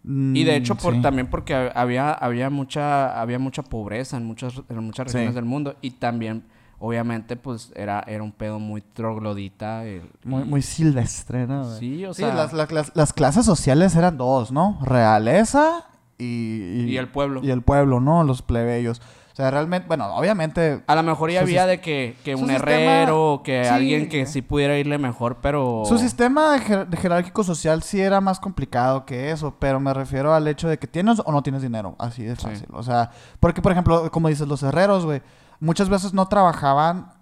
Y 0.05 0.43
de 0.43 0.53
mm, 0.53 0.55
hecho, 0.57 0.75
por, 0.75 0.95
sí. 0.95 1.01
también 1.01 1.29
porque 1.31 1.55
hab- 1.55 1.73
había, 1.77 2.13
había, 2.13 2.51
mucha, 2.51 3.21
había 3.21 3.39
mucha 3.39 3.63
pobreza 3.63 4.17
en 4.17 4.25
muchas, 4.27 4.55
en 4.69 4.85
muchas 4.85 5.07
regiones 5.07 5.35
del 5.37 5.45
mundo. 5.45 5.77
Y 5.81 5.93
también, 5.93 6.45
obviamente, 6.85 7.37
pues 7.37 7.73
era, 7.77 8.03
era 8.09 8.23
un 8.25 8.33
pedo 8.33 8.59
muy 8.59 8.81
troglodita. 8.83 9.85
el- 9.85 10.11
Muy, 10.25 10.43
y- 10.43 10.45
muy 10.47 10.63
silvestre, 10.63 11.47
¿no? 11.47 11.65
güey? 11.65 11.79
Sí, 11.79 12.05
o 12.05 12.13
Sí, 12.13 12.23
sea. 12.23 12.35
las, 12.35 12.53
las- 12.53 12.73
las- 12.73 12.93
las 12.97 13.13
clases 13.13 13.47
sociales 13.47 13.95
eran 13.95 14.19
dos, 14.19 14.51
¿no? 14.51 14.79
Realeza 14.83 15.85
y, 16.19 16.85
Y 16.89 16.97
el 16.99 17.09
pueblo. 17.09 17.41
Y 17.43 17.51
el 17.51 17.63
pueblo, 17.63 18.01
¿no? 18.01 18.25
Los 18.25 18.43
plebeyos. 18.43 19.01
O 19.33 19.35
sea, 19.35 19.51
realmente, 19.51 19.89
bueno, 19.89 20.15
obviamente. 20.15 20.83
A 20.87 20.95
lo 20.95 21.03
mejor 21.03 21.31
ya 21.31 21.41
había 21.41 21.65
de 21.67 21.81
que, 21.81 22.17
que 22.23 22.35
un 22.35 22.49
sistema- 22.49 22.57
herrero, 22.71 23.41
que 23.43 23.65
sí. 23.65 23.71
alguien 23.71 24.09
que 24.11 24.27
sí 24.27 24.43
pudiera 24.43 24.77
irle 24.77 24.99
mejor, 24.99 25.39
pero... 25.41 25.85
Su 25.87 25.97
sistema 25.99 26.59
jer- 26.59 26.87
de 26.87 26.97
jerárquico 26.99 27.43
social 27.43 27.83
sí 27.83 27.99
era 28.01 28.21
más 28.21 28.39
complicado 28.41 29.07
que 29.07 29.31
eso, 29.31 29.55
pero 29.59 29.81
me 29.81 29.95
refiero 29.95 30.35
al 30.35 30.47
hecho 30.49 30.69
de 30.69 30.79
que 30.79 30.87
tienes 30.87 31.23
o 31.25 31.33
no 31.33 31.43
tienes 31.43 31.63
dinero, 31.63 31.97
así 31.99 32.25
de 32.25 32.37
Sí. 32.37 32.43
fácil. 32.43 32.67
O 32.73 32.83
sea, 32.83 33.11
porque 33.41 33.63
por 33.63 33.73
ejemplo, 33.73 34.11
como 34.11 34.29
dices, 34.29 34.47
los 34.47 34.63
herreros, 34.63 35.07
güey, 35.07 35.23
muchas 35.63 35.89
veces 35.89 36.13
no 36.13 36.27
trabajaban 36.27 37.13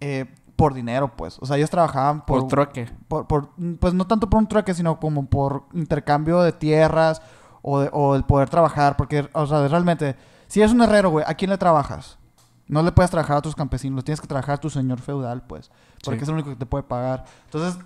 eh, 0.00 0.32
por 0.56 0.74
dinero, 0.74 1.16
pues. 1.16 1.38
O 1.40 1.46
sea, 1.46 1.56
ellos 1.56 1.70
trabajaban 1.70 2.24
por 2.26 2.40
por, 2.40 2.48
troque. 2.48 2.90
por, 3.08 3.26
por- 3.26 3.50
pues 3.80 3.94
no 3.94 4.06
tanto 4.06 4.28
por 4.28 4.38
un 4.38 4.46
trueque, 4.48 4.74
sino 4.74 4.98
como 5.00 5.26
por 5.26 5.64
intercambio 5.72 6.40
de 6.42 6.52
tierras 6.52 7.22
o, 7.62 7.80
de- 7.80 7.90
o 7.92 8.14
el 8.14 8.24
poder 8.24 8.48
trabajar, 8.50 8.96
porque, 8.96 9.28
o 9.32 9.46
sea, 9.46 9.66
realmente, 9.68 10.16
si 10.46 10.60
eres 10.60 10.72
un 10.72 10.82
herrero, 10.82 11.10
güey, 11.10 11.24
¿a 11.26 11.34
quién 11.34 11.50
le 11.50 11.58
trabajas? 11.58 12.18
No 12.66 12.82
le 12.82 12.92
puedes 12.92 13.10
trabajar 13.10 13.38
a 13.38 13.42
tus 13.42 13.54
campesinos, 13.54 14.04
tienes 14.04 14.20
que 14.20 14.26
trabajar 14.26 14.56
a 14.56 14.58
tu 14.60 14.68
señor 14.68 15.00
feudal, 15.00 15.42
pues, 15.46 15.70
porque 16.04 16.18
Sí. 16.20 16.22
es 16.24 16.28
el 16.28 16.34
único 16.34 16.50
que 16.50 16.56
te 16.56 16.66
puede 16.66 16.84
pagar. 16.84 17.24
Entonces, 17.46 17.82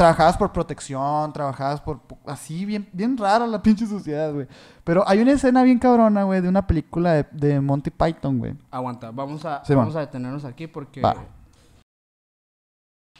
trabajabas 0.00 0.38
por 0.38 0.50
protección, 0.50 1.30
trabajabas 1.30 1.78
por... 1.82 2.00
así, 2.26 2.64
bien, 2.64 2.88
bien 2.90 3.18
rara 3.18 3.46
la 3.46 3.60
pinche 3.62 3.86
sociedad, 3.86 4.32
güey. 4.32 4.46
Pero 4.82 5.06
hay 5.06 5.20
una 5.20 5.32
escena 5.32 5.62
bien 5.62 5.78
cabrona, 5.78 6.22
güey, 6.24 6.40
de 6.40 6.48
una 6.48 6.66
película 6.66 7.12
de, 7.12 7.26
de 7.32 7.60
Monty 7.60 7.90
Python, 7.90 8.38
güey. 8.38 8.54
Aguanta, 8.70 9.10
vamos 9.10 9.44
a, 9.44 9.62
Sí, 9.62 9.74
vamos 9.74 9.94
va. 9.94 10.00
a 10.00 10.06
detenernos 10.06 10.46
aquí 10.46 10.66
porque... 10.66 11.02
Va. 11.02 11.16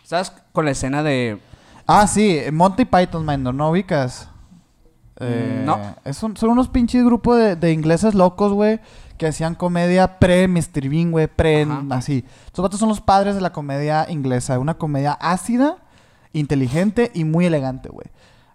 ¿Sabes? 0.05 0.33
Con 0.53 0.64
la 0.64 0.71
escena 0.71 1.03
de... 1.03 1.38
Ah, 1.87 2.07
sí, 2.07 2.40
Monty 2.51 2.87
Python, 2.87 3.27
man, 3.27 3.43
¿no, 3.43 3.53
¿no 3.53 3.71
ubicas? 3.71 4.29
Eh, 5.21 5.62
no. 5.66 5.79
es 6.05 6.23
un- 6.23 6.35
son 6.38 6.49
unos 6.51 6.69
pinches 6.69 7.05
grupos 7.05 7.37
de, 7.37 7.57
de 7.57 7.73
ingleses 7.75 8.14
locos, 8.14 8.55
güey, 8.55 8.81
que 9.19 9.27
hacían 9.27 9.55
comedia 9.55 10.19
pre-Mr. 10.19 10.88
Bean, 10.88 11.11
güey, 11.11 11.27
pre... 11.27 11.64
Ajá. 11.64 11.83
así. 11.90 12.25
Estos 12.47 12.62
vatos 12.62 12.81
son 12.81 12.88
los 12.88 13.03
padres 13.03 13.35
de 13.35 13.43
la 13.43 13.53
comedia 13.53 14.07
inglesa. 14.09 14.59
Una 14.59 14.75
comedia 14.79 15.12
ácida, 15.12 15.77
inteligente 16.33 17.11
y 17.14 17.25
muy 17.25 17.47
elegante, 17.47 17.88
güey. 17.88 18.07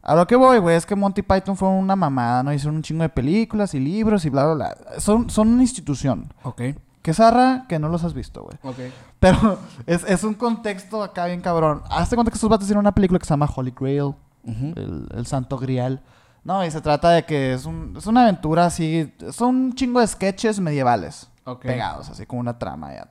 A 0.01 0.13
lo 0.15 0.27
que 0.27 0.35
voy, 0.35 0.59
güey, 0.59 0.75
es 0.75 0.85
que 0.85 0.95
Monty 0.95 1.23
Python 1.23 1.57
fue 1.57 1.67
una 1.67 1.95
mamada, 1.95 2.43
¿no? 2.43 2.53
Hicieron 2.53 2.75
un 2.75 2.83
chingo 2.83 3.01
de 3.01 3.09
películas 3.09 3.73
y 3.73 3.79
libros 3.79 4.23
y 4.25 4.29
bla, 4.29 4.45
bla, 4.45 4.53
bla. 4.53 4.99
Son, 4.99 5.29
son 5.31 5.47
una 5.47 5.63
institución. 5.63 6.31
Ok, 6.43 6.61
Que 7.01 7.13
zarra 7.13 7.65
que 7.67 7.79
no 7.79 7.89
los 7.89 8.03
has 8.03 8.13
visto, 8.13 8.43
güey. 8.43 8.57
ok. 8.61 8.93
Pero 9.19 9.57
es, 9.87 10.03
es 10.03 10.23
un 10.23 10.35
contexto 10.35 11.01
acá 11.03 11.25
bien 11.25 11.41
cabrón. 11.41 11.81
Hazte 11.89 12.15
cuenta 12.15 12.29
que 12.31 12.35
estos 12.35 12.49
vatos 12.49 12.65
hicieron 12.65 12.83
una 12.83 12.93
película 12.93 13.17
que 13.19 13.25
se 13.25 13.31
llama 13.31 13.49
Holy 13.55 13.73
Grail, 13.75 14.13
el, 14.43 15.07
el 15.15 15.25
Santo 15.25 15.57
Grial. 15.57 16.01
No, 16.43 16.63
y 16.63 16.69
se 16.69 16.79
trata 16.81 17.09
de 17.09 17.25
que 17.25 17.53
es, 17.53 17.65
un, 17.65 17.95
es 17.97 18.05
una 18.05 18.21
aventura 18.21 18.67
así. 18.67 19.11
Son 19.31 19.55
un 19.55 19.73
chingo 19.73 19.99
de 19.99 20.05
sketches 20.05 20.59
medievales. 20.59 21.31
Ok. 21.45 21.63
Pegados, 21.63 22.09
así 22.11 22.27
como 22.27 22.41
una 22.41 22.59
trama 22.59 22.93
ya. 22.93 23.09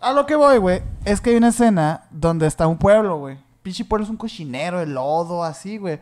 A 0.00 0.12
lo 0.14 0.24
que 0.24 0.34
voy, 0.34 0.56
güey, 0.56 0.82
es 1.04 1.20
que 1.20 1.28
hay 1.30 1.36
una 1.36 1.48
escena 1.48 2.04
donde 2.10 2.46
está 2.46 2.66
un 2.66 2.78
pueblo, 2.78 3.18
güey. 3.18 3.36
Pinche 3.62 3.84
pueblo 3.84 4.04
es 4.04 4.10
un 4.10 4.16
cochinero 4.16 4.78
de 4.80 4.86
lodo, 4.86 5.44
así, 5.44 5.78
güey. 5.78 6.00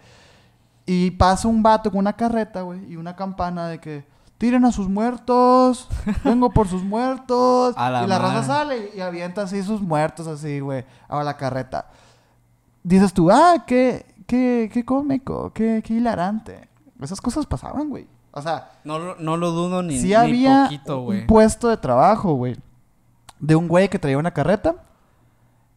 Y 0.87 1.11
pasa 1.13 1.47
un 1.47 1.63
vato 1.63 1.91
con 1.91 1.99
una 2.01 2.15
carreta, 2.15 2.63
güey, 2.63 2.91
y 2.91 2.97
una 2.97 3.15
campana 3.15 3.69
de 3.69 3.79
que 3.81 4.05
tiren 4.39 4.65
a 4.65 4.73
sus 4.73 4.89
muertos, 4.89 5.89
vengo 6.25 6.51
por 6.51 6.67
sus 6.69 6.83
muertos. 6.83 7.75
A 7.77 7.91
la 7.91 8.05
y 8.05 8.07
la 8.07 8.19
raza 8.19 8.43
sale 8.43 8.91
y 8.97 9.01
avienta 9.01 9.43
así 9.43 9.63
sus 9.63 9.81
muertos, 9.83 10.27
así, 10.27 10.61
güey, 10.61 10.85
a 11.09 11.23
la 11.23 11.37
carreta. 11.37 11.87
Dices 12.83 13.13
tú, 13.13 13.31
ah, 13.31 13.65
qué, 13.67 14.07
qué, 14.27 14.71
qué 14.73 14.85
cómico, 14.85 15.53
qué, 15.53 15.83
qué 15.85 15.95
hilarante. 15.95 16.69
Esas 17.01 17.21
cosas 17.21 17.45
pasaban, 17.47 17.89
güey. 17.91 18.07
O 18.33 18.41
sea, 18.41 18.71
No, 18.85 18.99
lo- 18.99 19.17
no 19.17 19.37
lo 19.37 19.51
dudo 19.51 19.83
ni, 19.83 19.99
sí 19.99 20.09
ni 20.09 20.15
había 20.15 20.65
poquito, 20.65 21.03
güey. 21.03 21.21
un 21.21 21.27
puesto 21.27 21.69
de 21.69 21.77
trabajo, 21.77 22.35
güey. 22.35 22.57
De 23.39 23.55
un 23.57 23.69
güey 23.69 23.89
que 23.89 23.99
traía 23.99 24.17
una 24.19 24.31
carreta 24.33 24.77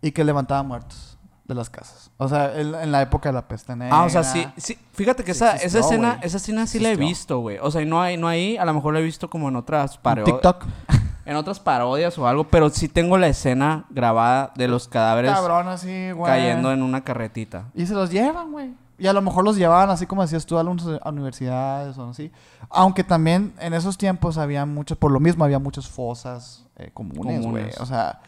y 0.02 0.12
que 0.12 0.24
levantaba 0.24 0.64
muertos 0.64 1.13
de 1.54 1.58
las 1.60 1.70
casas. 1.70 2.12
O 2.18 2.28
sea, 2.28 2.60
en, 2.60 2.76
en 2.76 2.92
la 2.92 3.02
época 3.02 3.30
de 3.30 3.34
la 3.34 3.48
peste 3.48 3.76
negra. 3.76 3.98
Ah, 3.98 4.04
o 4.04 4.10
sea, 4.10 4.24
sí, 4.24 4.46
sí. 4.58 4.78
Fíjate 4.94 5.24
que 5.24 5.34
Sí 5.34 5.44
esa, 5.44 5.56
existió, 5.56 5.80
esa 5.80 5.88
escena, 5.88 6.20
esa 6.22 6.38
escena 6.38 6.68
sí 6.68 6.80
la 6.80 6.90
he 6.92 6.96
visto, 6.96 7.40
güey. 7.40 7.58
O 7.62 7.72
sea, 7.72 7.82
y 7.82 7.86
no 7.86 8.02
hay, 8.02 8.18
no 8.18 8.28
ahí, 8.28 8.58
a 8.58 8.66
lo 8.66 8.74
mejor 8.74 8.94
la 8.94 9.00
he 9.00 9.04
visto 9.04 9.30
como 9.30 9.50
en 9.50 9.56
otras 9.56 9.98
parodias. 9.98 10.36
TikTok. 10.36 10.66
En 11.26 11.38
otras 11.38 11.62
parodias 11.62 12.18
o 12.18 12.28
algo, 12.28 12.44
pero 12.50 12.70
sí 12.70 12.90
tengo 12.90 13.18
la 13.18 13.28
escena 13.28 13.86
grabada 13.90 14.52
de 14.56 14.68
los 14.68 14.90
cadáveres 14.90 15.32
Cabrón, 15.32 15.70
así, 15.70 16.12
güey. 16.12 16.30
cayendo 16.30 16.74
en 16.74 16.82
una 16.84 17.06
carretita. 17.06 17.68
Y 17.74 17.86
se 17.86 17.94
los 17.94 18.12
llevan, 18.12 18.52
güey. 18.52 18.74
Y 18.98 19.08
a 19.08 19.14
lo 19.14 19.22
mejor 19.22 19.44
los 19.44 19.56
llevaban 19.56 19.90
así 19.90 20.06
como 20.06 20.22
decías 20.22 20.46
tú 20.46 20.58
a 20.58 20.62
a 20.62 21.10
universidades 21.10 21.98
o 21.98 22.10
así. 22.10 22.30
Aunque 22.70 23.04
también 23.04 23.54
en 23.60 23.74
esos 23.74 23.98
tiempos 23.98 24.38
había 24.38 24.66
muchos, 24.66 24.98
por 24.98 25.12
lo 25.12 25.20
mismo 25.20 25.46
había 25.46 25.60
muchas 25.60 25.88
fosas 25.88 26.66
eh, 26.76 26.92
comunes, 26.94 27.46
güey. 27.46 27.70
O 27.80 27.86
sea, 27.86 28.20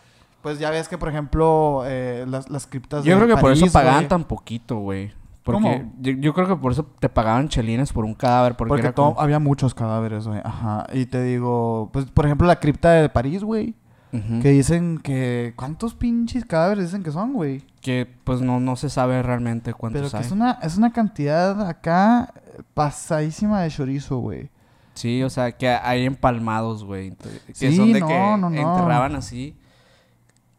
pues 0.46 0.60
ya 0.60 0.70
ves 0.70 0.88
que, 0.88 0.96
por 1.00 1.10
ejemplo, 1.10 1.82
eh, 1.88 2.24
las, 2.28 2.52
las 2.52 2.68
criptas 2.68 3.04
Yo 3.04 3.18
de 3.18 3.24
creo 3.26 3.36
que 3.36 3.42
por 3.42 3.52
eso 3.52 3.66
pagaban 3.74 4.02
güey, 4.02 4.08
tan 4.10 4.24
poquito, 4.26 4.78
güey. 4.78 5.12
Porque 5.42 5.60
¿Cómo? 5.60 5.94
yo, 6.00 6.12
yo 6.12 6.36
creo 6.36 6.48
que 6.48 6.56
por 6.56 6.72
eso 6.72 6.86
te 7.00 7.10
pagaban 7.10 7.50
chelines 7.50 7.92
por 7.92 8.06
un 8.06 8.14
cadáver. 8.14 8.56
Porque, 8.56 8.70
Porque, 8.70 8.82
era 8.86 8.94
to- 8.94 9.06
como- 9.16 9.20
había 9.22 9.40
muchos 9.40 9.74
cadáveres, 9.74 10.28
güey. 10.28 10.40
Ajá. 10.44 10.86
Y 10.94 11.08
te 11.08 11.24
digo, 11.24 11.90
pues, 11.92 12.06
por 12.06 12.28
ejemplo, 12.28 12.46
la 12.46 12.60
cripta 12.60 12.92
de 12.92 13.10
París, 13.10 13.44
güey. 13.44 13.74
Ujú. 14.14 14.40
Que 14.44 14.50
dicen 14.52 15.00
que... 15.00 15.54
¿Cuántos 15.56 15.96
pinches 15.96 16.46
cadáveres 16.46 16.86
dicen 16.86 17.02
que 17.02 17.10
son, 17.12 17.34
güey? 17.34 17.64
Que 17.82 18.08
pues 18.24 18.40
no, 18.42 18.60
no 18.60 18.76
se 18.76 18.90
sabe 18.90 19.24
realmente 19.24 19.72
Pero 19.72 19.78
cuántos 19.80 20.12
que 20.12 20.18
hay. 20.18 20.24
es 20.24 20.32
una, 20.32 20.60
es 20.62 20.78
una 20.78 20.94
cantidad 20.94 21.68
acá 21.68 22.32
pasadísima 22.76 23.62
de 23.62 23.70
chorizo, 23.72 24.20
güey. 24.20 24.50
Sí, 24.94 25.24
o 25.24 25.30
sea, 25.30 25.52
que 25.52 25.70
hay 25.70 26.06
empalmados, 26.06 26.86
güey. 26.86 27.12
Que 27.48 27.54
Sí, 27.56 27.76
son 27.76 27.92
de 27.92 28.00
no, 28.00 28.08
que 28.08 28.14
no, 28.14 28.38
no. 28.38 28.48
enterraban 28.50 29.16
así. 29.16 29.56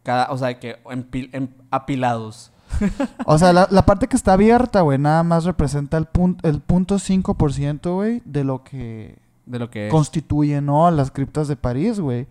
Cada, 0.07 0.31
o 0.31 0.39
sea, 0.39 0.57
que 0.61 0.77
apilados. 1.71 2.53
O 3.25 3.39
sea, 3.39 3.53
la, 3.53 3.67
la 3.71 3.85
parte 3.87 4.07
que 4.07 4.17
está 4.17 4.35
abierta, 4.35 4.83
güey, 4.83 4.99
nada 4.99 5.23
más 5.25 5.45
representa 5.45 5.97
el, 5.99 6.07
pun- 6.07 6.39
el 6.43 6.61
punto 6.61 6.97
5%, 6.97 7.95
güey, 7.95 8.23
de 8.25 8.45
lo 8.45 8.63
que 8.63 9.19
De 9.47 9.59
lo 9.59 9.69
que 9.69 9.87
es. 9.87 9.91
constituye, 9.93 10.61
¿no? 10.61 10.91
Las 10.91 11.11
criptas 11.11 11.49
de 11.49 11.57
París, 11.57 11.99
güey. 12.01 12.27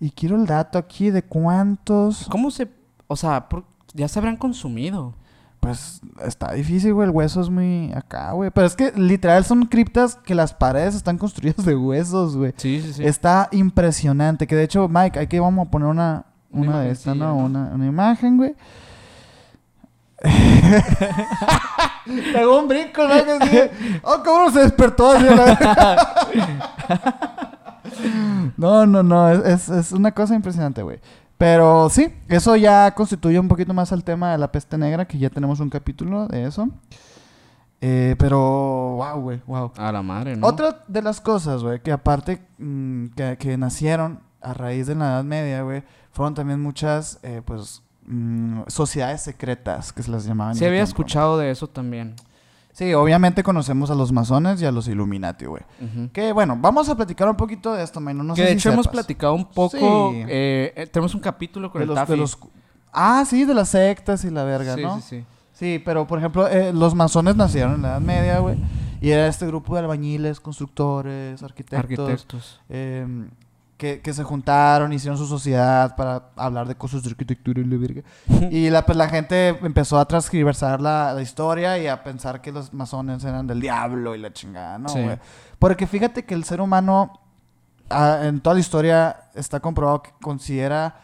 Y 0.00 0.10
quiero 0.10 0.36
el 0.36 0.46
dato 0.46 0.78
aquí 0.78 1.10
de 1.10 1.22
cuántos... 1.22 2.28
¿Cómo 2.30 2.50
se...? 2.50 2.68
O 3.08 3.16
sea, 3.16 3.48
por- 3.48 3.64
ya 3.94 4.06
se 4.06 4.18
habrán 4.18 4.36
consumido. 4.36 5.14
Pues 5.60 6.00
está 6.24 6.52
difícil, 6.52 6.94
güey. 6.94 7.08
El 7.08 7.14
hueso 7.14 7.40
es 7.40 7.50
muy 7.50 7.92
acá, 7.94 8.30
güey. 8.32 8.50
Pero 8.50 8.66
es 8.66 8.76
que 8.76 8.92
literal 8.92 9.44
son 9.44 9.64
criptas 9.66 10.14
que 10.14 10.36
las 10.36 10.54
paredes 10.54 10.94
están 10.94 11.18
construidas 11.18 11.64
de 11.64 11.74
huesos, 11.74 12.36
güey. 12.36 12.52
Sí, 12.58 12.80
sí, 12.80 12.92
sí. 12.92 13.04
Está 13.04 13.48
impresionante. 13.50 14.46
Que 14.46 14.54
de 14.54 14.62
hecho, 14.64 14.88
Mike, 14.88 15.18
aquí 15.18 15.38
vamos 15.40 15.66
a 15.66 15.70
poner 15.70 15.88
una, 15.88 16.26
Una 16.50 16.68
una 16.70 16.80
de 16.80 16.90
estas, 16.90 17.16
¿no? 17.16 17.36
Una, 17.36 17.70
una 17.74 17.86
imagen, 17.86 18.36
güey. 18.36 18.54
Pegó 22.32 22.60
un 22.60 22.68
brinco, 22.68 23.02
¿no? 23.06 23.24
Que 23.24 23.70
sí. 23.70 24.00
Oh, 24.02 24.22
cómo 24.24 24.50
se 24.50 24.60
despertó. 24.60 25.12
así, 25.12 25.24
la- 25.24 26.08
no, 28.56 28.86
no, 28.86 29.02
no. 29.02 29.30
Es, 29.30 29.44
es, 29.44 29.68
es 29.68 29.92
una 29.92 30.12
cosa 30.12 30.34
impresionante, 30.34 30.82
güey. 30.82 30.98
Pero 31.36 31.88
sí, 31.90 32.12
eso 32.28 32.56
ya 32.56 32.92
constituye 32.94 33.38
un 33.38 33.46
poquito 33.48 33.72
más 33.72 33.92
al 33.92 34.02
tema 34.02 34.32
de 34.32 34.38
la 34.38 34.50
peste 34.50 34.76
negra, 34.76 35.06
que 35.06 35.18
ya 35.18 35.30
tenemos 35.30 35.60
un 35.60 35.70
capítulo 35.70 36.26
de 36.26 36.46
eso. 36.46 36.68
Eh, 37.80 38.16
pero, 38.18 38.38
wow, 38.96 39.20
güey, 39.20 39.40
wow. 39.46 39.70
A 39.76 39.92
la 39.92 40.02
madre, 40.02 40.36
¿no? 40.36 40.44
Otra 40.46 40.82
de 40.88 41.00
las 41.00 41.20
cosas, 41.20 41.62
güey, 41.62 41.80
que 41.80 41.92
aparte 41.92 42.44
mm, 42.58 43.06
que, 43.14 43.36
que 43.38 43.56
nacieron 43.56 44.18
a 44.40 44.54
raíz 44.54 44.86
de 44.86 44.94
la 44.94 45.06
Edad 45.06 45.24
Media, 45.24 45.62
güey, 45.62 45.82
fueron 46.12 46.34
también 46.34 46.60
muchas, 46.62 47.18
eh, 47.22 47.42
pues, 47.44 47.82
mm, 48.06 48.62
sociedades 48.68 49.22
secretas 49.22 49.92
que 49.92 50.02
se 50.02 50.10
las 50.10 50.24
llamaban. 50.24 50.54
Sí 50.54 50.58
ese 50.60 50.66
había 50.68 50.78
tiempo. 50.84 50.88
escuchado 51.02 51.38
de 51.38 51.50
eso 51.50 51.66
también. 51.68 52.14
Sí, 52.72 52.94
obviamente 52.94 53.42
conocemos 53.42 53.90
a 53.90 53.94
los 53.96 54.12
masones 54.12 54.62
y 54.62 54.64
a 54.64 54.70
los 54.70 54.86
Illuminati, 54.86 55.46
güey. 55.46 55.62
Que 56.12 56.32
bueno, 56.32 56.56
vamos 56.60 56.88
a 56.88 56.94
platicar 56.94 57.28
un 57.28 57.34
poquito 57.36 57.72
de 57.74 57.82
esto, 57.82 57.98
man. 58.00 58.16
No 58.24 58.34
que 58.34 58.42
sé 58.42 58.46
de 58.46 58.48
si 58.52 58.58
hecho 58.58 58.72
hemos 58.72 58.86
platicado 58.86 59.34
un 59.34 59.46
poco... 59.46 60.12
Sí. 60.12 60.22
eh, 60.28 60.72
eh, 60.76 60.86
tenemos 60.86 61.12
un 61.16 61.20
capítulo 61.20 61.72
con 61.72 61.80
de 61.80 61.84
el 61.84 61.88
los, 61.94 62.08
de 62.08 62.16
los- 62.16 62.38
Ah, 62.92 63.24
sí, 63.28 63.44
de 63.44 63.52
las 63.52 63.70
sectas 63.70 64.24
y 64.24 64.30
la 64.30 64.44
verga, 64.44 64.76
sí, 64.76 64.82
¿no? 64.82 65.00
sí, 65.00 65.02
sí. 65.08 65.24
Sí, 65.52 65.82
pero 65.84 66.06
por 66.06 66.20
ejemplo, 66.20 66.46
eh, 66.46 66.72
los 66.72 66.94
masones 66.94 67.34
nacieron 67.34 67.74
en 67.74 67.82
la 67.82 67.88
Edad 67.88 68.00
Media, 68.00 68.38
güey. 68.38 68.56
Y 69.00 69.10
era 69.10 69.26
este 69.26 69.44
grupo 69.48 69.74
de 69.74 69.80
albañiles, 69.80 70.38
constructores, 70.38 71.42
arquitectos. 71.42 71.78
Arquitectos. 71.80 72.60
eh, 72.68 73.04
que, 73.78 74.00
que 74.02 74.12
se 74.12 74.24
juntaron, 74.24 74.92
hicieron 74.92 75.16
su 75.16 75.26
sociedad 75.26 75.94
para 75.96 76.30
hablar 76.36 76.66
de 76.68 76.74
cosas 76.74 77.02
de 77.04 77.10
arquitectura 77.10 77.60
y 77.60 77.64
la 77.64 77.76
verga. 77.78 78.02
Y 78.50 78.68
la, 78.70 78.84
pues, 78.84 78.98
la 78.98 79.08
gente 79.08 79.48
empezó 79.62 79.98
a 79.98 80.04
transcriversar 80.04 80.80
la, 80.80 81.14
la 81.14 81.22
historia 81.22 81.78
y 81.78 81.86
a 81.86 82.02
pensar 82.02 82.42
que 82.42 82.52
los 82.52 82.74
masones 82.74 83.22
eran 83.24 83.46
del 83.46 83.60
diablo 83.60 84.14
y 84.14 84.18
la 84.18 84.32
chingada, 84.32 84.78
¿no? 84.78 84.88
Sí. 84.88 85.00
Porque 85.60 85.86
fíjate 85.86 86.24
que 86.24 86.34
el 86.34 86.42
ser 86.44 86.60
humano, 86.60 87.20
ah, 87.88 88.20
en 88.24 88.40
toda 88.40 88.54
la 88.54 88.60
historia, 88.60 89.16
está 89.34 89.60
comprobado 89.60 90.02
que 90.02 90.10
considera 90.20 91.00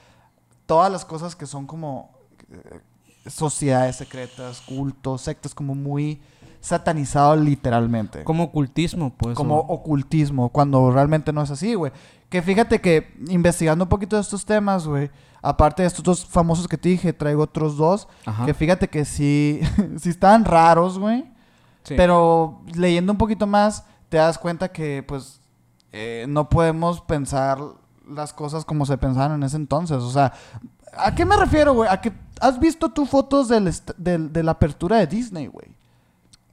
todas 0.67 0.91
las 0.91 1.05
cosas 1.05 1.37
que 1.37 1.47
son 1.47 1.67
como 1.67 2.11
eh, 2.51 2.81
sociedades 3.31 3.97
secretas, 3.97 4.61
cultos, 4.61 5.23
sectas, 5.23 5.55
como 5.55 5.75
muy 5.75 6.21
satanizado 6.61 7.37
literalmente 7.37 8.25
Como 8.25 8.45
ocultismo, 8.45 9.13
pues. 9.17 9.37
como 9.37 9.59
o- 9.59 9.75
ocultismo, 9.75 10.49
cuando 10.49 10.91
realmente 10.91 11.33
no 11.33 11.43
es 11.43 11.51
así, 11.51 11.75
güey. 11.75 11.93
Que 12.35 12.43
fíjate 12.43 12.81
que 12.81 13.15
investigando 13.29 13.85
un 13.85 13.89
poquito 13.89 14.17
de 14.17 14.23
estos 14.23 14.45
temas, 14.45 14.89
güey, 14.89 15.09
aparte 15.41 15.83
de 15.83 15.87
estos 15.87 16.03
dos 16.03 16.27
famosos 16.27 16.67
que 16.67 16.77
te 16.77 16.89
dije, 16.89 17.13
traigo 17.13 17.45
otros 17.45 17.77
dos, 17.77 18.09
Ajá. 18.27 18.45
que 18.45 18.55
fíjate 18.55 18.89
que 18.89 19.05
sí, 19.05 19.61
sí 19.99 20.11
están 20.11 20.45
raros, 20.45 20.99
güey, 20.99 21.31
Sí. 21.85 21.95
pero 21.97 22.61
leyendo 22.75 23.13
un 23.13 23.19
poquito 23.19 23.47
más, 23.47 23.85
te 24.09 24.17
das 24.17 24.37
cuenta 24.37 24.73
que, 24.73 25.05
pues, 25.07 25.39
eh, 25.93 26.27
no 26.29 26.49
podemos 26.49 27.01
pensar 27.03 27.59
las 28.09 28.33
cosas 28.33 28.65
como 28.65 28.85
se 28.85 28.99
pensaban 28.99 29.31
en 29.37 29.45
ese 29.45 29.55
entonces, 29.57 29.99
o 29.99 30.11
sea, 30.11 30.33
¿a 30.99 31.15
qué 31.15 31.25
me 31.25 31.37
refiero, 31.37 31.73
güey? 31.73 31.89
A 31.89 32.01
que 32.01 32.13
has 32.41 32.59
visto 32.59 32.89
tú 32.91 33.07
fotos 33.07 33.47
del 33.47 33.73
del- 33.97 34.33
de 34.33 34.43
la 34.43 34.51
apertura 34.51 34.97
de 34.97 35.07
Disney, 35.07 35.47
güey. 35.47 35.69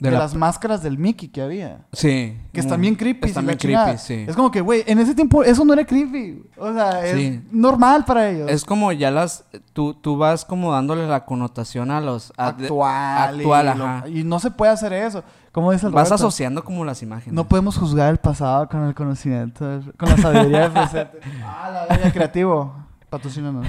De, 0.01 0.09
De 0.09 0.15
la- 0.15 0.23
las 0.23 0.33
máscaras 0.33 0.81
del 0.81 0.97
Mickey 0.97 1.29
que 1.29 1.43
había. 1.43 1.85
Sí. 1.93 2.35
Que 2.51 2.59
están 2.59 2.81
bien 2.81 2.95
creepy. 2.95 3.27
Están 3.27 3.45
bien 3.45 3.59
creepy, 3.59 3.99
sí. 3.99 4.25
Es 4.27 4.35
como 4.35 4.49
que, 4.49 4.59
güey, 4.59 4.83
en 4.87 4.97
ese 4.97 5.13
tiempo 5.13 5.43
eso 5.43 5.63
no 5.63 5.73
era 5.73 5.85
creepy. 5.85 6.41
O 6.57 6.73
sea, 6.73 7.05
es 7.05 7.15
Sí. 7.15 7.41
normal 7.51 8.03
para 8.03 8.27
ellos. 8.27 8.49
Es 8.49 8.65
como 8.65 8.91
ya 8.91 9.11
las... 9.11 9.45
Tú, 9.73 9.93
tú 9.93 10.17
vas 10.17 10.43
como 10.43 10.71
dándole 10.71 11.07
la 11.07 11.23
connotación 11.23 11.91
a 11.91 12.01
los... 12.01 12.33
a- 12.35 12.47
actual. 12.47 13.39
actual, 13.39 13.71
y, 13.75 13.77
lo- 13.77 13.85
ajá. 13.85 14.07
y 14.09 14.23
no 14.23 14.39
se 14.39 14.49
puede 14.49 14.71
hacer 14.71 14.91
eso. 14.91 15.23
Como 15.51 15.71
dice 15.71 15.85
el 15.85 15.91
Vas 15.93 16.09
Roberto, 16.09 16.15
asociando 16.25 16.63
como 16.63 16.83
las 16.83 17.03
imágenes. 17.03 17.33
No 17.35 17.47
podemos 17.47 17.77
juzgar 17.77 18.09
el 18.09 18.17
pasado 18.17 18.67
con 18.69 18.83
el 18.85 18.95
conocimiento, 18.95 19.81
con 19.97 20.09
la 20.09 20.17
sabiduría 20.17 20.61
del 20.61 20.71
presente. 20.71 21.19
Ah, 21.45 21.69
la 21.71 21.85
verga, 21.95 22.11
creativo. 22.11 22.73
Patrocínanos. 23.11 23.67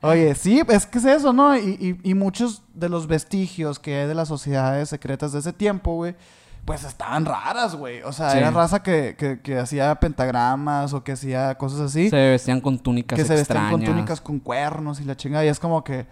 Oye, 0.00 0.34
sí, 0.34 0.62
es 0.68 0.86
que 0.86 0.98
es 0.98 1.04
eso, 1.04 1.32
¿no? 1.32 1.56
Y, 1.56 1.98
y, 2.02 2.10
y 2.10 2.14
muchos 2.14 2.62
de 2.74 2.88
los 2.88 3.06
vestigios 3.06 3.78
que 3.78 3.94
hay 4.00 4.08
de 4.08 4.14
las 4.14 4.28
sociedades 4.28 4.88
secretas 4.88 5.32
de 5.32 5.40
ese 5.40 5.52
tiempo, 5.52 5.94
güey, 5.94 6.16
pues 6.64 6.82
estaban 6.82 7.26
raras, 7.26 7.76
güey. 7.76 8.00
O 8.02 8.12
sea, 8.12 8.30
Sí. 8.30 8.38
era 8.38 8.50
raza 8.50 8.82
que, 8.82 9.14
que, 9.16 9.40
que 9.42 9.58
hacía 9.58 9.94
pentagramas 9.96 10.94
o 10.94 11.04
que 11.04 11.12
hacía 11.12 11.54
cosas 11.56 11.80
así. 11.80 12.08
Se 12.08 12.16
vestían 12.30 12.60
con 12.62 12.78
túnicas 12.78 13.16
que 13.18 13.24
se 13.26 13.34
vestían 13.34 13.58
extrañas. 13.58 13.70
con 13.72 13.84
túnicas 13.84 14.20
con 14.22 14.40
cuernos 14.40 15.00
y 15.00 15.04
la 15.04 15.16
chingada. 15.16 15.44
Y 15.44 15.48
es 15.48 15.60
como 15.60 15.84
que, 15.84 16.06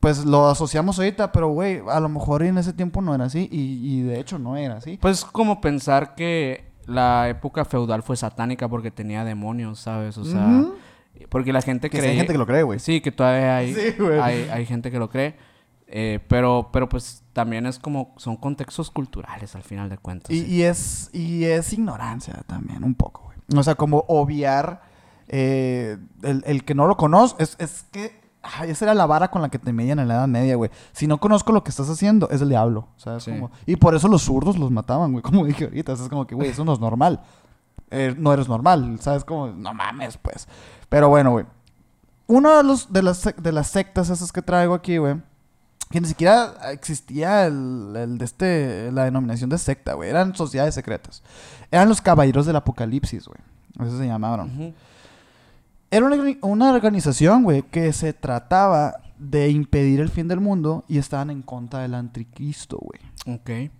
pues 0.00 0.24
lo 0.24 0.48
asociamos 0.48 0.98
ahorita, 0.98 1.30
pero 1.30 1.48
güey, 1.50 1.82
a 1.88 2.00
lo 2.00 2.08
mejor 2.08 2.42
en 2.42 2.56
ese 2.58 2.72
tiempo 2.72 3.02
no 3.02 3.14
era 3.14 3.26
así. 3.26 3.48
Y, 3.52 3.98
y 3.98 4.00
de 4.02 4.18
hecho 4.18 4.38
no 4.38 4.56
era 4.56 4.78
así. 4.78 4.96
Pues 4.96 5.24
como 5.26 5.60
pensar 5.60 6.14
que 6.14 6.64
la 6.86 7.28
época 7.28 7.66
feudal 7.66 8.02
fue 8.02 8.16
satánica 8.16 8.66
porque 8.66 8.90
tenía 8.90 9.24
demonios, 9.24 9.78
¿sabes? 9.78 10.16
O 10.16 10.24
sea... 10.24 10.64
Porque 11.28 11.52
la 11.52 11.62
gente 11.62 11.90
Que 11.90 11.98
cree... 11.98 12.10
hay 12.10 12.16
gente 12.16 12.32
que 12.32 12.38
lo 12.38 12.46
cree, 12.46 12.62
güey. 12.62 12.78
Sí, 12.78 13.00
que 13.00 13.10
todavía 13.12 13.56
hay, 13.56 13.74
Sí, 13.74 13.94
hay, 14.22 14.48
hay 14.52 14.66
gente 14.66 14.90
que 14.90 14.98
lo 14.98 15.08
cree. 15.10 15.36
Eh, 15.88 16.18
pero, 16.28 16.70
pero 16.72 16.88
pues 16.88 17.22
también 17.32 17.64
es 17.66 17.78
como... 17.78 18.14
Son 18.16 18.36
contextos 18.36 18.90
culturales 18.90 19.54
al 19.54 19.62
final 19.62 19.88
de 19.88 19.98
cuentas. 19.98 20.30
Y, 20.30 20.42
sí. 20.42 20.54
y 20.54 20.62
es, 20.62 21.10
y 21.12 21.44
es 21.44 21.72
ignorancia 21.72 22.42
también, 22.46 22.82
un 22.84 22.94
poco, 22.94 23.22
güey. 23.24 23.36
O 23.58 23.62
sea, 23.62 23.74
como 23.76 24.04
obviar 24.08 24.82
eh, 25.28 25.98
el, 26.22 26.42
el 26.46 26.64
que 26.64 26.74
no 26.74 26.86
lo 26.86 26.96
conoce. 26.96 27.36
Es, 27.38 27.56
es 27.60 27.84
que 27.92 28.20
ay, 28.42 28.70
esa 28.70 28.84
era 28.86 28.94
la 28.94 29.06
vara 29.06 29.28
con 29.30 29.42
la 29.42 29.48
que 29.48 29.58
te 29.58 29.72
medían 29.72 29.98
en 29.98 30.08
la 30.08 30.14
Edad 30.14 30.28
Media, 30.28 30.56
güey. 30.56 30.70
Si 30.92 31.06
no 31.06 31.18
conozco 31.18 31.52
lo 31.52 31.62
que 31.64 31.70
estás 31.70 31.88
haciendo, 31.88 32.28
es 32.30 32.40
el 32.42 32.48
diablo. 32.48 32.88
O 32.96 33.00
sea, 33.00 33.16
es 33.16 33.24
Sí. 33.24 33.30
como- 33.32 33.50
y 33.66 33.76
por 33.76 33.94
eso 33.94 34.08
los 34.08 34.22
zurdos 34.22 34.58
los 34.58 34.70
mataban, 34.70 35.12
güey. 35.12 35.22
Como 35.24 35.44
dije 35.46 35.64
ahorita. 35.64 35.92
Es 35.92 36.00
como 36.08 36.26
que, 36.26 36.34
güey, 36.34 36.50
eso 36.50 36.64
no 36.64 36.72
es 36.72 36.80
normal. 36.80 37.22
Eh, 37.90 38.14
no 38.16 38.32
eres 38.32 38.48
normal, 38.48 38.98
¿sabes? 39.00 39.24
Como, 39.24 39.48
no 39.48 39.72
mames, 39.74 40.16
pues. 40.18 40.48
Pero 40.88 41.08
bueno, 41.08 41.30
güey. 41.30 41.46
Uno 42.26 42.56
de, 42.56 42.64
los, 42.64 42.92
de, 42.92 43.02
las, 43.02 43.34
de 43.36 43.52
las 43.52 43.68
sectas 43.68 44.10
esas 44.10 44.32
que 44.32 44.42
traigo 44.42 44.74
aquí, 44.74 44.98
güey. 44.98 45.16
Que 45.90 46.00
ni 46.00 46.08
siquiera 46.08 46.54
existía 46.72 47.46
el, 47.46 47.94
el 47.96 48.18
de 48.18 48.24
este, 48.24 48.90
la 48.90 49.04
denominación 49.04 49.50
de 49.50 49.58
secta, 49.58 49.94
güey. 49.94 50.10
Eran 50.10 50.34
sociedades 50.34 50.74
secretas. 50.74 51.22
Eran 51.70 51.88
los 51.88 52.00
caballeros 52.00 52.46
del 52.46 52.56
apocalipsis, 52.56 53.26
güey. 53.26 53.38
Eso 53.86 53.98
se 53.98 54.06
llamaban. 54.06 54.50
Ujú. 54.52 54.74
Era 55.90 56.06
una, 56.06 56.16
una 56.42 56.72
organización, 56.72 57.44
güey, 57.44 57.62
que 57.62 57.92
se 57.92 58.12
trataba 58.12 59.00
de 59.18 59.48
impedir 59.50 60.00
el 60.00 60.08
fin 60.10 60.26
del 60.26 60.40
mundo 60.40 60.84
y 60.88 60.98
estaban 60.98 61.30
en 61.30 61.42
contra 61.42 61.80
del 61.80 61.94
anticristo, 61.94 62.78
güey. 62.80 63.36
Ok. 63.36 63.70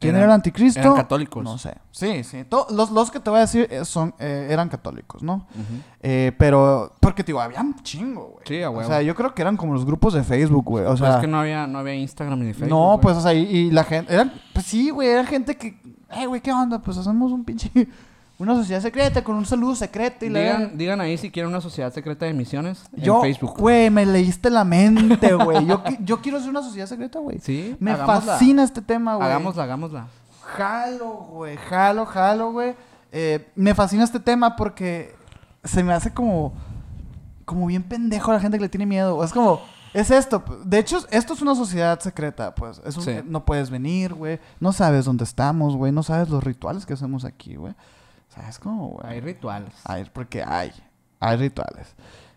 ¿Quién 0.00 0.14
Eran- 0.14 0.22
era 0.24 0.32
el 0.32 0.34
anticristo? 0.36 0.80
eran 0.80 0.94
católicos. 0.94 1.44
No 1.44 1.58
sé. 1.58 1.74
Sí, 1.90 2.24
sí. 2.24 2.44
Los, 2.70 2.90
los 2.90 3.10
que 3.10 3.20
te 3.20 3.28
voy 3.30 3.36
a 3.36 3.42
decir 3.42 3.68
eh, 3.70 3.84
son, 3.84 4.14
eh, 4.18 4.48
eran 4.50 4.68
católicos, 4.70 5.22
¿no? 5.22 5.46
Eh, 6.00 6.32
pero, 6.38 6.94
porque, 7.00 7.22
digo, 7.22 7.40
había 7.40 7.60
un 7.60 7.74
chingo, 7.82 8.28
güey. 8.32 8.44
Sí, 8.46 8.62
a 8.62 8.70
O 8.70 8.82
sea, 8.82 9.02
yo 9.02 9.14
creo 9.14 9.34
que 9.34 9.42
eran 9.42 9.56
como 9.58 9.74
los 9.74 9.84
grupos 9.84 10.14
de 10.14 10.24
Facebook, 10.24 10.64
güey. 10.64 10.84
O 10.84 10.88
Pues 10.88 11.00
sea, 11.00 11.10
es 11.10 11.16
que 11.18 11.26
no 11.26 11.38
había, 11.40 11.66
no 11.66 11.78
había 11.78 11.94
Instagram 11.94 12.40
ni 12.40 12.52
Facebook. 12.54 12.70
no, 12.70 12.98
pues, 13.00 13.16
o 13.16 13.20
sea, 13.20 13.34
y, 13.34 13.42
y 13.44 13.70
la 13.70 13.84
gente, 13.84 14.12
eran, 14.14 14.32
pues 14.54 14.64
sí, 14.66 14.88
güey, 14.90 15.08
era 15.08 15.24
gente 15.26 15.56
que, 15.56 15.78
eh, 16.10 16.26
güey, 16.26 16.40
¿qué 16.40 16.50
onda? 16.52 16.78
Pues 16.80 16.96
hacemos 16.96 17.30
un 17.30 17.44
pinche, 17.44 17.70
una 18.40 18.54
sociedad 18.54 18.80
secreta 18.80 19.22
con 19.22 19.36
un 19.36 19.44
saludo 19.46 19.74
secreto 19.74 20.24
y 20.24 20.30
la... 20.30 20.40
Digan, 20.40 20.78
digan 20.78 21.00
ahí 21.00 21.16
si 21.18 21.30
quieren 21.30 21.50
una 21.50 21.60
sociedad 21.60 21.92
secreta 21.92 22.26
de 22.26 22.32
misiones 22.32 22.82
Yo, 22.92 23.16
en 23.16 23.20
Facebook. 23.22 23.58
güey, 23.58 23.90
me 23.90 24.04
leíste 24.06 24.50
la 24.50 24.64
mente, 24.64 25.32
güey. 25.34 25.66
Yo, 25.66 25.82
yo 26.00 26.20
quiero 26.20 26.38
hacer 26.38 26.50
una 26.50 26.62
sociedad 26.62 26.86
secreta, 26.86 27.18
güey. 27.18 27.38
Sí, 27.40 27.76
Me 27.78 27.92
hagámosla. 27.92 28.32
fascina 28.32 28.64
este 28.64 28.82
tema, 28.82 29.14
güey. 29.16 29.28
Hagámosla, 29.28 29.62
hagámosla. 29.64 30.06
Jalo, 30.42 31.08
güey, 31.30 31.56
jalo, 31.56 32.06
jalo, 32.06 32.52
güey. 32.52 32.74
Eh, 33.12 33.50
me 33.54 33.74
fascina 33.74 34.04
este 34.04 34.20
tema 34.20 34.56
porque 34.56 35.14
se 35.64 35.82
me 35.84 35.92
hace 35.92 36.12
como 36.12 36.52
como 37.44 37.66
bien 37.66 37.82
pendejo 37.82 38.30
a 38.30 38.34
la 38.34 38.40
gente 38.40 38.56
que 38.58 38.62
le 38.62 38.68
tiene 38.68 38.86
miedo. 38.86 39.22
Es 39.24 39.32
como, 39.32 39.60
es 39.92 40.10
esto. 40.12 40.44
De 40.64 40.78
hecho, 40.78 40.98
esto 41.10 41.34
es 41.34 41.42
una 41.42 41.56
sociedad 41.56 41.98
secreta, 41.98 42.54
pues. 42.54 42.80
Es 42.86 42.96
un- 42.96 43.02
Sí. 43.02 43.16
No 43.26 43.44
puedes 43.44 43.70
venir, 43.70 44.14
güey. 44.14 44.38
No 44.60 44.72
sabes 44.72 45.04
dónde 45.04 45.24
estamos, 45.24 45.74
güey. 45.76 45.90
No 45.90 46.04
sabes 46.04 46.28
los 46.28 46.44
rituales 46.44 46.86
que 46.86 46.92
hacemos 46.94 47.24
aquí, 47.24 47.56
güey. 47.56 47.74
O 48.30 48.34
sea, 48.34 48.48
es 48.48 48.58
como, 48.58 48.88
güey. 48.88 49.06
Hay 49.06 49.20
rituales. 49.20 49.72
Hay, 49.84 50.04
porque 50.12 50.42
hay. 50.42 50.72
Hay 51.18 51.36
rituales. 51.36 51.94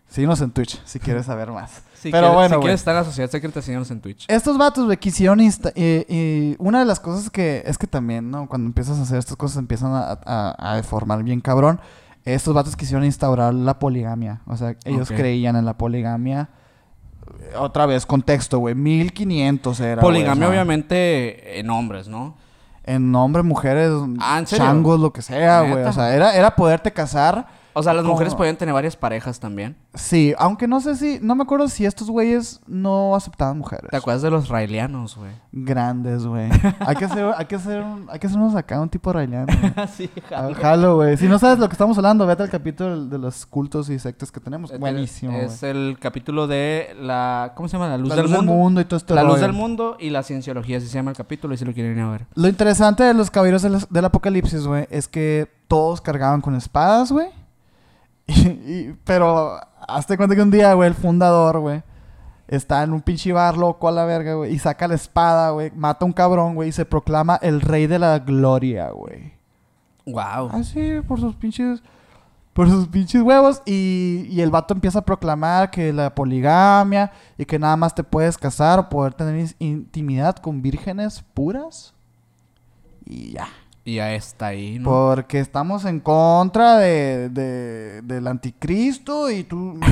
Síguenos 0.08 0.40
en 0.42 0.50
Twitch 0.50 0.80
si 0.84 0.98
quieres 1.00 1.26
saber 1.26 1.50
más. 1.50 1.82
Si 2.04 2.10
Pero 2.10 2.34
bueno, 2.34 2.56
si 2.56 2.60
quieres 2.60 2.80
estar 2.80 2.92
en 2.94 2.98
la 3.00 3.04
sociedad 3.06 3.30
secreta, 3.30 3.62
síganos 3.62 3.90
en 3.90 3.98
Twitch. 4.02 4.26
Estos 4.28 4.58
vatos, 4.58 4.84
güey, 4.84 4.98
quisieron 4.98 5.38
insta- 5.40 5.72
eh, 5.74 6.04
y 6.06 6.54
una 6.62 6.80
de 6.80 6.84
las 6.84 7.00
cosas 7.00 7.30
que 7.30 7.62
es 7.64 7.78
que 7.78 7.86
también, 7.86 8.30
¿no? 8.30 8.46
Cuando 8.46 8.66
empiezas 8.66 8.98
a 8.98 9.02
hacer 9.04 9.16
estas 9.18 9.38
cosas 9.38 9.56
empiezan 9.56 9.92
a, 9.94 10.18
a, 10.26 10.72
a 10.72 10.76
deformar 10.76 11.22
bien 11.22 11.40
cabrón. 11.40 11.80
Estos 12.26 12.52
vatos 12.52 12.76
quisieron 12.76 13.06
instaurar 13.06 13.54
la 13.54 13.78
poligamia. 13.78 14.42
O 14.46 14.54
sea, 14.58 14.76
ellos 14.84 15.08
creían 15.08 15.56
en 15.56 15.64
la 15.64 15.78
poligamia. 15.78 16.50
Eh, 17.40 17.56
Otra 17.56 17.86
vez, 17.86 18.04
contexto, 18.04 18.58
güey. 18.58 18.74
1500 18.74 19.80
era. 19.80 20.02
Poligamia, 20.02 20.46
obviamente, 20.50 21.58
en 21.58 21.70
hombres, 21.70 22.06
¿no? 22.08 22.36
En 22.84 23.14
hombres, 23.14 23.44
mujeres, 23.44 23.90
Ah, 24.20 24.42
changos, 24.44 25.00
lo 25.00 25.12
que 25.12 25.22
sea, 25.22 25.62
güey. 25.62 25.84
O 25.84 25.92
sea, 25.92 26.14
era, 26.14 26.34
era 26.34 26.54
poderte 26.54 26.92
casar. 26.92 27.46
O 27.74 27.82
sea, 27.82 27.92
las 27.92 28.04
mujeres 28.04 28.34
podían 28.34 28.56
tener 28.56 28.72
varias 28.72 28.96
parejas 28.96 29.40
también. 29.40 29.76
Sí, 29.94 30.32
aunque 30.38 30.68
no 30.68 30.80
sé 30.80 30.94
si. 30.96 31.18
No 31.20 31.34
me 31.34 31.42
acuerdo 31.42 31.68
si 31.68 31.84
estos 31.84 32.08
güeyes 32.08 32.60
no 32.66 33.14
aceptaban 33.16 33.58
mujeres. 33.58 33.90
¿Te 33.90 33.96
acuerdas 33.96 34.22
de 34.22 34.30
los 34.30 34.48
raelianos, 34.48 35.16
güey? 35.16 35.32
Grandes, 35.52 36.26
güey. 36.26 36.50
hay 36.80 36.96
que 36.96 37.04
hacer, 37.04 37.32
hay 37.36 37.46
que 37.46 37.56
hacer, 37.56 37.82
un, 37.82 38.06
hay 38.10 38.18
que 38.18 38.26
hacernos 38.28 38.54
acá 38.54 38.80
un 38.80 38.88
tipo 38.88 39.12
railiano. 39.12 39.46
güey. 39.46 39.88
sí, 39.94 40.10
Ah, 40.30 40.48
Jalo, 40.54 40.96
güey. 40.96 41.16
Si 41.16 41.26
no 41.26 41.38
sabes 41.38 41.58
lo 41.58 41.68
que 41.68 41.72
estamos 41.72 41.96
hablando, 41.98 42.26
vete 42.26 42.42
al 42.44 42.50
capítulo 42.50 43.06
de 43.06 43.18
los 43.18 43.44
cultos 43.46 43.90
y 43.90 43.98
sectas 43.98 44.30
que 44.30 44.40
tenemos. 44.40 44.76
Buenísimo, 44.78 45.32
güey. 45.32 45.46
Es 45.46 45.62
el 45.62 45.96
capítulo 46.00 46.46
de 46.46 46.94
la... 47.00 47.52
¿Cómo 47.56 47.68
se 47.68 47.76
llama? 47.76 47.88
La 47.88 47.98
luz, 47.98 48.08
La 48.08 48.14
del, 48.16 48.24
luz 48.24 48.32
del 48.32 48.40
mundo. 48.42 48.52
mundo 48.54 48.80
y 48.80 48.84
todo 48.84 48.96
esto. 48.98 49.14
La 49.14 49.22
luz 49.24 49.40
del 49.40 49.52
mundo 49.52 49.96
y 49.98 50.10
la 50.10 50.22
cienciología, 50.22 50.78
así 50.78 50.86
se 50.86 50.94
llama 50.94 51.10
el 51.10 51.16
capítulo 51.16 51.54
y 51.54 51.56
si 51.56 51.64
lo 51.64 51.72
quieren 51.72 51.96
ir 51.96 52.02
a 52.02 52.10
ver. 52.10 52.26
Lo 52.34 52.48
interesante 52.48 53.02
de 53.02 53.14
los 53.14 53.30
caballeros 53.30 53.62
del, 53.62 53.78
del 53.90 54.04
apocalipsis, 54.04 54.66
güey, 54.66 54.86
es 54.90 55.08
que 55.08 55.48
todos 55.68 56.00
cargaban 56.00 56.40
con 56.40 56.54
espadas, 56.54 57.10
güey. 57.10 57.28
Y- 58.26 58.48
y- 58.48 58.96
pero 59.04 59.58
hazte 59.86 60.16
cuenta 60.16 60.34
que 60.34 60.42
un 60.42 60.50
día, 60.50 60.72
güey, 60.74 60.88
el 60.88 60.94
fundador, 60.94 61.58
güey, 61.60 61.82
está 62.48 62.82
en 62.82 62.92
un 62.92 63.00
pinche 63.02 63.32
bar 63.32 63.56
loco 63.56 63.88
a 63.88 63.92
la 63.92 64.04
verga, 64.04 64.34
güey, 64.34 64.52
y 64.54 64.58
saca 64.58 64.88
la 64.88 64.94
espada, 64.94 65.50
güey, 65.50 65.70
mata 65.74 66.04
a 66.04 66.06
un 66.06 66.12
cabrón, 66.12 66.54
güey, 66.54 66.68
y 66.70 66.72
se 66.72 66.84
proclama 66.84 67.38
el 67.42 67.60
rey 67.60 67.86
de 67.86 67.98
la 67.98 68.18
gloria, 68.18 68.90
güey. 68.90 69.34
Wow. 70.06 70.50
Así, 70.52 71.00
por 71.06 71.18
sus 71.20 71.34
pinches. 71.36 71.82
Por 72.52 72.68
sus 72.68 72.86
pinches 72.86 73.20
huevos. 73.22 73.62
Y, 73.66 74.26
y 74.30 74.40
el 74.42 74.50
vato 74.50 74.74
empieza 74.74 75.00
a 75.00 75.04
proclamar 75.04 75.70
que 75.70 75.92
la 75.92 76.14
poligamia 76.14 77.10
y 77.36 77.44
que 77.46 77.58
nada 77.58 77.76
más 77.76 77.94
te 77.94 78.04
puedes 78.04 78.38
casar 78.38 78.78
o 78.78 78.88
poder 78.88 79.14
tener 79.14 79.54
intimidad 79.58 80.36
con 80.36 80.62
vírgenes 80.62 81.24
puras. 81.34 81.94
Y 83.06 83.32
ya. 83.32 83.48
Y 83.86 83.96
ya 83.96 84.14
está 84.14 84.46
ahí, 84.46 84.78
¿no? 84.78 84.88
Porque 84.88 85.40
estamos 85.40 85.84
en 85.84 86.00
contra 86.00 86.78
de, 86.78 87.28
de- 87.28 88.00
del 88.02 88.26
anticristo 88.26 89.30
y 89.30 89.44
tú. 89.44 89.78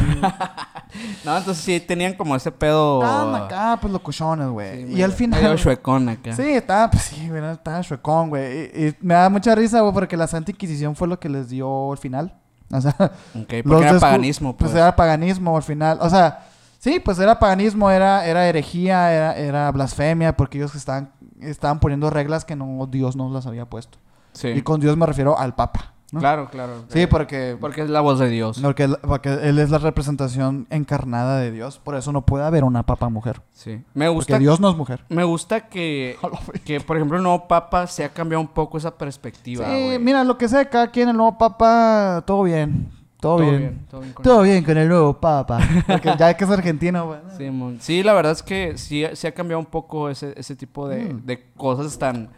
No, 1.25 1.39
entonces 1.39 1.65
sí 1.65 1.81
tenían 1.81 2.13
como 2.15 2.37
ese 2.37 2.53
pedo... 2.53 3.03
Estaban 3.03 3.35
acá, 3.35 3.79
pues 3.81 3.91
locochones, 3.93 4.49
güey. 4.49 4.87
Sí, 4.89 4.93
y 4.97 5.03
al 5.03 5.13
final. 5.13 5.43
medio 5.43 5.57
chuecón 5.57 6.07
acá. 6.11 6.35
Sí, 6.37 6.43
estaba, 6.43 6.91
pues 6.91 7.05
sí, 7.05 7.29
güey, 7.31 7.43
estaba 7.51 7.81
chuecón, 7.81 8.29
güey. 8.29 8.71
Y, 8.75 8.89
y 8.89 8.97
me 9.01 9.15
da 9.15 9.31
mucha 9.31 9.55
risa, 9.55 9.81
güey, 9.81 9.95
porque 9.95 10.19
la 10.19 10.27
Santa 10.27 10.51
Inquisición 10.51 10.95
fue 10.95 11.09
lo 11.09 11.19
que 11.19 11.31
les 11.31 11.49
dio 11.49 11.93
el 11.93 11.99
final. 11.99 12.35
O 12.75 12.81
sea, 12.81 12.95
Ok, 13.35 13.55
porque 13.67 13.87
era 13.87 13.99
paganismo, 13.99 14.57
Pues 14.57 14.71
pues. 14.73 14.81
era 14.83 14.95
paganismo 14.97 15.57
al 15.57 15.63
final. 15.63 15.99
O 16.03 16.09
sea, 16.11 16.45
sí, 16.79 17.01
pues 17.01 17.19
era 17.19 17.39
paganismo, 17.39 17.91
era, 17.91 18.27
era 18.27 18.47
herejía, 18.47 19.13
era, 19.13 19.37
era 19.37 19.71
blasfemia, 19.71 20.37
porque 20.37 20.57
ellos 20.59 20.75
estaban, 20.75 21.11
estaban 21.45 21.81
poniendo 21.81 22.11
reglas 22.11 22.45
que 22.45 22.57
no 22.57 22.87
Dios 22.91 23.17
no 23.17 23.31
las 23.31 23.47
había 23.47 23.67
puesto. 23.67 23.99
Sí. 24.33 24.49
Y 24.49 24.63
con 24.63 24.81
Dios 24.81 24.97
me 24.97 25.07
refiero 25.07 25.39
al 25.39 25.55
Papa. 25.55 25.93
¿no? 26.11 26.21
Claro, 26.21 26.49
claro. 26.51 26.85
Sí, 26.89 27.07
porque, 27.07 27.57
Porque 27.59 27.81
es 27.81 27.89
la 27.89 28.03
voz 28.03 28.19
de 28.19 28.29
Dios. 28.29 28.61
porque, 28.61 28.83
él, 28.85 28.99
porque 29.01 29.31
él 29.31 29.59
es 29.59 29.71
la 29.71 29.79
representación 29.79 30.67
encarnada 30.69 31.39
de 31.39 31.51
Dios. 31.51 31.79
Por 31.79 31.95
eso 31.95 32.13
no 32.13 32.27
puede 32.27 32.45
haber 32.45 32.65
una 32.65 32.83
papa 32.85 33.09
mujer. 33.09 33.41
Sí. 33.55 33.83
Me 33.95 34.05
Porque 34.07 34.15
gusta, 34.15 34.39
Dios 34.39 34.61
no 34.61 34.69
es 34.69 34.77
mujer. 34.77 35.05
me 35.09 35.25
gusta 35.25 35.69
que, 35.71 36.19
que, 36.67 36.81
por 36.83 36.97
ejemplo, 36.99 37.17
el 37.17 37.23
nuevo 37.23 37.49
papa 37.49 37.87
se 37.87 38.05
ha 38.05 38.11
cambiado 38.11 38.43
un 38.43 38.49
poco 38.49 38.77
esa 38.77 38.99
perspectiva, 38.99 39.65
Sí, 39.67 39.97
mira, 40.01 40.23
lo 40.23 40.37
que 40.37 40.49
sea, 40.49 40.69
cada 40.69 40.91
quien, 40.91 41.09
el 41.09 41.17
nuevo 41.17 41.39
papa, 41.39 42.23
todo 42.27 42.43
bien. 42.43 42.91
Todo, 43.23 43.39
bien. 43.39 43.87
Todo 43.89 44.01
bien 44.01 44.13
con 44.13 44.23
Todo 44.25 44.43
bien 44.43 44.65
con 44.65 44.77
el 44.77 44.89
nuevo 44.89 45.15
papa. 45.21 45.61
Porque 45.87 46.13
ya 46.19 46.37
que 46.37 46.45
es 46.45 46.51
argentino, 46.51 47.07
güey. 47.07 47.21
Sí. 47.39 47.77
Sí, 47.81 48.03
la 48.03 48.15
verdad 48.15 48.33
es 48.33 48.43
que 48.43 48.77
sí, 48.77 49.05
sí 49.15 49.27
ha 49.29 49.33
cambiado 49.33 49.61
un 49.61 49.67
poco 49.67 50.09
ese, 50.11 50.35
ese 50.37 50.57
tipo 50.57 50.89
de, 50.89 51.05
Mm. 51.15 51.25
de 51.25 51.47
cosas 51.57 51.97
tan, 51.99 52.31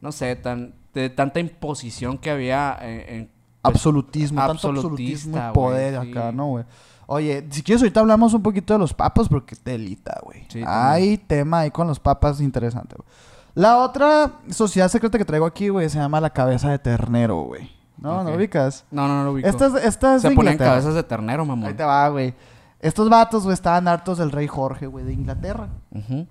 no 0.00 0.10
sé, 0.10 0.34
tan, 0.36 0.74
de 0.94 1.10
tanta 1.10 1.38
imposición 1.38 2.16
que 2.16 2.30
había 2.30 2.78
en, 2.80 3.14
en- 3.14 3.26
pues, 3.26 3.74
absolutismo, 3.74 4.40
tanto 4.40 4.68
absolutismo 4.70 5.36
y 5.36 5.52
poder 5.52 5.96
acá, 5.96 6.32
¿no, 6.32 6.46
güey? 6.46 6.64
Oye, 7.06 7.46
si 7.50 7.62
quieres 7.62 7.82
ahorita 7.82 8.00
hablamos 8.00 8.32
un 8.32 8.42
poquito 8.42 8.72
de 8.72 8.78
los 8.78 8.94
papas 8.94 9.28
porque 9.28 9.54
telita, 9.54 10.18
güey. 10.24 10.44
Sí, 10.48 10.62
Hay 10.66 11.18
tema 11.18 11.60
ahí 11.60 11.70
con 11.70 11.86
los 11.86 12.00
papas 12.00 12.40
interesante, 12.40 12.96
güey. 12.96 13.06
La 13.54 13.76
otra 13.78 14.32
sociedad 14.48 14.88
secreta 14.88 15.18
que 15.18 15.26
traigo 15.26 15.44
aquí, 15.44 15.68
güey, 15.68 15.90
se 15.90 15.98
llama 15.98 16.20
la 16.22 16.30
cabeza 16.30 16.70
de 16.70 16.78
ternero, 16.78 17.42
güey. 17.42 17.70
¿No? 18.02 18.22
¿No 18.24 18.30
lo 18.30 18.36
ubicas? 18.36 18.84
No, 18.90 19.06
no, 19.08 19.18
no 19.18 19.24
lo 19.24 19.32
ubico. 19.32 19.48
Esta 19.48 19.66
es, 19.66 19.74
esta 19.84 20.16
es 20.16 20.22
Se 20.22 20.28
de 20.28 20.34
Inglaterra. 20.34 20.70
cabezas 20.72 20.94
de 20.94 21.02
ternero, 21.02 21.44
mamón. 21.46 21.68
Ahí 21.68 21.74
te 21.74 21.84
va, 21.84 22.08
güey. 22.08 22.34
Estos 22.80 23.08
vatos, 23.08 23.44
güey, 23.44 23.54
estaban 23.54 23.86
hartos 23.88 24.18
del 24.18 24.30
rey 24.32 24.48
Jorge, 24.48 24.86
güey, 24.86 25.04
de 25.04 25.12
Inglaterra. 25.12 25.68
Ujú. 25.92 26.26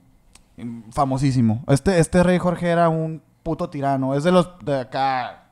Famosísimo. 0.92 1.64
Este, 1.68 2.00
este 2.00 2.22
rey 2.24 2.38
Jorge 2.38 2.68
era 2.70 2.90
un 2.90 3.22
puto 3.44 3.70
tirano. 3.70 4.14
Es 4.14 4.24
de 4.24 4.32
los 4.32 4.50
de 4.64 4.82
acá. 4.82 5.44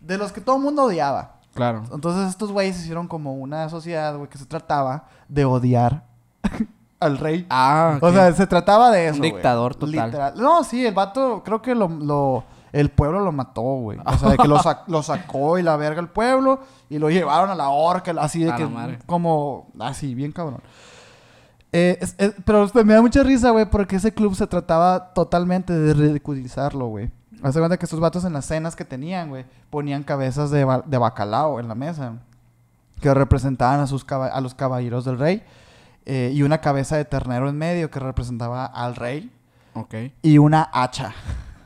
De 0.00 0.18
los 0.18 0.32
que 0.32 0.40
todo 0.40 0.56
el 0.56 0.62
mundo 0.62 0.84
odiaba. 0.84 1.36
Claro. 1.54 1.82
Entonces 1.92 2.28
estos 2.30 2.50
güeyes 2.50 2.78
hicieron 2.80 3.06
como 3.06 3.34
una 3.34 3.68
sociedad, 3.68 4.16
güey, 4.16 4.28
que 4.28 4.38
se 4.38 4.46
trataba 4.46 5.04
de 5.28 5.44
odiar 5.44 6.02
al 7.00 7.18
rey. 7.18 7.46
Ah, 7.50 7.98
O 8.00 8.10
sea, 8.10 8.32
se 8.32 8.46
trataba 8.46 8.90
de 8.90 9.06
eso. 9.08 9.16
Un 9.16 9.22
dictador 9.22 9.74
total. 9.74 10.06
Literal. 10.06 10.34
No, 10.36 10.64
sí, 10.64 10.84
el 10.86 10.94
vato, 10.94 11.42
creo 11.44 11.60
que 11.60 11.74
lo, 11.74 11.88
lo- 11.88 12.44
el 12.72 12.90
pueblo 12.90 13.20
lo 13.20 13.32
mató, 13.32 13.60
güey. 13.62 13.98
O 14.04 14.18
sea, 14.18 14.30
de 14.30 14.36
que 14.38 14.48
lo, 14.48 14.58
sac- 14.62 14.84
lo 14.86 15.02
sacó 15.02 15.58
y 15.58 15.62
la 15.62 15.76
verga 15.76 16.00
el 16.00 16.08
pueblo 16.08 16.60
y 16.88 16.98
lo 16.98 17.10
llevaron 17.10 17.50
a 17.50 17.54
la 17.54 17.68
horca, 17.68 18.12
así 18.18 18.42
de 18.44 18.50
A 18.52 18.56
que, 18.56 18.68
como, 19.06 19.68
así, 19.78 20.14
bien 20.14 20.32
cabrón. 20.32 20.60
Eh, 21.72 21.98
es- 22.00 22.14
es- 22.18 22.34
pero 22.44 22.68
me 22.84 22.94
da 22.94 23.00
mucha 23.00 23.22
risa, 23.22 23.50
güey, 23.50 23.64
porque 23.68 23.96
ese 23.96 24.12
club 24.12 24.34
se 24.34 24.46
trataba 24.46 25.12
totalmente 25.14 25.72
de 25.72 25.94
ridiculizarlo, 25.94 26.86
güey. 26.86 27.10
Hace 27.42 27.58
cuenta 27.58 27.76
que 27.76 27.86
estos 27.86 27.98
vatos 27.98 28.24
en 28.24 28.32
las 28.34 28.44
cenas 28.46 28.76
que 28.76 28.84
tenían, 28.84 29.28
güey, 29.30 29.44
ponían 29.70 30.02
cabezas 30.04 30.50
de, 30.50 30.64
ba- 30.64 30.82
de 30.86 30.98
bacalao 30.98 31.58
en 31.60 31.68
la 31.68 31.74
mesa 31.74 32.14
que 33.00 33.12
representaban 33.14 33.80
a, 33.80 33.86
sus 33.88 34.06
a 34.08 34.40
los 34.40 34.54
caballeros 34.54 35.04
del 35.04 35.18
rey 35.18 35.42
eh, 36.06 36.30
y 36.32 36.42
una 36.44 36.58
cabeza 36.60 36.96
de 36.96 37.04
ternero 37.04 37.48
en 37.48 37.58
medio 37.58 37.90
que 37.90 37.98
representaba 37.98 38.64
al 38.64 38.94
rey 38.94 39.32
Ok. 39.74 39.94
y 40.22 40.38
una 40.38 40.68
hacha. 40.72 41.12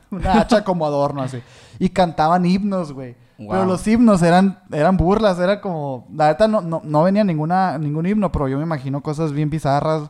una 0.11 0.41
hacha 0.41 0.63
como 0.63 0.85
adorno 0.85 1.21
así. 1.21 1.41
Y 1.79 1.89
cantaban 1.89 2.45
himnos, 2.45 2.91
güey. 2.93 3.15
Wow. 3.37 3.49
Pero 3.51 3.65
los 3.65 3.87
himnos 3.87 4.23
eran, 4.23 4.59
eran 4.71 4.97
burlas, 4.97 5.37
era 5.39 5.61
como... 5.61 6.07
La 6.13 6.27
neta 6.29 6.47
no, 6.47 6.61
no, 6.61 6.81
no 6.83 7.03
venía 7.03 7.23
ninguna, 7.23 7.77
ningún 7.77 8.05
himno, 8.07 8.31
pero 8.31 8.47
yo 8.47 8.57
me 8.57 8.63
imagino 8.63 9.01
cosas 9.01 9.31
bien 9.31 9.49
bizarras 9.49 10.09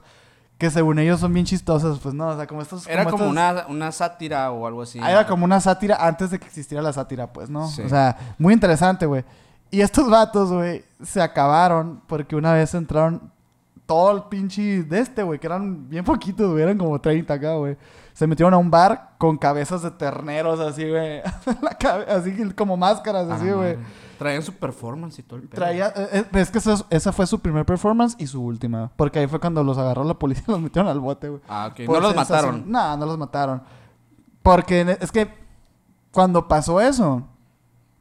que 0.57 0.71
según 0.71 0.97
ellos 0.97 1.19
son 1.19 1.33
bien 1.33 1.45
chistosas, 1.45 1.99
pues 1.99 2.15
no, 2.15 2.29
o 2.29 2.35
sea, 2.35 2.47
como 2.47 2.61
estos... 2.61 2.87
Era 2.87 3.03
como 3.03 3.17
estos- 3.17 3.29
una, 3.29 3.65
una 3.69 3.91
sátira 3.91 4.49
o 4.51 4.65
algo 4.65 4.81
así. 4.81 4.99
Ah, 5.03 5.11
Era 5.11 5.27
como 5.27 5.45
una 5.45 5.59
sátira 5.59 5.97
antes 5.99 6.31
de 6.31 6.39
que 6.39 6.47
existiera 6.47 6.81
la 6.81 6.93
sátira, 6.93 7.31
pues, 7.31 7.49
¿no? 7.49 7.67
Sí. 7.67 7.81
O 7.83 7.89
sea, 7.89 8.17
muy 8.39 8.53
interesante, 8.53 9.05
güey. 9.05 9.23
Y 9.69 9.81
estos 9.81 10.09
vatos, 10.09 10.51
güey, 10.51 10.83
se 11.03 11.21
acabaron 11.21 12.01
porque 12.07 12.35
una 12.35 12.53
vez 12.53 12.73
entraron 12.73 13.29
todo 13.85 14.11
el 14.15 14.23
pinche 14.23 14.83
de 14.83 14.99
este, 14.99 15.21
güey, 15.21 15.37
que 15.39 15.47
eran 15.47 15.87
bien 15.89 16.03
poquitos, 16.03 16.49
güey, 16.51 16.63
eran 16.63 16.77
como 16.77 16.99
30 16.99 17.33
acá, 17.33 17.53
güey. 17.55 17.77
Se 18.17 18.25
metieron 18.25 18.51
a 18.55 18.57
un 18.57 18.71
bar 18.71 19.11
con 19.19 19.37
cabezas 19.37 19.83
de 19.83 19.91
terneros 19.91 20.59
así, 20.59 20.89
güey. 20.89 21.21
Así 22.09 22.51
como 22.55 22.75
máscaras, 22.75 23.27
Ah, 23.29 23.35
así, 23.35 23.43
güey. 23.45 23.75
madre. 23.75 23.79
Traían 24.17 24.41
su 24.41 24.53
performance 24.53 25.19
y 25.19 25.21
todo 25.21 25.37
el 25.37 25.47
pedo. 25.47 25.61
Traía, 25.61 25.89
eh, 25.95 26.07
eh, 26.11 26.25
es 26.33 26.49
que 26.49 26.57
eso- 26.57 26.87
esa 26.89 27.11
fue 27.11 27.27
su 27.27 27.39
primer 27.39 27.63
performance 27.63 28.15
y 28.17 28.25
su 28.25 28.41
última. 28.43 28.89
Porque 28.95 29.19
ahí 29.19 29.27
fue 29.27 29.39
cuando 29.39 29.63
los 29.63 29.77
agarró 29.77 30.03
la 30.03 30.15
policía 30.15 30.45
y 30.47 30.51
los 30.51 30.59
metieron 30.61 30.89
al 30.89 30.99
bote, 30.99 31.29
güey. 31.29 31.41
Ah, 31.47 31.67
ok. 31.71 31.85
Por 31.85 31.97
No 31.97 32.07
los 32.07 32.15
mataron. 32.15 32.63
No, 32.65 32.97
no 32.97 33.05
los 33.05 33.19
mataron. 33.19 33.61
Porque 34.41 34.83
ne- 34.83 34.97
es 34.99 35.11
que 35.11 35.31
cuando 36.11 36.47
pasó 36.47 36.81
eso, 36.81 37.21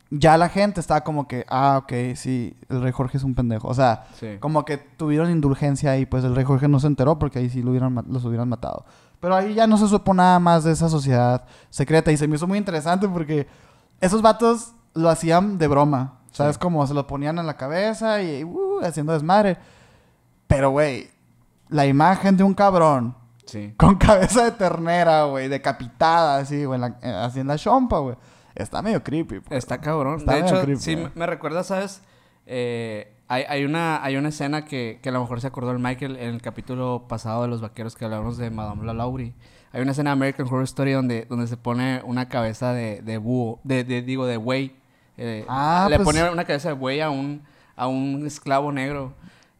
ya 0.09 0.39
la 0.39 0.49
gente 0.49 0.81
estaba 0.81 1.03
como 1.03 1.29
que, 1.29 1.45
ah, 1.51 1.81
ok, 1.83 1.93
sí, 2.15 2.57
el 2.71 2.81
rey 2.81 2.93
Jorge 2.93 3.19
es 3.19 3.23
un 3.23 3.35
pendejo. 3.35 3.69
O 3.69 3.75
sea, 3.75 4.07
Sí. 4.15 4.39
como 4.41 4.65
que 4.65 4.79
tuvieron 4.79 5.31
indulgencia 5.31 5.99
y 5.99 6.07
pues 6.07 6.25
el 6.25 6.35
rey 6.35 6.45
Jorge 6.47 6.69
no 6.69 6.81
se 6.81 6.87
enteró 6.87 7.19
porque 7.19 7.41
ahí 7.41 7.51
sí 7.51 7.63
lo 7.63 7.71
hubieran, 7.73 8.03
los 8.09 8.25
hubieran 8.25 8.49
matado. 8.49 8.87
Pero 9.21 9.35
ahí 9.35 9.55
ya 9.55 9.67
no 9.67 9.77
se 9.79 9.89
supo 9.89 10.13
nada 10.15 10.39
más 10.39 10.65
de 10.65 10.73
esa 10.73 10.89
sociedad 10.89 11.45
secreta 11.71 12.13
y 12.13 12.17
se 12.17 12.29
me 12.29 12.37
hizo 12.37 12.47
muy 12.47 12.59
interesante 12.59 13.09
porque 13.09 13.47
esos 14.01 14.23
vatos 14.23 14.73
lo 14.95 15.09
hacían 15.09 15.59
de 15.59 15.67
broma. 15.69 16.21
¿Sabes? 16.33 16.57
Sí. 16.57 16.61
Como 16.61 16.87
se 16.87 16.93
lo 16.93 17.07
ponían 17.07 17.39
en 17.39 17.47
la 17.47 17.57
cabeza 17.57 18.21
y 18.23 18.45
uh, 18.45 18.81
haciendo 18.83 19.15
desmadre. 19.15 19.57
Pero, 20.47 20.69
güey, 20.71 21.09
la 21.71 21.87
imagen 21.87 22.37
de 22.37 22.45
un 22.45 22.53
cabrón 22.55 23.17
Sí. 23.47 23.73
con 23.79 23.95
cabeza 23.97 24.45
de 24.45 24.51
ternera, 24.53 25.25
güey, 25.25 25.49
decapitada, 25.49 26.39
así, 26.39 26.65
güey, 26.67 26.81
eh, 27.03 27.09
así 27.11 27.41
en 27.41 27.47
la 27.47 27.57
chompa, 27.57 27.99
güey. 28.01 28.17
Está 28.55 28.83
medio 28.83 29.03
creepy. 29.03 29.41
pues. 29.41 29.57
Está 29.59 29.81
cabrón. 29.81 30.17
Está 30.19 30.35
de 30.35 30.41
hecho, 30.41 30.61
creepy, 30.61 30.81
sí, 30.83 30.93
eh. 30.93 30.97
me- 30.97 31.11
me 31.15 31.27
recuerda, 31.27 31.65
¿sabes? 31.65 32.03
Eh, 32.45 33.16
hay, 33.29 33.43
hay, 33.49 33.65
una, 33.65 34.03
hay 34.05 34.17
una 34.17 34.29
escena 34.29 34.65
que, 34.65 35.01
que 35.03 35.09
a 35.09 35.13
lo 35.13 35.21
mejor 35.21 35.41
se 35.41 35.47
acordó 35.49 35.71
el 35.73 35.79
Michael 35.79 36.17
en 36.17 36.35
el 36.35 36.43
capítulo 36.43 37.07
pasado 37.09 37.43
de 37.43 37.49
Los 37.49 37.61
Vaqueros 37.61 37.97
que 37.97 38.05
hablamos 38.05 38.37
de 38.39 38.51
Madame 38.51 38.85
La 38.87 38.93
Laurie. 38.95 39.33
Hay 39.73 39.83
una 39.83 39.91
escena 39.93 40.11
de 40.11 40.13
American 40.13 40.47
Horror 40.47 40.63
Story 40.65 40.93
donde, 40.93 41.27
donde 41.29 41.47
se 41.47 41.57
pone 41.57 42.01
una 42.05 42.29
cabeza 42.29 42.73
de, 42.73 43.03
de 43.03 43.19
búho, 43.19 43.59
de, 43.65 43.85
de- 43.85 44.03
digo, 44.03 44.27
de 44.27 44.37
buey. 44.37 44.77
Eh, 45.19 45.45
Ah, 45.49 45.87
le 45.91 45.97
pues- 45.97 46.07
pone 46.07 46.31
una 46.31 46.45
cabeza 46.45 46.69
de 46.69 46.75
buey 46.75 47.01
a 47.01 47.11
un, 47.11 47.43
a 47.75 47.87
un 47.89 48.27
esclavo 48.27 48.71
negro. 48.73 49.13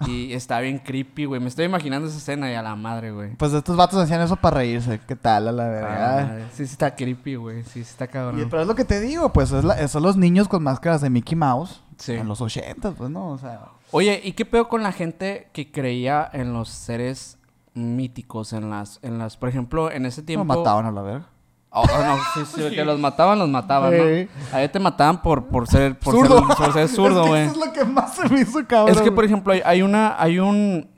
Y 0.07 0.33
está 0.35 0.61
bien 0.61 0.79
creepy, 0.79 1.25
güey. 1.25 1.41
Me 1.41 1.49
estoy 1.49 1.65
imaginando 1.65 2.07
esa 2.09 2.19
escena 2.19 2.51
y 2.51 2.55
a 2.55 2.63
la 2.63 2.77
madre, 2.77 3.11
güey. 3.13 3.35
Pues 3.37 3.53
estos 3.53 3.77
vatos 3.77 3.99
hacían 3.99 4.21
eso 4.21 4.37
para 4.37 4.59
reírse. 4.59 5.01
¿Qué 5.09 5.17
tal 5.17 5.49
a 5.49 5.53
la 5.53 5.63
A 5.65 5.67
la 5.67 5.73
verga? 5.73 6.13
madre. 6.29 6.45
Sí, 6.53 6.67
sí 6.67 6.73
está 6.73 6.95
creepy, 6.95 7.35
güey. 7.35 7.63
Sí, 7.65 7.71
sí 7.73 7.81
está 7.81 8.05
Y- 8.05 8.09
cabrón. 8.09 8.47
pero 8.51 8.63
es 8.63 8.69
lo 8.69 8.75
que 8.75 8.85
te 8.85 9.01
digo, 9.01 9.33
pues 9.33 9.51
es 9.53 9.65
la- 9.65 9.89
son 9.89 10.03
los 10.03 10.17
niños 10.17 10.49
con 10.49 10.63
máscaras 10.63 11.01
de 11.01 11.11
Mickey 11.11 11.35
Mouse 11.37 11.83
Sí. 11.99 12.13
en 12.13 12.29
los 12.29 12.41
80, 12.41 12.93
pues 12.93 13.11
no, 13.11 13.31
o 13.31 13.39
sea. 13.39 13.61
Oye, 13.91 14.21
¿y 14.25 14.33
qué 14.33 14.45
pedo 14.45 14.69
con 14.69 14.83
la 14.83 14.93
gente 14.93 15.49
que 15.53 15.71
creía 15.71 16.29
en 16.33 16.53
los 16.53 16.69
seres 16.69 17.39
míticos, 17.75 18.53
en 18.53 18.71
las, 18.71 18.99
en 19.03 19.19
las, 19.19 19.37
por 19.37 19.49
ejemplo, 19.49 19.91
en 19.91 20.07
ese 20.07 20.23
tiempo? 20.23 20.45
Lo 20.53 20.59
mataban 20.61 20.87
a 20.87 20.91
la 20.93 21.03
verga. 21.03 21.27
Oh, 21.71 21.83
oh, 21.83 22.03
no, 22.05 22.17
sí, 22.35 22.41
sí, 22.55 22.75
que 22.75 22.85
los 22.85 22.99
mataban, 22.99 23.39
los 23.39 23.49
mataban, 23.51 23.93
Sí. 23.93 24.29
¿no? 24.51 24.57
Ahí 24.57 24.69
te 24.69 24.79
mataban 24.79 25.21
por, 25.21 25.47
por 25.47 25.67
ser, 25.69 25.99
por 25.99 26.15
Zurdo. 26.15 26.47
ser, 26.47 26.57
por 26.57 26.73
ser 26.73 26.89
zurdo, 26.89 27.21
Es 27.25 27.25
que 27.25 27.29
güey. 27.31 27.43
Eso 27.43 27.53
es 27.53 27.67
lo 27.67 27.73
que 27.73 27.85
más 27.85 28.15
se 28.15 28.29
me 28.31 28.41
hizo 28.41 28.67
cabrón. 28.67 28.95
Es 28.97 29.03
que, 29.03 29.11
por 29.11 29.17
güey. 29.17 29.27
ejemplo, 29.27 29.53
hay, 29.53 29.61
hay 29.65 29.83
una, 29.83 30.21
hay 30.21 30.39
un, 30.39 30.89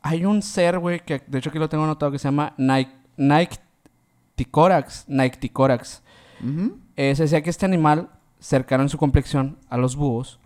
hay 0.00 0.24
un 0.24 0.42
ser, 0.42 0.78
güey, 0.78 1.00
que 1.00 1.20
de 1.26 1.38
hecho 1.38 1.50
aquí 1.50 1.58
lo 1.58 1.68
tengo 1.68 1.82
anotado, 1.84 2.12
que 2.12 2.18
se 2.20 2.28
llama 2.28 2.54
Nike, 2.56 2.92
Nike 3.16 3.56
Ticorax, 4.36 5.04
Nike 5.08 5.38
Ticorax. 5.38 6.02
Eh, 6.96 7.14
se 7.16 7.22
decía 7.24 7.42
que 7.42 7.50
este 7.50 7.66
animal, 7.66 8.08
cercano 8.38 8.84
en 8.84 8.88
su 8.88 8.98
complexión 8.98 9.58
a 9.68 9.76
los 9.76 9.96
búhos, 9.96 10.38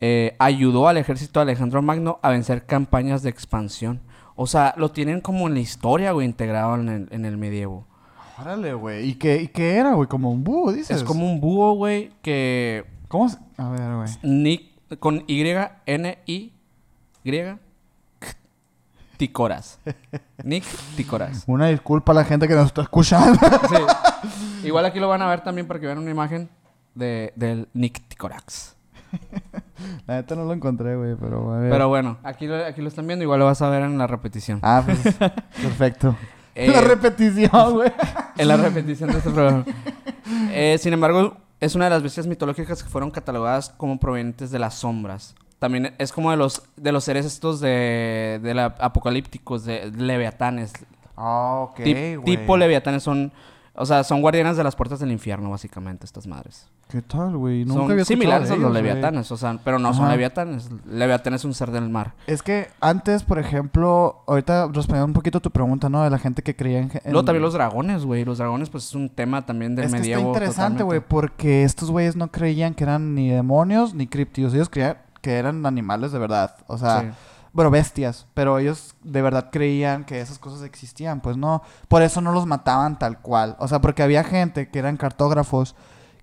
eh, 0.00 0.36
ayudó 0.38 0.88
al 0.88 0.96
ejército 0.96 1.40
de 1.40 1.44
Alejandro 1.44 1.82
Magno 1.82 2.18
a 2.22 2.30
vencer 2.30 2.66
campañas 2.66 3.22
de 3.22 3.30
expansión. 3.30 4.00
O 4.36 4.46
sea, 4.46 4.74
lo 4.76 4.90
tienen 4.90 5.20
como 5.20 5.46
en 5.46 5.54
la 5.54 5.60
historia, 5.60 6.12
güey, 6.12 6.26
integrado 6.26 6.74
en 6.76 6.88
el, 6.88 7.08
en 7.10 7.24
el 7.24 7.36
medievo. 7.36 7.86
Órale, 8.40 8.74
güey. 8.74 9.08
¿Y 9.10 9.14
qué, 9.14 9.42
¿Y 9.42 9.48
qué 9.48 9.76
era, 9.76 9.94
güey? 9.94 10.08
Como 10.08 10.30
un 10.32 10.42
búho, 10.42 10.72
dices. 10.72 10.96
Es 10.98 11.04
como 11.04 11.24
un 11.30 11.40
búho, 11.40 11.74
güey, 11.74 12.10
que... 12.20 12.84
¿Cómo 13.08 13.28
se- 13.28 13.38
A 13.56 13.68
ver, 13.68 13.94
güey. 13.94 14.08
Nick, 14.22 14.98
con 14.98 15.22
Y, 15.28 15.40
N, 15.86 16.18
I, 16.26 16.52
Y, 17.22 17.32
Ticoras. 19.16 19.78
Nick 20.44 20.64
Ticoras. 20.96 21.44
Una 21.46 21.68
disculpa 21.68 22.12
a 22.12 22.16
la 22.16 22.24
gente 22.24 22.48
que 22.48 22.54
nos 22.54 22.66
está 22.66 22.82
escuchando. 22.82 23.38
Sí. 23.68 24.66
Igual 24.66 24.84
aquí 24.86 24.98
lo 24.98 25.08
van 25.08 25.22
a 25.22 25.28
ver 25.28 25.42
también 25.42 25.66
para 25.68 25.78
que 25.78 25.86
vean 25.86 25.98
una 25.98 26.10
imagen 26.10 26.48
de, 26.94 27.32
del 27.36 27.68
Nick 27.74 28.02
Ticorax. 28.08 28.73
la 30.06 30.14
neta 30.16 30.34
no 30.34 30.44
lo 30.44 30.52
encontré, 30.52 30.96
güey, 30.96 31.14
pero 31.16 31.52
a 31.52 31.58
ver. 31.58 31.70
Pero 31.70 31.88
bueno, 31.88 32.18
aquí 32.22 32.46
lo, 32.46 32.56
aquí 32.64 32.80
lo 32.82 32.88
están 32.88 33.06
viendo, 33.06 33.22
igual 33.22 33.38
lo 33.40 33.46
vas 33.46 33.62
a 33.62 33.68
ver 33.68 33.82
en 33.82 33.98
la 33.98 34.06
repetición. 34.06 34.58
Ah, 34.62 34.82
pues 34.84 34.98
perfecto. 35.62 36.16
Eh, 36.54 36.68
La 36.70 36.82
repetición, 36.82 37.74
güey. 37.74 37.92
en 38.38 38.48
la 38.48 38.56
repetición 38.56 39.10
de 39.10 39.18
este 39.18 39.30
programa. 39.30 39.64
Eh, 40.52 40.76
sin 40.80 40.92
embargo, 40.92 41.36
es 41.60 41.74
una 41.74 41.86
de 41.86 41.90
las 41.90 42.02
bestias 42.02 42.26
mitológicas 42.28 42.82
que 42.82 42.88
fueron 42.88 43.10
catalogadas 43.10 43.70
como 43.70 43.98
provenientes 43.98 44.50
de 44.52 44.58
las 44.60 44.74
sombras. 44.74 45.34
También 45.58 45.94
es 45.98 46.12
como 46.12 46.30
de 46.30 46.36
los, 46.36 46.62
de 46.76 46.92
los 46.92 47.02
seres 47.04 47.24
estos 47.26 47.58
de, 47.60 48.38
de 48.42 48.54
la, 48.54 48.66
apocalípticos, 48.78 49.64
de 49.64 49.90
leviatanes. 49.96 50.72
Ah, 51.16 51.66
ok, 51.70 51.80
Tip- 51.80 52.20
güey. 52.20 52.36
tipo 52.36 52.56
leviatanes 52.56 53.02
son... 53.02 53.32
O 53.76 53.84
sea, 53.86 54.04
son 54.04 54.20
guardianas 54.22 54.56
de 54.56 54.62
las 54.62 54.76
puertas 54.76 55.00
del 55.00 55.10
infierno, 55.10 55.50
básicamente, 55.50 56.04
estas 56.06 56.28
madres. 56.28 56.68
¿Qué 56.88 57.02
tal, 57.02 57.36
güey? 57.36 57.64
Nunca 57.64 57.80
son 57.82 57.90
había 57.90 58.04
similares 58.04 58.48
a 58.50 58.56
los 58.56 58.72
leviatanes, 58.72 59.32
o 59.32 59.36
sea, 59.36 59.58
pero 59.64 59.80
no 59.80 59.92
son 59.92 60.04
Ajá. 60.04 60.12
leviatanes. 60.12 60.70
Leviatán 60.86 61.34
es 61.34 61.44
un 61.44 61.54
ser 61.54 61.72
del 61.72 61.88
mar. 61.90 62.12
Es 62.28 62.42
que 62.42 62.68
antes, 62.80 63.24
por 63.24 63.40
ejemplo, 63.40 64.22
ahorita 64.28 64.66
respondiendo 64.66 65.06
un 65.06 65.12
poquito 65.12 65.38
a 65.38 65.40
tu 65.40 65.50
pregunta, 65.50 65.88
¿no? 65.88 66.04
De 66.04 66.10
la 66.10 66.18
gente 66.18 66.42
que 66.42 66.54
creía 66.54 66.78
en... 66.78 66.90
en- 66.92 67.12
Luego 67.12 67.24
también 67.24 67.42
los 67.42 67.54
dragones, 67.54 68.04
güey. 68.04 68.24
Los 68.24 68.38
dragones, 68.38 68.70
pues, 68.70 68.84
es 68.84 68.94
un 68.94 69.08
tema 69.08 69.44
también 69.44 69.74
del 69.74 69.86
Es 69.86 69.90
medievo. 69.92 70.28
interesante, 70.28 70.84
güey, 70.84 71.00
porque 71.00 71.64
estos 71.64 71.90
güeyes 71.90 72.14
no 72.14 72.28
creían 72.30 72.74
que 72.74 72.84
eran 72.84 73.14
ni 73.16 73.28
demonios 73.30 73.92
ni 73.94 74.06
criptidos. 74.06 74.54
Ellos 74.54 74.68
creían 74.68 74.98
que 75.20 75.32
eran 75.36 75.66
animales 75.66 76.12
de 76.12 76.18
verdad. 76.20 76.54
O 76.68 76.78
sea, 76.78 77.00
Sí. 77.00 77.06
Bueno, 77.54 77.70
bestias. 77.70 78.26
Pero 78.34 78.58
ellos 78.58 78.94
de 79.02 79.22
verdad 79.22 79.48
creían 79.50 80.04
que 80.04 80.20
esas 80.20 80.38
cosas 80.38 80.62
existían. 80.62 81.22
Pues 81.22 81.38
no. 81.38 81.62
Por 81.88 82.02
eso 82.02 82.20
no 82.20 82.32
los 82.32 82.44
mataban 82.44 82.98
tal 82.98 83.20
cual. 83.20 83.56
O 83.58 83.68
sea, 83.68 83.80
porque 83.80 84.02
había 84.02 84.24
gente 84.24 84.68
que 84.68 84.78
eran 84.78 84.98
cartógrafos 84.98 85.74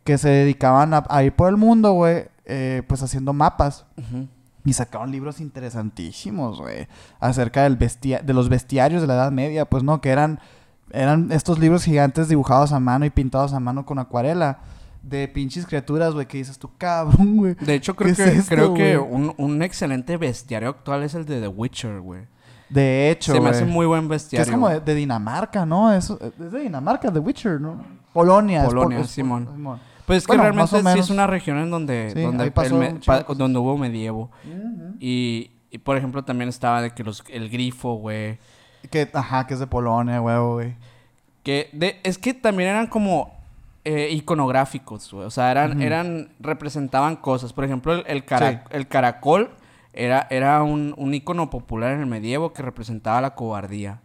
que 0.03 0.17
se 0.17 0.29
dedicaban 0.29 0.93
a, 0.93 1.03
a 1.09 1.23
ir 1.23 1.33
por 1.33 1.49
el 1.49 1.57
mundo, 1.57 1.93
güey, 1.93 2.25
eh, 2.45 2.83
pues 2.87 3.01
haciendo 3.01 3.33
mapas. 3.33 3.85
Y 4.63 4.73
sacaron 4.73 5.11
libros 5.11 5.39
interesantísimos, 5.39 6.59
güey, 6.59 6.87
acerca 7.19 7.63
del 7.63 7.77
bestia 7.77 8.19
de 8.19 8.33
los 8.33 8.49
bestiarios 8.49 9.01
de 9.01 9.07
la 9.07 9.15
Edad 9.15 9.31
Media, 9.31 9.65
pues 9.65 9.83
no, 9.83 10.01
que 10.01 10.09
eran, 10.09 10.39
eran 10.91 11.31
estos 11.31 11.57
libros 11.57 11.83
gigantes 11.83 12.27
dibujados 12.27 12.71
a 12.71 12.79
mano 12.79 13.05
y 13.05 13.09
pintados 13.09 13.53
a 13.53 13.59
mano 13.59 13.85
con 13.85 13.97
acuarela, 13.99 14.59
de 15.01 15.27
pinches 15.27 15.65
criaturas, 15.65 16.13
güey, 16.13 16.25
que 16.27 16.37
dices 16.37 16.57
tú, 16.59 16.69
cabrón, 16.77 17.37
güey. 17.37 17.55
De 17.55 17.73
hecho, 17.73 17.95
creo 17.95 18.15
¿Qué 18.15 18.23
que, 18.23 18.29
es 18.29 18.37
esto, 18.39 18.55
creo 18.55 18.73
que 18.73 18.97
un, 18.97 19.33
un 19.37 19.61
excelente 19.63 20.17
bestiario 20.17 20.69
actual 20.69 21.03
es 21.03 21.15
el 21.15 21.25
de 21.25 21.41
The 21.41 21.47
Witcher, 21.47 21.99
güey. 22.01 22.23
De 22.69 23.09
hecho, 23.11 23.33
Se 23.33 23.41
me 23.41 23.49
hace 23.49 23.65
muy 23.65 23.85
buen 23.85 24.03
que 24.03 24.07
bestiario. 24.09 24.45
es 24.45 24.51
como 24.51 24.69
de, 24.69 24.95
Dinamarca, 24.95 25.65
¿no? 25.65 25.91
Es, 25.93 26.09
es 26.09 26.51
de 26.51 26.59
Dinamarca, 26.61 27.11
The 27.11 27.19
Witcher, 27.19 27.59
¿no? 27.59 27.83
Polonia. 28.13 28.61
es 28.61 28.67
Polonia, 28.67 28.99
es- 28.99 29.09
Simón. 29.09 29.79
Pues 30.05 30.19
es 30.19 30.25
que 30.25 30.31
bueno, 30.31 30.43
realmente 30.43 30.93
sí 30.93 30.99
es 30.99 31.09
una 31.09 31.27
región 31.27 31.57
en 31.57 31.69
donde, 31.69 32.11
Sí, 32.13 32.21
donde, 32.21 32.43
el 32.45 32.51
pa- 32.51 33.23
donde 33.23 33.59
hubo 33.59 33.77
medievo. 33.77 34.29
Y, 34.99 35.51
y, 35.69 35.77
por 35.79 35.97
ejemplo, 35.97 36.23
también 36.23 36.49
estaba 36.49 36.81
de 36.81 36.91
que 36.91 37.03
los, 37.03 37.23
el 37.29 37.49
grifo, 37.49 37.95
güey. 37.95 38.37
Que, 38.89 39.09
ajá, 39.13 39.45
que 39.47 39.53
es 39.53 39.59
de 39.59 39.67
Polonia, 39.67 40.19
güey, 40.19 40.37
güey. 40.39 40.75
Que 41.43 41.69
de, 41.73 41.99
es 42.03 42.17
que 42.17 42.33
también 42.33 42.69
eran 42.69 42.87
como 42.87 43.33
eh, 43.83 44.09
iconográficos, 44.11 45.11
güey. 45.11 45.25
O 45.25 45.31
sea, 45.31 45.51
eran, 45.51 45.81
eran, 45.81 46.33
representaban 46.39 47.15
cosas. 47.15 47.53
Por 47.53 47.63
ejemplo, 47.65 47.93
el, 47.93 48.03
el, 48.07 48.25
cara- 48.25 48.63
el 48.69 48.87
caracol 48.87 49.51
era, 49.93 50.27
era 50.29 50.61
un, 50.63 50.93
un 50.97 51.13
icono 51.13 51.49
popular 51.49 51.93
en 51.93 52.01
el 52.01 52.05
medievo 52.05 52.53
que 52.53 52.61
representaba 52.61 53.21
la 53.21 53.35
cobardía. 53.35 54.01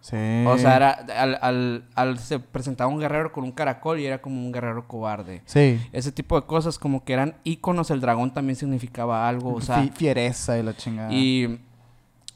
Sí. 0.00 0.16
O 0.48 0.58
sea, 0.58 0.74
era, 0.74 0.90
al, 0.90 1.38
al, 1.40 1.84
al- 1.94 2.18
se 2.18 2.40
presentaba 2.40 2.90
un 2.90 2.98
guerrero 2.98 3.30
con 3.30 3.44
un 3.44 3.52
caracol 3.52 4.00
y 4.00 4.06
era 4.06 4.20
como 4.20 4.44
un 4.44 4.50
guerrero 4.50 4.88
cobarde. 4.88 5.42
Sí. 5.44 5.80
Ese 5.92 6.10
tipo 6.10 6.40
de 6.40 6.44
cosas 6.46 6.76
como 6.78 7.04
que 7.04 7.12
eran 7.12 7.36
iconos. 7.44 7.92
El 7.92 8.00
dragón 8.00 8.34
también 8.34 8.56
significaba 8.56 9.28
algo, 9.28 9.54
o 9.54 9.60
sea... 9.60 9.80
Fi- 9.80 9.90
fiereza 9.94 10.58
y 10.58 10.64
la 10.64 10.76
chingada. 10.76 11.12
Y 11.12 11.60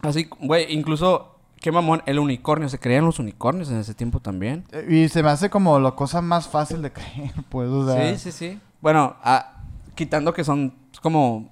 así, 0.01 0.29
güey, 0.39 0.73
incluso, 0.73 1.36
qué 1.67 1.73
mamón, 1.73 2.01
el 2.07 2.21
unicornio, 2.21 2.69
se 2.69 2.79
creían 2.79 3.05
los 3.05 3.19
unicornios 3.19 3.69
en 3.71 3.79
ese 3.79 3.93
tiempo 3.93 4.21
también. 4.21 4.63
Eh, 4.71 4.87
Y 4.89 5.09
se 5.09 5.21
me 5.21 5.31
hace 5.31 5.51
como 5.51 5.81
la 5.81 5.91
cosa 5.91 6.23
más 6.23 6.47
fácil 6.47 6.81
de 6.81 6.93
creer, 6.93 7.33
pues, 7.49 7.69
o 7.69 7.93
sea... 7.93 8.09
sí, 8.17 8.19
sí, 8.19 8.31
sí. 8.31 8.61
Bueno, 8.81 9.17
ah, 9.25 9.55
quitando 9.97 10.33
que 10.33 10.45
son 10.45 10.73
como... 11.03 11.49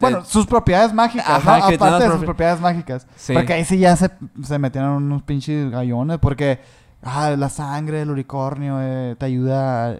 Bueno, 0.00 0.22
de- 0.22 0.26
sus 0.26 0.44
propiedades 0.44 0.92
mágicas, 0.92 1.24
Ajá, 1.28 1.58
Aparte 1.58 2.04
de 2.04 2.10
sus 2.10 2.20
propi- 2.22 2.24
propiedades 2.24 2.60
mágicas. 2.60 3.06
Sí. 3.14 3.32
Porque 3.32 3.52
ahí 3.52 3.64
sí 3.64 3.78
ya 3.78 3.94
se, 3.94 4.10
se 4.42 4.58
metieron 4.58 4.90
unos 5.04 5.22
pinches 5.22 5.70
gallones, 5.70 6.18
porque... 6.18 6.58
Ah, 7.04 7.30
la 7.38 7.48
sangre 7.48 7.98
del 7.98 8.10
unicornio 8.10 8.78
eh, 8.80 9.14
te 9.16 9.26
ayuda 9.26 9.90
a, 9.90 9.96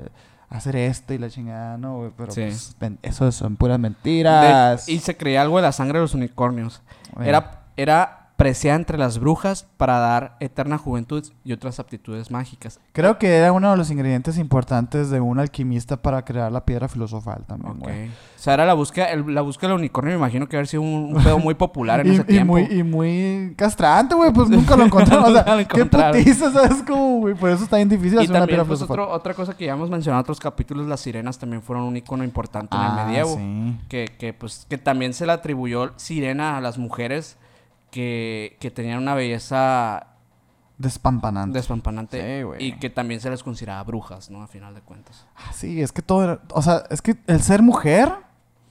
hacer 0.50 0.74
esto 0.74 1.14
y 1.14 1.18
la 1.18 1.30
chingada, 1.30 1.78
¿no? 1.78 2.12
Pero 2.16 2.32
Sí. 2.32 2.40
pues, 2.78 2.92
eso 3.02 3.30
son 3.30 3.54
puras 3.54 3.76
de- 3.76 3.82
mentiras. 3.82 4.88
y 4.88 4.98
se 4.98 5.16
creía 5.16 5.42
algo 5.42 5.58
de 5.58 5.62
la 5.62 5.70
sangre 5.70 5.98
de 6.00 6.02
los 6.02 6.14
unicornios. 6.14 6.82
Era, 7.20 7.60
era 7.76 8.23
preciada 8.44 8.76
entre 8.76 8.98
las 8.98 9.18
brujas 9.18 9.66
para 9.78 9.98
dar 9.98 10.36
eterna 10.38 10.76
juventud 10.76 11.24
y 11.46 11.52
otras 11.54 11.80
aptitudes 11.80 12.30
mágicas. 12.30 12.78
Creo 12.92 13.16
que 13.18 13.36
era 13.36 13.52
uno 13.52 13.70
de 13.70 13.76
los 13.78 13.90
ingredientes 13.90 14.36
importantes 14.36 15.08
de 15.08 15.18
un 15.18 15.38
alquimista 15.38 15.96
para 15.96 16.22
crear 16.26 16.52
la 16.52 16.66
piedra 16.66 16.88
filosofal 16.88 17.42
también, 17.46 17.78
güey. 17.78 18.08
O 18.08 18.10
sea, 18.44 18.52
era 18.52 18.66
la 18.66 18.74
búsqueda, 18.74 19.06
el- 19.06 19.32
la 19.34 19.40
búsqueda 19.40 19.70
del 19.70 19.78
unicornio, 19.78 20.10
me 20.12 20.18
imagino 20.18 20.46
que 20.46 20.56
haber 20.56 20.66
sido 20.66 20.82
un, 20.82 21.14
un 21.16 21.22
pedo 21.24 21.38
muy 21.38 21.54
popular 21.54 22.00
en 22.00 22.06
y, 22.08 22.10
ese 22.10 22.20
y 22.22 22.24
tiempo. 22.26 22.52
muy, 22.52 22.64
y 22.64 22.82
muy 22.82 23.54
castrante, 23.56 24.14
güey, 24.14 24.30
pues 24.30 24.48
nunca 24.50 24.76
lo. 24.76 24.84
O 24.84 25.06
sea, 25.06 25.56
lo 25.56 25.66
qué 25.66 25.86
putiza, 25.86 26.52
¿sabes 26.52 26.82
cómo, 26.86 27.20
güey? 27.20 27.34
Por 27.34 27.48
eso 27.48 27.64
está 27.64 27.76
bien 27.76 27.88
difícil 27.88 28.18
Y 28.20 28.24
hacer 28.24 28.36
una 28.36 28.46
piedra 28.46 28.64
pues, 28.66 28.80
filosofal. 28.80 29.00
otro- 29.00 29.14
otra 29.16 29.32
cosa 29.32 29.56
que 29.56 29.64
ya 29.64 29.72
hemos 29.72 29.88
mencionado 29.88 30.20
en 30.20 30.24
otros 30.24 30.40
capítulos, 30.40 30.86
las 30.86 31.00
sirenas 31.00 31.38
también 31.38 31.62
fueron 31.62 31.84
un 31.86 31.96
icono 31.96 32.22
importante 32.24 32.76
en 32.76 32.82
Ah, 32.82 32.98
el 33.00 33.06
medievo. 33.06 33.36
sí. 33.36 33.76
Que, 33.88 34.12
que, 34.18 34.34
pues, 34.34 34.66
que 34.68 34.76
también 34.76 35.14
se 35.14 35.24
le 35.24 35.32
atribuyó 35.32 35.92
sirena 35.96 36.58
a 36.58 36.60
las 36.60 36.76
mujeres 36.76 37.38
que, 37.94 38.56
que 38.58 38.72
tenían 38.72 38.98
una 38.98 39.14
belleza 39.14 40.08
Despampanante. 40.78 41.56
despampanante. 41.56 42.38
Sí, 42.38 42.42
güey. 42.42 42.64
y 42.64 42.72
que 42.72 42.90
también 42.90 43.20
se 43.20 43.30
les 43.30 43.44
consideraba 43.44 43.84
brujas, 43.84 44.30
¿no? 44.30 44.42
A 44.42 44.48
final 44.48 44.74
de 44.74 44.80
cuentas. 44.80 45.26
Ah, 45.36 45.52
Sí, 45.52 45.80
es 45.80 45.92
que 45.92 46.02
todo 46.02 46.24
era... 46.24 46.40
O 46.50 46.60
sea, 46.60 46.82
es 46.90 47.00
que 47.00 47.16
el 47.28 47.40
ser 47.40 47.62
mujer 47.62 48.12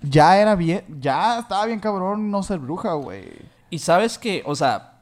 ya 0.02 0.38
era 0.38 0.56
bien... 0.56 0.84
Ya 1.00 1.40
estaba 1.40 1.66
bien 1.66 1.80
cabrón 1.80 2.30
no 2.30 2.44
ser 2.44 2.60
bruja, 2.60 2.96
güey. 2.96 3.32
Y 3.70 3.80
sabes 3.80 4.18
que, 4.18 4.44
o 4.46 4.56
sea, 4.56 5.00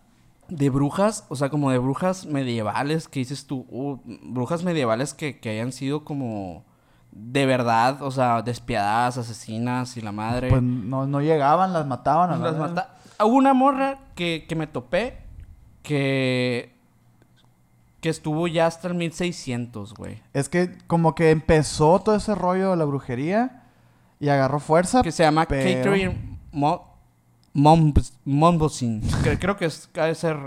de 0.47 0.69
brujas, 0.69 1.25
o 1.29 1.35
sea, 1.35 1.49
como 1.49 1.71
de 1.71 1.79
brujas 1.79 2.27
medievales 2.27 3.07
que 3.07 3.21
dices 3.21 3.47
tú, 3.47 3.65
uh, 3.71 3.97
brujas 4.05 4.63
medievales 4.63 5.15
que, 5.15 5.39
que 5.39 5.49
hayan 5.49 5.71
sido 5.71 6.05
como 6.05 6.63
de 7.11 7.47
verdad, 7.47 8.03
o 8.03 8.11
sea, 8.11 8.43
despiadadas, 8.43 9.17
asesinas 9.17 9.97
y 9.97 10.01
la 10.01 10.11
madre. 10.11 10.49
Pues 10.49 10.61
no, 10.61 11.07
no 11.07 11.19
llegaban, 11.21 11.73
las 11.73 11.87
mataban. 11.87 12.29
a 12.29 12.37
la 12.37 12.51
Las 12.51 12.59
verga. 12.59 13.00
Hubo 13.25 13.35
una 13.35 13.53
morra 13.53 13.99
que, 14.15 14.45
que 14.47 14.55
me 14.55 14.67
topé 14.67 15.17
que, 15.83 16.71
que 18.01 18.09
estuvo 18.09 18.47
ya 18.47 18.67
hasta 18.67 18.87
el 18.87 18.95
1600, 18.95 19.93
güey. 19.93 20.21
Es 20.33 20.49
que 20.49 20.77
como 20.87 21.15
que 21.15 21.31
empezó 21.31 21.99
todo 21.99 22.15
ese 22.15 22.35
rollo 22.35 22.71
de 22.71 22.77
la 22.77 22.85
brujería 22.85 23.63
y 24.19 24.29
agarró 24.29 24.59
fuerza. 24.59 25.01
Que 25.01 25.11
se 25.11 25.23
llama 25.23 25.45
pero- 25.47 25.63
Catherine 25.77 26.37
Mo 26.51 26.87
Mombs- 27.53 28.13
Mombosin. 28.25 29.01
Cre- 29.23 29.37
Creo 29.39 29.57
que 29.57 29.65
es, 29.65 29.89
ha 29.97 30.05
de 30.05 30.15
ser, 30.15 30.37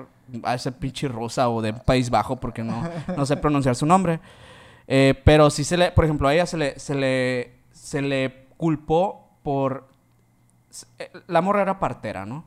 ha 0.43 0.53
de 0.53 0.59
ser 0.59 0.73
pinche 0.75 1.07
rosa 1.09 1.49
o 1.49 1.61
de 1.61 1.73
País 1.75 2.09
Bajo 2.11 2.37
porque 2.37 2.63
no, 2.63 2.83
no 3.17 3.27
sé 3.27 3.37
pronunciar 3.37 3.77
su 3.77 3.85
nombre. 3.87 4.21
Eh, 4.87 5.15
pero 5.25 5.51
sí 5.51 5.65
se 5.65 5.77
le, 5.77 5.93
por 5.93 6.05
ejemplo, 6.05 6.29
a 6.29 6.35
ella 6.35 6.47
se 6.47 6.57
le, 6.57 6.79
se 6.79 6.95
le, 6.95 7.55
se 7.73 8.01
le 8.03 8.47
culpó 8.57 9.29
por... 9.43 9.89
eh, 10.99 11.11
La 11.27 11.41
morra 11.41 11.63
era 11.63 11.79
partera, 11.79 12.25
¿no? 12.27 12.45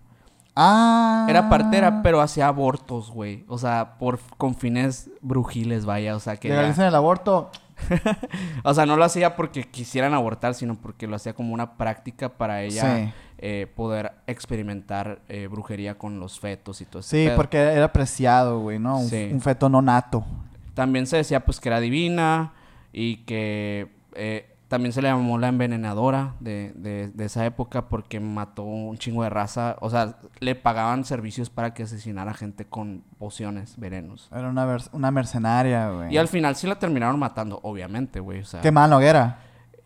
Ah. 0.59 1.27
Era 1.29 1.49
partera, 1.49 2.01
pero 2.01 2.19
hacía 2.19 2.47
abortos, 2.47 3.11
güey. 3.11 3.45
O 3.47 3.57
sea, 3.59 3.97
por, 3.99 4.19
con 4.37 4.55
fines 4.55 5.09
brujiles, 5.21 5.85
vaya. 5.85 6.15
O 6.15 6.19
sea, 6.19 6.37
que... 6.37 6.49
Legalicen 6.49 6.85
el 6.85 6.95
aborto. 6.95 7.51
o 8.63 8.73
sea, 8.73 8.87
no 8.87 8.97
lo 8.97 9.03
hacía 9.03 9.35
porque 9.35 9.63
quisieran 9.69 10.15
abortar, 10.15 10.55
sino 10.55 10.75
porque 10.75 11.05
lo 11.05 11.15
hacía 11.15 11.33
como 11.33 11.53
una 11.53 11.77
práctica 11.77 12.29
para 12.29 12.63
ella 12.63 12.97
Sí. 12.97 13.13
eh, 13.37 13.67
poder 13.75 14.13
experimentar 14.25 15.19
eh, 15.29 15.45
brujería 15.45 15.95
con 15.95 16.19
los 16.19 16.39
fetos 16.39 16.81
y 16.81 16.85
todo 16.85 17.01
eso. 17.01 17.09
Sí, 17.09 17.29
porque 17.35 17.57
era 17.59 17.93
preciado, 17.93 18.59
güey, 18.61 18.79
¿no? 18.79 18.97
Un, 18.97 19.07
Sí. 19.09 19.29
un 19.31 19.41
feto 19.41 19.69
no 19.69 19.83
nato. 19.83 20.25
También 20.73 21.05
se 21.05 21.17
decía 21.17 21.45
pues 21.45 21.59
que 21.59 21.69
era 21.69 21.79
divina 21.79 22.53
y 22.91 23.17
que 23.17 23.91
eh, 24.15 24.55
también 24.67 24.91
se 24.93 25.01
le 25.01 25.07
llamó 25.09 25.37
la 25.37 25.47
envenenadora 25.47 26.33
de, 26.39 26.73
de- 26.75 27.09
de 27.09 27.25
esa 27.25 27.45
época 27.45 27.87
porque 27.89 28.19
mató 28.19 28.63
un 28.63 28.97
chingo 28.97 29.23
de 29.23 29.29
raza. 29.29 29.77
O 29.79 29.89
sea, 29.89 30.17
le 30.39 30.55
pagaban 30.55 31.05
servicios 31.05 31.49
para 31.49 31.73
que 31.73 31.83
asesinara 31.83 32.33
gente 32.33 32.65
con 32.65 33.03
pociones, 33.17 33.75
venenos. 33.77 34.29
Era 34.31 34.49
una, 34.49 34.77
una 34.91 35.11
mercenaria, 35.11 35.89
güey. 35.89 36.13
Y 36.13 36.17
al 36.17 36.27
final 36.27 36.55
sí 36.55 36.67
la 36.67 36.75
terminaron 36.79 37.17
matando, 37.19 37.59
obviamente, 37.63 38.19
güey. 38.19 38.41
O 38.41 38.45
sea, 38.45 38.61
Quemada 38.61 38.85
en 38.87 38.89
la 38.91 38.97
hoguera. 38.97 39.39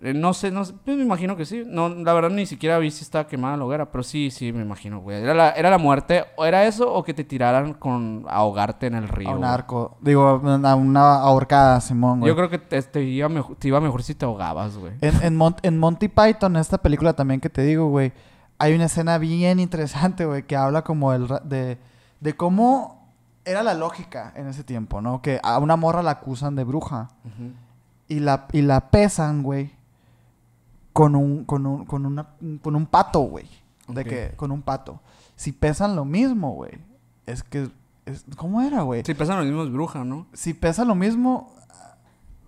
Eh, 0.03 0.13
No 0.13 0.33
sé, 0.33 0.49
no 0.51 0.65
sé, 0.65 0.73
pues 0.83 0.97
me 0.97 1.03
imagino 1.03 1.35
que 1.37 1.45
sí. 1.45 1.63
No, 1.65 1.89
la 1.89 2.13
verdad 2.13 2.29
ni 2.31 2.45
siquiera 2.45 2.79
vi 2.79 2.89
si 2.91 3.03
estaba 3.03 3.27
quemada 3.27 3.55
la 3.57 3.65
hoguera, 3.65 3.91
pero 3.91 4.03
sí, 4.03 4.31
sí, 4.31 4.51
me 4.51 4.61
imagino, 4.63 4.99
güey. 4.99 5.21
Era 5.21 5.33
la, 5.33 5.51
era 5.51 5.69
la 5.69 5.77
muerte, 5.77 6.25
o 6.37 6.45
era 6.45 6.65
eso, 6.65 6.91
o 6.91 7.03
que 7.03 7.13
te 7.13 7.23
tiraran 7.23 7.73
con 7.75 8.25
ahogarte 8.27 8.87
en 8.87 8.95
el 8.95 9.07
río. 9.07 9.29
A 9.29 9.35
un 9.35 9.43
arco. 9.43 9.97
Digo, 10.01 10.39
una, 10.43 10.75
una 10.75 11.15
ahorcada, 11.15 11.79
Simón, 11.81 12.19
güey. 12.21 12.29
Yo 12.31 12.35
creo 12.35 12.49
que 12.49 12.57
te, 12.57 12.81
te 12.81 13.03
iba 13.03 13.29
mejor, 13.29 13.55
te 13.57 13.67
iba 13.67 13.79
mejor 13.79 14.01
si 14.03 14.15
te 14.15 14.25
ahogabas, 14.25 14.75
güey. 14.77 14.93
En, 15.01 15.21
en, 15.23 15.37
Mon- 15.37 15.55
en 15.61 15.77
Monty 15.77 16.07
Python, 16.07 16.55
esta 16.55 16.79
película 16.79 17.13
también 17.13 17.39
que 17.39 17.49
te 17.49 17.61
digo, 17.61 17.87
güey, 17.87 18.11
hay 18.57 18.73
una 18.73 18.85
escena 18.85 19.17
bien 19.19 19.59
interesante, 19.59 20.25
güey, 20.25 20.43
que 20.47 20.55
habla 20.55 20.83
como 20.83 21.13
el, 21.13 21.27
de, 21.43 21.77
de 22.19 22.35
cómo 22.35 23.11
era 23.45 23.63
la 23.63 23.73
lógica 23.75 24.33
en 24.35 24.47
ese 24.47 24.63
tiempo, 24.63 25.01
¿no? 25.01 25.21
Que 25.21 25.39
a 25.43 25.57
una 25.59 25.75
morra 25.75 26.03
la 26.03 26.11
acusan 26.11 26.55
de 26.55 26.63
bruja 26.63 27.09
y 28.07 28.19
la, 28.19 28.45
y 28.51 28.61
la 28.61 28.89
pesan, 28.91 29.41
güey, 29.41 29.71
con 30.93 31.15
un, 31.15 31.45
con 31.45 31.65
un, 31.65 31.85
con 31.85 32.05
una, 32.05 32.27
con 32.61 32.75
un 32.75 32.85
pato, 32.85 33.19
güey. 33.21 33.47
De 33.87 34.01
Ok. 34.01 34.07
que, 34.07 34.33
con 34.35 34.51
un 34.51 34.61
pato. 34.61 34.99
Si 35.35 35.51
pesan 35.51 35.95
lo 35.95 36.05
mismo, 36.05 36.53
güey, 36.53 36.71
es 37.25 37.43
que, 37.43 37.69
es, 38.05 38.25
¿cómo 38.35 38.61
era, 38.61 38.81
güey? 38.83 39.03
Sí, 39.05 39.13
pesan 39.13 39.37
los 39.37 39.45
mismos 39.45 39.71
brujas, 39.71 40.05
¿no? 40.05 40.27
si 40.33 40.53
pesa 40.53 40.85
lo 40.85 40.95
mismo. 40.95 41.53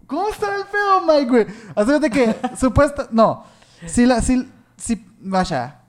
¿Cómo 0.08 0.28
está 0.30 0.56
el 0.58 0.66
pedo, 0.66 1.02
Mike, 1.08 1.30
güey? 1.30 1.48
Así 1.76 2.10
que, 2.10 2.36
supuesta. 2.58 3.08
No. 3.12 3.44
Si 3.88 4.06
la. 4.06 4.22
Si, 4.22 4.50
si, 4.78 5.06
vaya. 5.20 5.80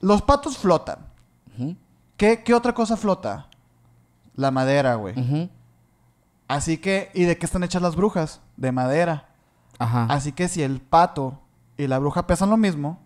Los 0.00 0.22
patos 0.22 0.58
flotan. 0.58 0.98
¿Qué, 2.16 2.42
qué 2.44 2.54
otra 2.54 2.72
cosa 2.74 2.96
flota? 2.96 3.48
La 4.36 4.50
madera, 4.50 4.94
güey. 4.96 5.18
Ujú. 5.18 5.48
Así 6.48 6.78
que. 6.78 7.10
¿Y 7.14 7.24
de 7.24 7.38
qué 7.38 7.46
están 7.46 7.64
hechas 7.64 7.82
las 7.82 7.96
brujas? 7.96 8.40
De 8.56 8.70
madera. 8.72 9.26
Ajá. 9.78 10.04
Así 10.04 10.32
que 10.32 10.48
si 10.48 10.62
el 10.62 10.80
pato 10.80 11.40
y 11.82 11.88
la 11.88 11.98
bruja 11.98 12.26
pesan 12.26 12.50
lo 12.50 12.56
mismo, 12.56 12.98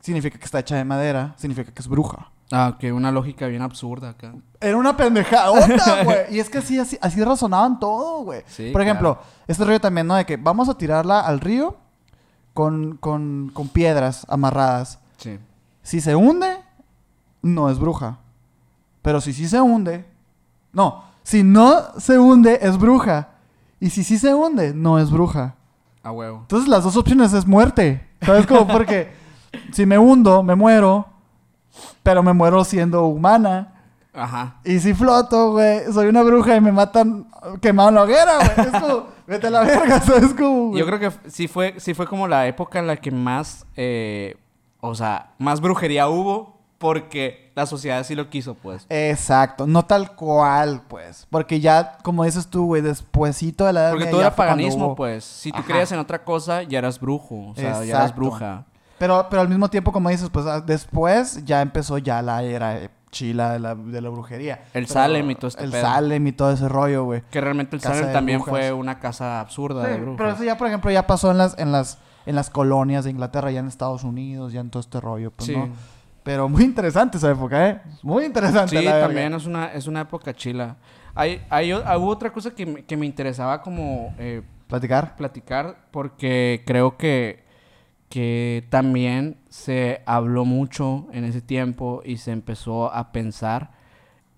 significa 0.00 0.38
que 0.38 0.44
está 0.44 0.60
hecha 0.60 0.76
de 0.76 0.84
madera, 0.84 1.34
significa 1.36 1.72
que 1.72 1.80
es 1.80 1.88
bruja. 1.88 2.30
Ah, 2.50 2.76
que 2.78 2.92
una 2.92 3.12
lógica 3.12 3.46
bien 3.46 3.60
absurda 3.60 4.10
acá. 4.10 4.32
Era 4.60 4.76
una 4.78 4.96
pendejada, 4.96 5.50
güey. 6.04 6.18
Y 6.30 6.38
es 6.40 6.48
que 6.48 6.58
así, 6.58 6.78
así, 6.78 6.98
así 7.00 7.22
razonaban 7.22 7.78
todo, 7.78 8.24
güey. 8.24 8.42
Sí, 8.46 8.70
Por 8.72 8.80
ejemplo, 8.80 9.16
claro. 9.16 9.28
este 9.46 9.64
rollo 9.64 9.80
también, 9.80 10.06
¿no? 10.06 10.14
De 10.14 10.24
que 10.24 10.38
vamos 10.38 10.68
a 10.70 10.78
tirarla 10.78 11.20
al 11.20 11.40
río 11.40 11.76
con, 12.54 12.96
con, 12.96 13.50
con 13.52 13.68
piedras 13.68 14.24
amarradas. 14.30 14.98
Sí. 15.18 15.38
Si 15.82 16.00
se 16.00 16.16
hunde, 16.16 16.58
no 17.42 17.68
es 17.68 17.78
bruja. 17.78 18.18
Pero 19.02 19.20
si 19.20 19.34
sí 19.34 19.46
se 19.46 19.60
hunde, 19.60 20.06
no. 20.72 21.04
Si 21.22 21.42
no 21.42 21.98
se 21.98 22.18
hunde, 22.18 22.58
es 22.62 22.78
bruja. 22.78 23.28
Y 23.78 23.90
si 23.90 24.02
sí 24.04 24.18
se 24.18 24.34
hunde, 24.34 24.72
no 24.72 24.98
es 24.98 25.10
bruja. 25.10 25.54
A 26.08 26.12
huevo. 26.12 26.38
Entonces 26.40 26.68
las 26.70 26.84
dos 26.84 26.96
opciones 26.96 27.34
es 27.34 27.46
muerte. 27.46 28.02
¿Sabes? 28.22 28.46
Como 28.46 28.66
porque 28.66 29.12
si 29.72 29.84
me 29.84 29.98
hundo, 29.98 30.42
me 30.42 30.54
muero. 30.54 31.06
Pero 32.02 32.22
me 32.22 32.32
muero 32.32 32.64
siendo 32.64 33.04
humana. 33.04 33.74
Ajá. 34.14 34.56
Y 34.64 34.78
si 34.78 34.94
floto, 34.94 35.52
güey, 35.52 35.92
soy 35.92 36.06
una 36.06 36.22
bruja 36.22 36.56
y 36.56 36.62
me 36.62 36.72
matan 36.72 37.28
quemado 37.60 37.90
en 37.90 37.94
la 37.96 38.02
hoguera, 38.04 38.36
güey. 38.38 38.68
Es 38.68 38.80
como, 38.80 39.06
vete 39.26 39.48
a 39.48 39.50
la 39.50 39.60
verga, 39.60 40.00
¿sabes? 40.04 40.32
Como, 40.32 40.68
güey. 40.68 40.80
Yo 40.80 40.86
creo 40.86 40.98
que 40.98 41.30
sí 41.30 41.46
fue, 41.46 41.74
sí 41.76 41.92
fue 41.92 42.06
como 42.06 42.26
la 42.26 42.46
época 42.46 42.78
en 42.78 42.86
la 42.86 42.96
que 42.96 43.10
más, 43.10 43.66
eh, 43.76 44.38
o 44.80 44.94
sea, 44.94 45.34
más 45.36 45.60
brujería 45.60 46.08
hubo 46.08 46.57
porque 46.78 47.50
la 47.56 47.66
sociedad 47.66 48.04
sí 48.04 48.14
lo 48.14 48.30
quiso, 48.30 48.54
pues. 48.54 48.86
Exacto, 48.88 49.66
no 49.66 49.84
tal 49.84 50.14
cual, 50.14 50.82
pues. 50.88 51.26
Porque 51.30 51.60
ya, 51.60 51.98
como 52.02 52.24
dices 52.24 52.46
tú, 52.46 52.66
güey, 52.66 52.82
despuésito 52.82 53.66
de 53.66 53.72
la 53.72 53.80
edad 53.80 53.90
Porque 53.92 54.06
todo 54.06 54.20
era 54.20 54.34
paganismo, 54.36 54.86
hubo- 54.88 54.94
pues. 54.96 55.24
Si 55.24 55.50
tú 55.50 55.58
Ajá. 55.58 55.66
creías 55.66 55.92
en 55.92 55.98
otra 55.98 56.24
cosa, 56.24 56.62
ya 56.62 56.78
eras 56.78 57.00
brujo. 57.00 57.48
O 57.50 57.54
sea, 57.56 57.84
ya 57.84 57.96
eras 57.96 58.14
bruja. 58.14 58.64
Pero, 58.98 59.26
pero 59.30 59.42
al 59.42 59.48
mismo 59.48 59.68
tiempo, 59.68 59.92
como 59.92 60.08
dices, 60.08 60.28
pues 60.30 60.46
ah, 60.46 60.60
después 60.60 61.44
ya 61.44 61.62
empezó 61.62 61.98
ya 61.98 62.20
la 62.22 62.42
era 62.42 62.90
chila 63.10 63.52
de 63.52 63.58
la, 63.60 63.74
de 63.74 64.00
la 64.00 64.08
brujería. 64.10 64.56
El 64.74 64.84
Pero- 64.84 64.86
Salem 64.88 65.30
y 65.30 65.34
todo 65.34 65.48
este 65.48 65.64
El 65.64 65.70
pedo. 65.70 65.82
Salem 65.82 66.26
y 66.26 66.32
todo 66.32 66.52
ese 66.52 66.68
rollo, 66.68 67.04
güey. 67.04 67.22
Que 67.30 67.40
realmente 67.40 67.74
el 67.76 67.82
Casa 67.82 67.94
Salem 67.96 68.12
también 68.12 68.38
brujas. 68.40 68.52
fue 68.52 68.72
una 68.72 68.98
casa 68.98 69.40
absurda 69.40 69.84
de 69.86 69.96
brujas. 69.98 70.16
pero 70.18 70.30
eso 70.32 70.44
ya, 70.44 70.58
por 70.58 70.66
ejemplo, 70.66 70.90
ya 70.90 71.06
pasó 71.06 71.30
en 71.30 71.38
las, 71.38 71.56
en 71.58 71.70
las, 71.72 71.98
en 72.26 72.34
las 72.36 72.50
colonias 72.50 73.04
de 73.04 73.10
Inglaterra, 73.10 73.50
ya 73.50 73.60
en 73.60 73.68
Estados 73.68 74.04
Unidos, 74.04 74.52
ya 74.52 74.60
en 74.60 74.70
todo 74.70 74.80
este 74.80 75.00
rollo, 75.00 75.30
pues, 75.30 75.46
Sí. 75.46 75.56
¿no? 75.56 75.68
Pero 76.28 76.46
muy 76.46 76.62
interesante 76.62 77.16
esa 77.16 77.30
época, 77.30 77.70
¿eh? 77.70 77.80
Muy 78.02 78.26
interesante. 78.26 78.78
Sí, 78.78 78.84
la 78.84 79.00
también 79.00 79.32
es 79.32 79.46
una, 79.46 79.72
es 79.72 79.86
una 79.86 80.02
época 80.02 80.34
chila. 80.34 80.76
Hay, 81.14 81.40
hay, 81.48 81.72
hubo 81.72 82.08
otra 82.08 82.30
cosa 82.30 82.54
que 82.54 82.66
me, 82.66 82.84
que 82.84 82.98
me 82.98 83.06
interesaba 83.06 83.62
como 83.62 84.14
eh, 84.18 84.42
Platicar. 84.66 85.16
platicar 85.16 85.86
porque 85.90 86.64
creo 86.66 86.98
que, 86.98 87.44
que 88.10 88.66
también 88.68 89.38
se 89.48 90.02
habló 90.04 90.44
mucho 90.44 91.06
en 91.14 91.24
ese 91.24 91.40
tiempo 91.40 92.02
y 92.04 92.18
se 92.18 92.32
empezó 92.32 92.92
a 92.92 93.10
pensar 93.10 93.70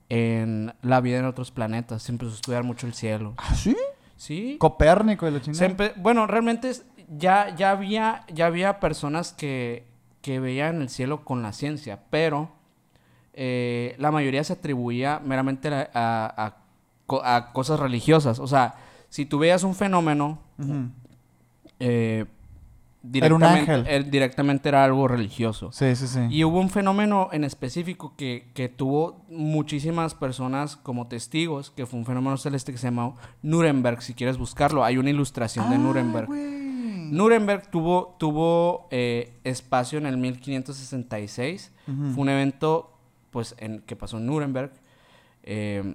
en 0.09 0.73
la 0.83 1.01
vida 1.01 1.19
en 1.19 1.25
otros 1.25 1.51
planetas. 1.51 2.05
Se 2.05 2.13
empezó 2.13 2.31
a 2.31 2.35
estudiar 2.35 2.63
mucho 2.63 2.87
el 2.87 2.95
cielo. 2.95 3.35
¿Ah, 3.37 3.53
sí? 3.57 3.77
Sí. 4.15 4.59
Copérnico 4.61 5.27
y 5.27 5.33
la 5.33 5.41
chingada. 5.41 5.93
bueno, 5.97 6.29
realmente 6.29 6.71
ya, 7.09 7.53
ya, 7.57 7.73
había, 7.73 8.25
ya 8.33 8.47
había 8.47 8.79
personas 8.79 9.33
que, 9.33 9.90
que 10.23 10.41
veían 10.41 10.83
el 10.83 10.89
cielo 10.89 11.25
con 11.25 11.43
la 11.43 11.53
ciencia, 11.53 12.01
pero 12.11 12.51
eh, 13.33 13.95
la 13.99 14.11
mayoría 14.11 14.45
se 14.45 14.53
atribuía 14.55 15.21
meramente 15.25 15.69
a, 15.69 15.89
a- 15.95 16.47
a 16.47 16.57
co- 17.07 17.23
a 17.25 17.53
cosas 17.53 17.81
religiosas. 17.81 18.39
O 18.39 18.47
sea, 18.47 18.75
si 19.09 19.25
tú 19.27 19.39
veías 19.39 19.63
un 19.63 19.75
fenómeno, 19.75 20.39
eh, 21.79 22.27
Era 23.13 23.35
un 23.35 23.41
directamente, 23.41 23.73
ángel. 23.73 23.87
eh, 23.89 24.05
directamente 24.11 24.69
era 24.69 24.85
algo 24.85 25.09
religioso. 25.09 25.73
Sí, 25.73 25.97
sí, 25.97 26.07
sí. 26.07 26.21
Y 26.31 26.45
hubo 26.45 26.61
un 26.61 26.69
fenómeno 26.71 27.31
en 27.33 27.45
específico 27.45 28.13
que, 28.17 28.49
que 28.53 28.69
tuvo 28.69 29.25
muchísimas 29.31 30.15
personas 30.15 30.77
como 30.77 31.07
testigos, 31.07 31.71
que 31.71 31.87
fue 31.87 31.99
un 31.99 32.05
fenómeno 32.05 32.37
celeste 32.37 32.73
que 32.73 32.79
se 32.79 32.89
llamó 32.89 33.17
Nuremberg, 33.43 34.03
si 34.03 34.13
quieres 34.15 34.37
buscarlo. 34.37 34.85
Hay 34.85 34.99
una 34.99 35.09
ilustración 35.11 35.71
de 35.71 35.77
Ah, 35.77 35.79
Nuremberg. 35.79 36.29
Nuremberg 37.11 37.71
tuvo, 37.71 38.17
tuvo 38.19 38.89
eh, 38.91 39.39
espacio 39.45 39.99
en 39.99 40.07
el 40.07 40.17
1566. 40.17 41.73
Ujú. 41.89 42.13
Fue 42.13 42.23
un 42.23 42.29
evento 42.29 42.97
pues, 43.31 43.55
en, 43.59 43.81
que 43.81 43.97
pasó 43.97 44.19
en 44.19 44.27
Nuremberg. 44.27 44.73
Eh, 45.43 45.95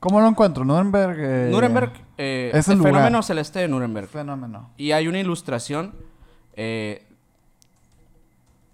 ¿Cómo 0.00 0.20
lo 0.20 0.28
encuentro? 0.28 0.64
Nuremberg. 0.64 1.16
eh, 1.18 1.48
Nuremberg, 1.50 1.92
eh, 2.18 2.50
es 2.52 2.68
el 2.68 2.72
el 2.74 2.78
lugar. 2.78 2.92
fenómeno 2.94 3.22
celeste 3.22 3.60
de 3.60 3.68
Nuremberg. 3.68 4.06
Fenómeno. 4.08 4.70
Y 4.76 4.92
hay 4.92 5.08
una 5.08 5.18
ilustración 5.18 5.94
eh, 6.54 7.06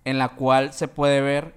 en 0.05 0.19
la 0.19 0.31
cual 0.31 0.73
se 0.73 0.89
puede 0.89 1.21
ver 1.21 1.55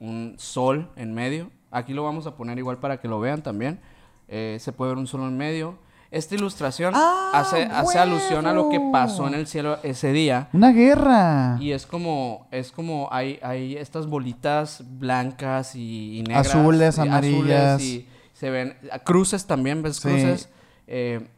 un 0.00 0.34
sol 0.38 0.90
en 0.96 1.14
medio. 1.14 1.50
Aquí 1.70 1.94
lo 1.94 2.02
vamos 2.02 2.26
a 2.26 2.34
poner 2.36 2.58
igual 2.58 2.78
para 2.78 3.00
que 3.00 3.08
lo 3.08 3.20
vean 3.20 3.42
también. 3.42 3.80
Se 4.28 4.72
puede 4.76 4.90
ver 4.90 4.98
un 4.98 5.06
sol 5.06 5.22
en 5.22 5.36
medio. 5.38 5.78
Esta 6.10 6.34
ilustración 6.34 6.92
¡Ah, 6.96 7.30
hace, 7.34 7.62
hace 7.64 7.98
alusión 7.98 8.44
a 8.46 8.52
lo 8.52 8.68
que 8.68 8.80
pasó 8.92 9.28
en 9.28 9.34
el 9.34 9.46
cielo 9.46 9.78
ese 9.84 10.12
día. 10.12 10.48
Una 10.52 10.72
guerra. 10.72 11.56
Y 11.60 11.70
es 11.70 11.86
como, 11.86 12.48
es 12.50 12.72
como, 12.72 13.08
hay, 13.12 13.38
hay 13.42 13.76
estas 13.76 14.06
bolitas 14.08 14.82
blancas 14.98 15.76
y, 15.76 16.18
y 16.18 16.22
negras. 16.24 16.48
Azules, 16.48 16.98
y 16.98 17.00
amarillas. 17.00 17.80
y 17.80 18.08
se 18.32 18.50
ven, 18.50 18.76
cruces 19.04 19.46
también, 19.46 19.82
¿ves 19.82 19.96
Sí. 19.98 20.08
cruces? 20.08 20.48
Eh, 20.88 21.28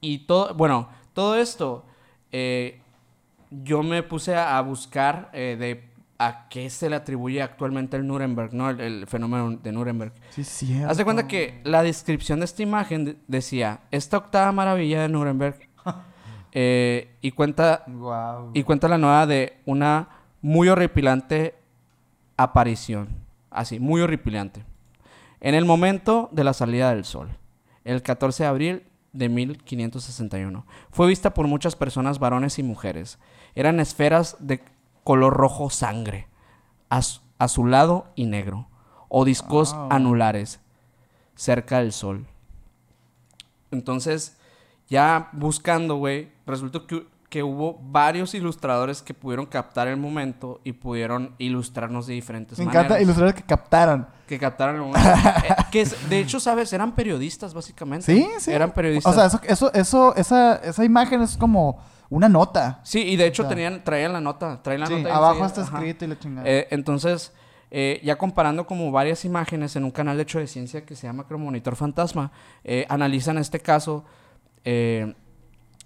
y 0.00 0.20
todo, 0.20 0.54
bueno, 0.54 0.88
todo 1.12 1.36
esto, 1.36 1.84
eh, 2.32 2.80
yo 3.50 3.82
me 3.82 4.02
puse 4.02 4.34
a, 4.34 4.56
a 4.56 4.62
buscar 4.62 5.28
eh, 5.34 5.56
de 5.58 5.89
a 6.22 6.48
qué 6.50 6.68
se 6.68 6.90
le 6.90 6.96
atribuye 6.96 7.40
actualmente 7.40 7.96
el 7.96 8.06
Nuremberg, 8.06 8.52
¿no? 8.52 8.68
El, 8.68 8.80
el 8.80 9.06
fenómeno 9.06 9.52
de 9.56 9.72
Nuremberg. 9.72 10.12
Sí, 10.28 10.44
cierto. 10.44 10.90
Haz 10.90 10.98
de 10.98 11.04
cuenta 11.04 11.26
que 11.26 11.60
la 11.64 11.82
descripción 11.82 12.40
de 12.40 12.44
esta 12.44 12.62
imagen 12.62 13.04
de- 13.06 13.16
decía, 13.26 13.80
esta 13.90 14.18
octava 14.18 14.52
maravilla 14.52 15.00
de 15.02 15.08
Nuremberg, 15.08 15.58
eh, 16.52 17.16
y 17.22 17.30
cuenta 17.30 17.84
y 18.52 18.62
cuenta 18.64 18.86
la 18.88 18.98
nueva 18.98 19.26
de 19.26 19.60
una 19.64 20.08
muy 20.42 20.68
horripilante 20.68 21.54
aparición. 22.36 23.08
Así, 23.50 23.80
muy 23.80 24.00
horripilante. 24.00 24.64
En 25.40 25.54
el 25.54 25.64
momento 25.64 26.28
de 26.32 26.44
la 26.44 26.52
salida 26.52 26.90
del 26.94 27.04
sol, 27.04 27.30
el 27.84 28.02
14 28.02 28.42
de 28.42 28.48
abril 28.48 28.82
de 29.12 29.28
1561. 29.28 30.66
Fue 30.90 31.06
vista 31.08 31.32
por 31.34 31.46
muchas 31.46 31.76
personas, 31.76 32.18
varones 32.18 32.58
y 32.58 32.62
mujeres. 32.62 33.18
Eran 33.54 33.80
esferas 33.80 34.36
de 34.38 34.60
color 35.10 35.32
rojo 35.34 35.70
sangre, 35.70 36.28
az- 36.88 37.20
azulado 37.38 38.06
y 38.14 38.26
negro, 38.26 38.68
o 39.08 39.24
discos 39.24 39.74
anulares, 39.90 40.60
cerca 41.34 41.78
del 41.78 41.92
sol. 41.92 42.26
Entonces, 43.72 44.36
ya 44.88 45.28
buscando, 45.32 45.96
güey, 45.96 46.30
resultó 46.46 46.86
que, 46.86 47.06
que 47.28 47.42
hubo 47.42 47.78
varios 47.82 48.34
ilustradores 48.34 49.02
que 49.02 49.14
pudieron 49.14 49.46
captar 49.46 49.88
el 49.88 49.96
momento 49.96 50.60
y 50.62 50.72
pudieron 50.74 51.34
ilustrarnos 51.38 52.06
de 52.06 52.14
diferentes 52.14 52.56
Me 52.58 52.66
maneras. 52.66 52.84
encanta 52.86 53.02
ilustradores 53.02 53.34
que 53.40 53.46
captaran. 53.46 54.08
Que 54.28 54.38
captaron 54.38 54.76
el 54.76 54.80
momento. 54.82 55.00
Eh, 55.44 55.54
que 55.72 55.84
de 56.08 56.20
hecho, 56.20 56.38
¿sabes? 56.38 56.72
Eran 56.72 56.94
periodistas, 56.94 57.52
básicamente. 57.52 58.06
Sí, 58.06 58.28
sí. 58.38 58.52
Eran 58.52 58.70
periodistas. 58.72 59.12
O 59.12 59.14
sea, 59.16 59.26
eso, 59.26 59.40
eso, 59.44 59.72
eso, 59.74 60.14
esa, 60.16 60.56
esa 60.56 60.84
imagen 60.84 61.20
es 61.22 61.36
como 61.36 61.78
una 62.10 62.28
nota. 62.28 62.80
sí, 62.82 63.00
y 63.02 63.16
de 63.16 63.26
hecho 63.26 63.42
o 63.42 63.46
sea- 63.46 63.54
tenían, 63.54 63.82
traían 63.84 64.12
la 64.12 64.20
nota. 64.20 64.62
Traían 64.62 64.80
la 64.82 64.86
Sí, 64.88 64.94
nota. 65.02 65.16
abajo 65.16 65.46
está 65.46 65.62
escrito 65.62 66.04
y 66.04 66.08
la 66.08 66.18
chingada. 66.18 66.46
Eh, 66.48 66.66
entonces, 66.70 67.32
eh, 67.70 68.00
ya 68.02 68.18
comparando 68.18 68.66
como 68.66 68.90
varias 68.90 69.24
imágenes 69.24 69.76
en 69.76 69.84
un 69.84 69.92
canal 69.92 70.16
de 70.16 70.24
hecho 70.24 70.38
de 70.40 70.46
ciencia 70.48 70.84
que 70.84 70.96
se 70.96 71.06
llama 71.06 71.24
Monitor 71.30 71.76
Fantasma, 71.76 72.32
eh, 72.64 72.84
analizan 72.88 73.38
este 73.38 73.60
caso 73.60 74.04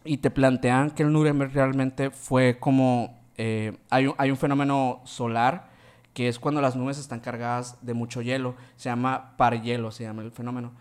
y 0.06 0.16
te 0.18 0.30
plantean 0.30 0.90
que 0.90 1.02
el 1.02 1.12
Nuremberg 1.12 1.52
realmente 1.52 2.10
fue 2.10 2.58
como... 2.58 3.20
hay, 3.38 4.06
un, 4.06 4.14
hay 4.18 4.30
un 4.30 4.36
fenómeno 4.36 5.00
solar 5.04 5.68
que 6.12 6.28
es 6.28 6.38
cuando 6.38 6.60
las 6.60 6.76
nubes 6.76 6.98
están 6.98 7.20
cargadas 7.20 7.76
de 7.82 7.92
mucho 7.94 8.22
hielo. 8.22 8.54
Se 8.76 8.88
llama 8.88 9.36
parhielo, 9.36 9.90
se 9.90 10.04
llama 10.04 10.22
el 10.22 10.30
fenómeno. 10.32 10.72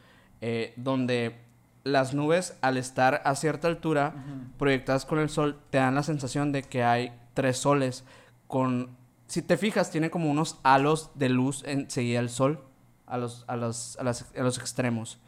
donde 0.78 1.43
las 1.84 2.14
nubes 2.14 2.58
al 2.62 2.78
estar 2.78 3.22
a 3.26 3.36
cierta 3.36 3.68
altura 3.68 4.14
proyectadas 4.58 5.06
con 5.06 5.20
el 5.20 5.30
sol 5.30 5.60
te 5.70 5.78
dan 5.80 5.96
la 5.96 6.04
sensación 6.04 6.52
de 6.52 6.64
que 6.64 6.84
hay 6.84 7.12
tres 7.34 7.58
soles 7.58 8.04
con 8.48 8.90
si 9.28 9.42
te 9.42 9.58
fijas 9.58 9.90
tiene 9.92 10.10
como 10.12 10.30
unos 10.30 10.60
halos 10.64 11.10
de 11.16 11.30
luz 11.30 11.64
enseguida 11.66 12.20
del 12.20 12.30
sol 12.30 12.62
a 13.08 13.18
los 13.18 13.44
a 13.48 13.56
los 13.58 13.98
a, 14.00 14.04
las- 14.04 14.32
a 14.38 14.42
los 14.44 14.58
extremos. 14.60 15.20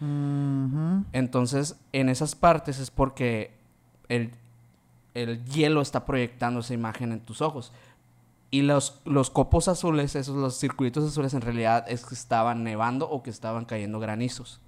Entonces 1.14 1.76
en 1.91 2.10
esas 2.10 2.36
partes 2.36 2.80
es 2.80 2.91
porque 2.91 3.51
el, 4.08 4.32
el 5.14 5.43
hielo 5.45 5.82
está 5.82 6.06
proyectando 6.06 6.60
esa 6.62 6.74
imagen 6.74 7.12
en 7.12 7.20
tus 7.20 7.41
ojos. 7.41 7.72
Y 8.51 8.62
los, 8.62 9.01
los 9.06 9.30
copos 9.32 9.68
azules, 9.68 10.16
esos 10.16 10.36
los 10.38 10.56
circuitos 10.58 11.03
azules 11.03 11.34
en 11.34 11.41
realidad 11.41 11.84
es 11.89 12.06
que 12.06 12.14
estaban 12.14 12.64
nevando 12.64 13.10
o 13.10 13.22
que 13.24 13.30
estaban 13.30 13.66
cayendo 13.66 13.99
granizos. 13.99 14.62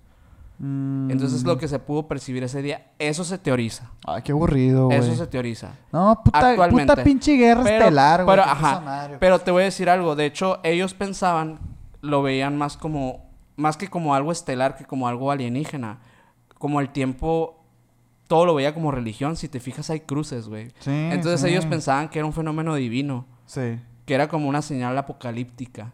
Mm. 0.59 1.11
Entonces 1.11 1.43
lo 1.43 1.57
que 1.57 1.67
se 1.67 1.77
pudo 1.79 2.07
percibir 2.07 2.43
ese 2.43 2.61
día, 2.61 2.87
eso 2.97 3.23
se 3.23 3.37
teoriza. 3.37 3.91
Ay, 4.05 4.21
qué 4.23 4.31
aburrido, 4.31 4.85
güey. 4.87 4.97
Eso 4.97 5.15
se 5.15 5.27
teoriza. 5.27 5.73
No, 5.91 6.19
puta, 6.23 6.49
Actualmente. 6.49 6.93
puta 6.93 7.03
pinche 7.03 7.33
guerra 7.35 7.63
Pero- 7.63 7.77
estelar, 7.77 8.23
güey. 8.23 8.33
pero, 8.35 8.43
qué 8.43 8.49
ajá, 8.49 8.69
cosa 8.75 8.81
madre. 8.85 9.17
Pero 9.19 9.39
te 9.39 9.51
voy 9.51 9.61
a 9.61 9.65
decir 9.65 9.89
algo. 9.89 10.15
De 10.15 10.25
hecho, 10.25 10.59
ellos 10.63 10.93
pensaban, 10.93 11.59
lo 12.01 12.23
veían 12.23 12.57
más 12.57 12.75
como, 12.77 13.25
más 13.55 13.77
que 13.77 13.87
como 13.87 14.15
algo 14.15 14.31
estelar, 14.31 14.75
que 14.75 14.85
como 14.85 15.07
algo 15.07 15.31
alienígena. 15.31 15.99
Como 16.57 16.79
el 16.81 16.89
tiempo, 16.89 17.63
todo 18.27 18.45
lo 18.47 18.55
veía 18.55 18.73
como 18.73 18.89
religión. 18.91 19.35
Si 19.35 19.47
te 19.47 19.59
fijas, 19.59 19.89
hay 19.91 19.99
cruces, 19.99 20.47
güey. 20.49 20.69
Sí, 20.79 20.89
Entonces 20.91 21.41
sí. 21.41 21.49
ellos 21.49 21.67
pensaban 21.67 22.09
que 22.09 22.17
era 22.17 22.25
un 22.25 22.33
fenómeno 22.33 22.73
divino. 22.75 23.25
Sí, 23.45 23.79
Que 24.05 24.13
era 24.15 24.27
como 24.27 24.49
una 24.49 24.61
señal 24.63 24.97
apocalíptica. 24.97 25.93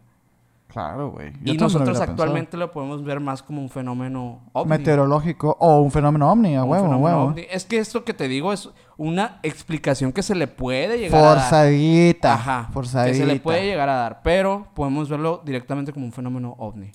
Claro, 0.74 1.10
güey. 1.12 1.32
Y 1.44 1.54
lo 1.54 1.60
nosotros 1.64 2.00
actualmente 2.00 2.56
lo 2.56 2.70
podemos 2.72 3.02
ver 3.04 3.20
más 3.20 3.42
como 3.42 3.62
un 3.62 3.70
fenómeno 3.70 4.40
ovni. 4.52 4.68
Meteorológico 4.70 5.56
o 5.60 5.80
un 5.80 5.90
fenómeno 5.90 6.30
ovni, 6.30 6.56
a 6.56 6.64
huevo, 6.64 6.88
ovni. 7.28 7.46
Es 7.50 7.64
que 7.64 7.78
esto 7.78 8.04
que 8.04 8.12
te 8.12 8.26
digo 8.28 8.52
es 8.52 8.68
una 8.96 9.38
explicación 9.44 10.12
que 10.12 10.22
se 10.22 10.34
le 10.34 10.46
puede 10.48 10.98
llegar 10.98 11.20
a 11.20 11.24
dar. 11.24 11.34
Forzadita. 11.38 12.34
Ajá. 12.34 12.68
Forzadita. 12.72 13.12
Que 13.12 13.18
se 13.18 13.24
le 13.26 13.40
puede 13.40 13.64
llegar 13.64 13.88
a 13.88 13.94
dar, 13.94 14.20
pero 14.22 14.66
podemos 14.74 15.08
verlo 15.08 15.40
directamente 15.44 15.92
como 15.92 16.06
un 16.06 16.12
fenómeno 16.12 16.54
ovni. 16.58 16.90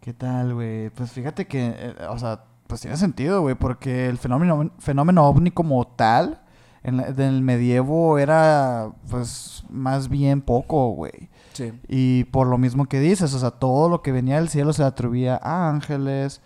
¿Qué 0.00 0.12
tal, 0.12 0.54
güey? 0.54 0.90
Pues 0.90 1.12
fíjate 1.12 1.46
que, 1.46 1.74
eh, 1.76 1.94
o 2.10 2.18
sea, 2.18 2.42
pues 2.66 2.80
tiene 2.80 2.96
sentido, 2.96 3.40
güey, 3.42 3.54
porque 3.54 4.08
el 4.08 4.18
fenómeno, 4.18 4.70
fenómeno 4.80 5.24
ovni 5.28 5.52
como 5.52 5.86
tal, 5.86 6.40
en, 6.82 6.96
la- 6.96 7.06
en 7.06 7.20
el 7.20 7.42
medievo 7.42 8.18
era, 8.18 8.90
pues, 9.08 9.62
más 9.70 10.08
bien 10.08 10.40
poco, 10.42 10.88
güey. 10.90 11.30
Sí. 11.52 11.72
Y 11.88 12.24
por 12.24 12.46
lo 12.46 12.58
mismo 12.58 12.86
que 12.86 13.00
dices, 13.00 13.32
o 13.34 13.38
sea, 13.38 13.50
todo 13.50 13.88
lo 13.88 14.02
que 14.02 14.12
venía 14.12 14.36
del 14.36 14.48
cielo 14.48 14.72
se 14.72 14.82
atribuía 14.84 15.38
a 15.42 15.68
ángeles, 15.68 16.40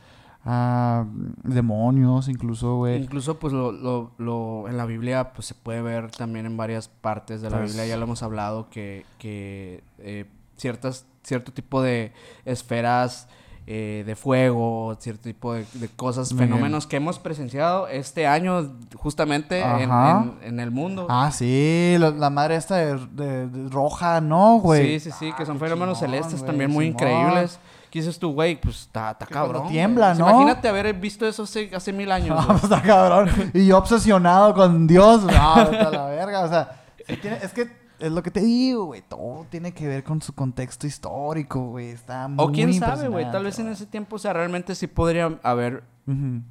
a 0.45 1.07
demonios, 1.43 2.29
incluso, 2.29 2.77
güey. 2.77 3.03
Incluso, 3.03 3.39
pues, 3.39 3.53
lo, 3.53 3.73
lo, 3.73 4.13
lo- 4.19 4.69
en 4.69 4.77
la 4.77 4.85
Biblia, 4.87 5.33
pues, 5.33 5.47
se 5.47 5.55
puede 5.55 5.83
ver 5.83 6.11
también 6.11 6.47
en 6.47 6.57
varias 6.57 6.89
partes 6.89 7.41
de 7.43 7.51
la 7.51 7.59
Pues- 7.59 7.71
Biblia. 7.73 7.87
Ya 7.89 7.97
lo 7.97 8.05
hemos 8.05 8.23
hablado, 8.23 8.69
que, 8.71 9.05
que 9.19 9.83
eh, 9.99 10.27
ciertas, 10.57 11.07
cierto 11.23 11.53
tipo 11.53 11.83
de 11.83 12.13
esferas 12.45 13.29
eh, 13.69 14.05
de 14.07 14.15
fuego, 14.17 14.97
cierto 15.01 15.23
tipo 15.25 15.53
de, 15.55 15.67
de 15.75 15.89
cosas, 15.89 16.33
bien. 16.33 16.49
fenómenos 16.49 16.87
que 16.87 16.97
hemos 16.97 17.19
presenciado 17.19 17.89
este 17.89 18.27
año, 18.27 18.73
justamente, 18.95 19.61
en, 19.61 19.91
en- 19.91 20.39
en 20.43 20.61
el 20.61 20.71
mundo. 20.71 21.07
Ah, 21.11 21.31
sí, 21.33 21.97
la, 21.99 22.11
la 22.11 22.31
madre 22.31 22.57
esta 22.57 22.77
de, 22.77 22.95
de- 23.13 23.49
de 23.49 23.69
roja, 23.71 24.21
¿no, 24.21 24.59
güey? 24.61 25.01
Sí, 25.01 25.11
sí, 25.11 25.17
sí, 25.19 25.33
que 25.37 25.43
Ah, 25.43 25.47
son 25.47 25.59
fenómenos 25.59 25.99
chingón, 25.99 26.11
celestes 26.13 26.39
güey, 26.41 26.47
también 26.51 26.71
muy 26.71 26.87
increíbles. 26.87 27.59
¿Qué 27.91 28.01
dices 28.01 28.19
tú, 28.19 28.33
güey? 28.35 28.61
Pues 28.61 28.83
está, 28.83 29.13
está 29.13 29.27
cuando 29.27 29.53
cabrón. 29.55 29.69
tiembla, 29.73 30.09
güey. 30.15 30.19
¿no? 30.21 30.31
Imagínate 30.31 30.69
haber 30.69 30.93
visto 30.95 31.27
eso 31.27 31.45
hace, 31.45 31.71
hace 31.75 31.93
mil 31.93 32.11
años. 32.13 32.29
No, 32.31 32.37
güey. 32.37 32.47
pues 32.49 32.65
está 32.65 32.83
cabrón. 32.83 33.31
Y 33.55 33.67
yo 33.67 33.79
obsesionado 33.79 34.55
con 34.55 34.87
Dios. 34.87 35.23
No, 35.23 35.55
vete 35.71 35.77
a 35.79 35.91
la 35.91 36.05
verga. 36.07 36.41
O 36.45 36.49
sea, 36.49 36.83
tiene- 37.23 37.39
es 37.43 37.53
que 37.53 37.71
es 37.99 38.13
lo 38.13 38.23
que 38.23 38.31
te 38.31 38.41
digo, 38.41 38.87
güey. 38.87 39.03
Todo 39.03 39.47
tiene 39.51 39.73
que 39.73 39.87
ver 39.89 40.05
con 40.05 40.21
su 40.23 40.35
contexto 40.35 40.87
histórico, 40.87 41.61
güey. 41.69 41.89
Está 41.91 42.29
muy 42.29 42.45
o 42.45 42.53
quién 42.53 42.73
sabe, 42.75 43.09
güey. 43.09 43.31
Tal 43.31 43.45
vez 43.45 43.59
en 43.59 43.69
ese 43.69 43.87
tiempo, 43.87 44.17
o 44.17 44.19
sea, 44.19 44.33
realmente 44.33 44.75
sí 44.75 44.87
podría 44.87 45.39
haber. 45.43 45.83
Ujú. 46.07 46.43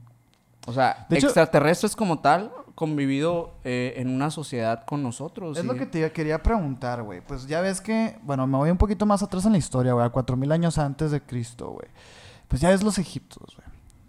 o 0.67 0.73
sea, 0.73 1.05
De 1.09 1.17
hecho- 1.17 1.27
extraterrestres 1.27 1.95
como 1.95 2.19
tal 2.19 2.51
convivido 2.73 3.53
eh, 3.63 3.93
en 3.97 4.09
una 4.09 4.29
sociedad 4.31 4.83
con 4.85 5.01
nosotros. 5.01 5.57
Es 5.57 5.63
lo 5.63 5.75
que 5.75 5.85
te 5.85 6.11
quería 6.11 6.43
preguntar, 6.43 7.03
güey. 7.03 7.21
Pues 7.21 7.47
ya 7.47 7.61
ves 7.61 7.79
que, 7.79 8.17
bueno, 8.23 8.45
me 8.47 8.57
voy 8.57 8.69
un 8.69 8.77
poquito 8.77 9.05
más 9.05 9.23
atrás 9.23 9.45
en 9.45 9.53
la 9.53 9.57
historia, 9.57 9.93
güey, 9.93 10.05
a 10.05 10.09
cuatro 10.09 10.35
mil 10.35 10.51
años 10.51 10.77
antes 10.77 11.11
de 11.11 11.21
Cristo, 11.21 11.69
güey. 11.69 11.87
Pues 12.49 12.61
ya 12.61 12.69
ves 12.69 12.83
los 12.83 12.97
egipcios, 12.97 13.55
güey. 13.55 13.67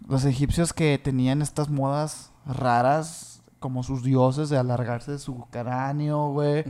Los 0.09 0.25
egipcios 0.25 0.73
que 0.73 0.99
tenían 1.01 1.41
estas 1.41 1.69
modas 1.69 2.31
raras, 2.45 3.36
como 3.59 3.81
sus 3.83 4.03
dioses, 4.03 4.49
de 4.49 4.57
alargarse 4.57 5.11
de 5.13 5.19
su 5.19 5.45
cráneo, 5.49 6.29
güey. 6.31 6.63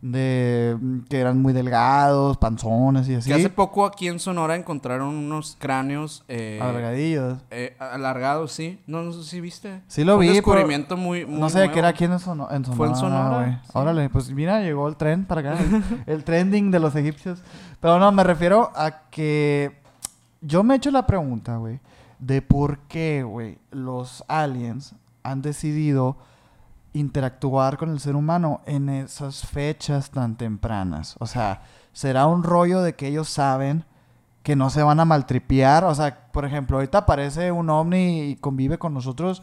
De 0.00 0.76
mm, 0.80 1.00
que 1.08 1.18
eran 1.18 1.42
muy 1.42 1.52
delgados, 1.52 2.36
panzones 2.36 3.08
y 3.08 3.16
así. 3.16 3.28
Que 3.28 3.34
hace 3.34 3.50
poco 3.50 3.84
aquí 3.84 4.06
en 4.06 4.20
Sonora 4.20 4.54
encontraron 4.54 5.14
unos 5.14 5.56
cráneos 5.58 6.24
eh, 6.28 6.60
Alargadillos. 6.62 7.38
eh, 7.50 7.76
alargados, 7.80 8.52
sí. 8.52 8.80
No, 8.86 9.02
no 9.02 9.12
sé 9.12 9.24
si 9.24 9.40
viste. 9.40 9.82
Sí 9.88 10.04
lo 10.04 10.14
Fue 10.16 10.26
vi, 10.26 10.28
Un 10.28 10.34
pero 10.34 10.44
descubrimiento 10.44 10.96
muy, 10.96 11.26
muy 11.26 11.40
No 11.40 11.50
sé 11.50 11.58
de 11.60 11.70
qué 11.72 11.80
era 11.80 11.88
aquí 11.88 12.04
en 12.04 12.18
Sonora. 12.20 12.54
En 12.54 12.64
Sonora, 12.64 12.76
Fue 12.76 12.86
en 12.88 12.94
Sonora, 12.94 13.36
güey. 13.38 13.52
sí. 13.54 13.70
Órale, 13.72 14.08
pues 14.08 14.30
mira, 14.30 14.60
llegó 14.62 14.86
el 14.88 14.96
tren 14.96 15.24
para 15.24 15.40
acá. 15.40 15.58
el 16.06 16.22
trending 16.22 16.70
de 16.70 16.78
los 16.78 16.94
egipcios. 16.94 17.42
Pero 17.80 17.98
no, 17.98 18.12
me 18.12 18.22
refiero 18.22 18.70
a 18.76 19.08
que 19.10 19.76
yo 20.40 20.62
me 20.62 20.74
he 20.74 20.76
hecho 20.76 20.92
la 20.92 21.06
pregunta, 21.06 21.56
güey, 21.56 21.80
de 22.20 22.42
por 22.42 22.78
qué, 22.86 23.24
güey, 23.24 23.58
los 23.72 24.24
aliens 24.28 24.94
han 25.24 25.42
decidido 25.42 26.16
interactuar 26.98 27.76
con 27.76 27.90
el 27.90 28.00
ser 28.00 28.16
humano 28.16 28.60
en 28.66 28.88
esas 28.88 29.46
fechas 29.46 30.10
tan 30.10 30.36
tempranas. 30.36 31.16
O 31.20 31.26
sea, 31.26 31.62
será 31.92 32.26
un 32.26 32.42
rollo 32.42 32.82
de 32.82 32.94
que 32.94 33.08
ellos 33.08 33.28
saben 33.28 33.84
que 34.42 34.56
no 34.56 34.70
se 34.70 34.82
van 34.82 35.00
a 35.00 35.04
maltripear. 35.04 35.84
O 35.84 35.94
sea, 35.94 36.30
por 36.32 36.44
ejemplo, 36.44 36.76
ahorita 36.76 36.98
aparece 36.98 37.52
un 37.52 37.70
ovni 37.70 38.22
y 38.22 38.36
convive 38.36 38.78
con 38.78 38.94
nosotros 38.94 39.42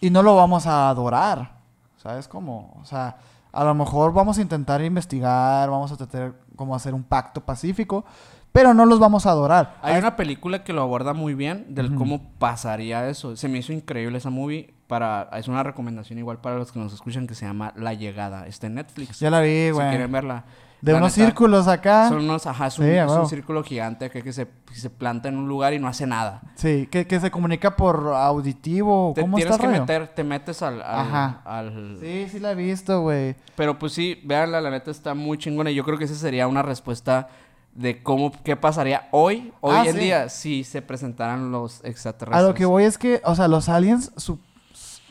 y 0.00 0.10
no 0.10 0.22
lo 0.22 0.36
vamos 0.36 0.66
a 0.66 0.88
adorar. 0.88 1.58
¿Sabes 1.96 2.28
cómo? 2.28 2.76
O 2.80 2.84
sea, 2.84 3.16
a 3.52 3.64
lo 3.64 3.74
mejor 3.74 4.12
vamos 4.12 4.38
a 4.38 4.42
intentar 4.42 4.82
investigar, 4.82 5.68
vamos 5.70 5.90
a 5.92 5.96
tratar 5.96 6.34
como 6.56 6.74
hacer 6.74 6.94
un 6.94 7.02
pacto 7.02 7.40
pacífico, 7.40 8.04
pero 8.52 8.74
no 8.74 8.86
los 8.86 8.98
vamos 8.98 9.26
a 9.26 9.30
adorar. 9.30 9.76
Hay 9.82 9.98
una 9.98 10.16
película 10.16 10.64
que 10.64 10.72
lo 10.72 10.82
aborda 10.82 11.12
muy 11.12 11.34
bien 11.34 11.74
del 11.74 11.94
cómo 11.94 12.22
pasaría 12.38 13.08
eso. 13.08 13.36
Se 13.36 13.48
me 13.48 13.58
hizo 13.58 13.72
increíble 13.72 14.18
esa 14.18 14.30
movie. 14.30 14.74
Para, 14.88 15.28
es 15.34 15.46
una 15.48 15.62
recomendación 15.62 16.18
igual 16.18 16.38
para 16.40 16.56
los 16.56 16.72
que 16.72 16.78
nos 16.80 16.92
escuchan 16.94 17.26
que 17.26 17.34
se 17.34 17.44
llama 17.46 17.72
La 17.76 17.92
Llegada. 17.94 18.46
Está 18.46 18.66
en 18.68 18.74
Netflix. 18.74 19.20
Ya 19.20 19.30
la 19.30 19.40
vi, 19.42 19.66
Si 19.66 19.70
güey. 19.72 19.88
quieren 19.90 20.10
verla. 20.10 20.44
De 20.80 20.92
La 20.92 20.98
unos 20.98 21.16
neta, 21.16 21.26
círculos 21.28 21.66
acá. 21.68 22.08
Son 22.08 22.18
unos, 22.18 22.46
ajá, 22.46 22.68
es 22.68 22.78
un, 22.78 22.84
Sí, 22.86 22.92
es 22.92 23.10
un 23.10 23.28
círculo 23.28 23.62
gigante 23.64 24.08
que, 24.10 24.22
que 24.22 24.32
se, 24.32 24.46
que 24.46 24.74
se 24.76 24.88
planta 24.90 25.28
en 25.28 25.36
un 25.36 25.46
lugar 25.48 25.74
y 25.74 25.78
no 25.78 25.88
hace 25.88 26.06
nada. 26.06 26.40
Sí, 26.54 26.88
que, 26.90 27.06
que 27.06 27.18
se 27.20 27.30
comunica 27.30 27.76
por 27.76 28.12
auditivo. 28.14 29.12
Te 29.14 29.20
¿Cómo 29.22 29.36
tienes 29.36 29.54
está 29.54 29.60
que 29.62 29.68
rollo? 29.68 29.80
meter, 29.82 30.08
te 30.08 30.24
metes 30.24 30.62
al, 30.62 30.80
al, 30.80 31.00
Ajá. 31.00 31.42
al- 31.44 31.98
Sí, 32.00 32.28
sí 32.30 32.38
la 32.38 32.52
he 32.52 32.54
visto, 32.54 33.00
güey. 33.02 33.34
Pero 33.56 33.78
pues 33.78 33.92
sí, 33.92 34.20
véanla, 34.24 34.60
la 34.60 34.70
neta 34.70 34.90
está 34.90 35.14
muy 35.14 35.36
chingona. 35.36 35.70
Y 35.70 35.74
yo 35.74 35.84
creo 35.84 35.98
que 35.98 36.04
esa 36.04 36.14
sería 36.14 36.46
una 36.46 36.62
respuesta 36.62 37.28
de 37.74 38.02
cómo, 38.02 38.32
qué 38.42 38.56
pasaría 38.56 39.08
hoy, 39.12 39.52
hoy 39.60 39.76
Ah, 39.76 39.84
en 39.86 39.92
sí. 39.94 39.98
día, 40.00 40.28
si 40.28 40.64
se 40.64 40.82
presentaran 40.82 41.52
los 41.52 41.84
extraterrestres. 41.84 42.44
A 42.44 42.48
lo 42.48 42.54
que 42.54 42.64
voy 42.64 42.84
es 42.84 42.98
que, 42.98 43.20
o 43.24 43.34
sea, 43.36 43.46
los 43.46 43.68
aliens, 43.68 44.10
su- 44.16 44.38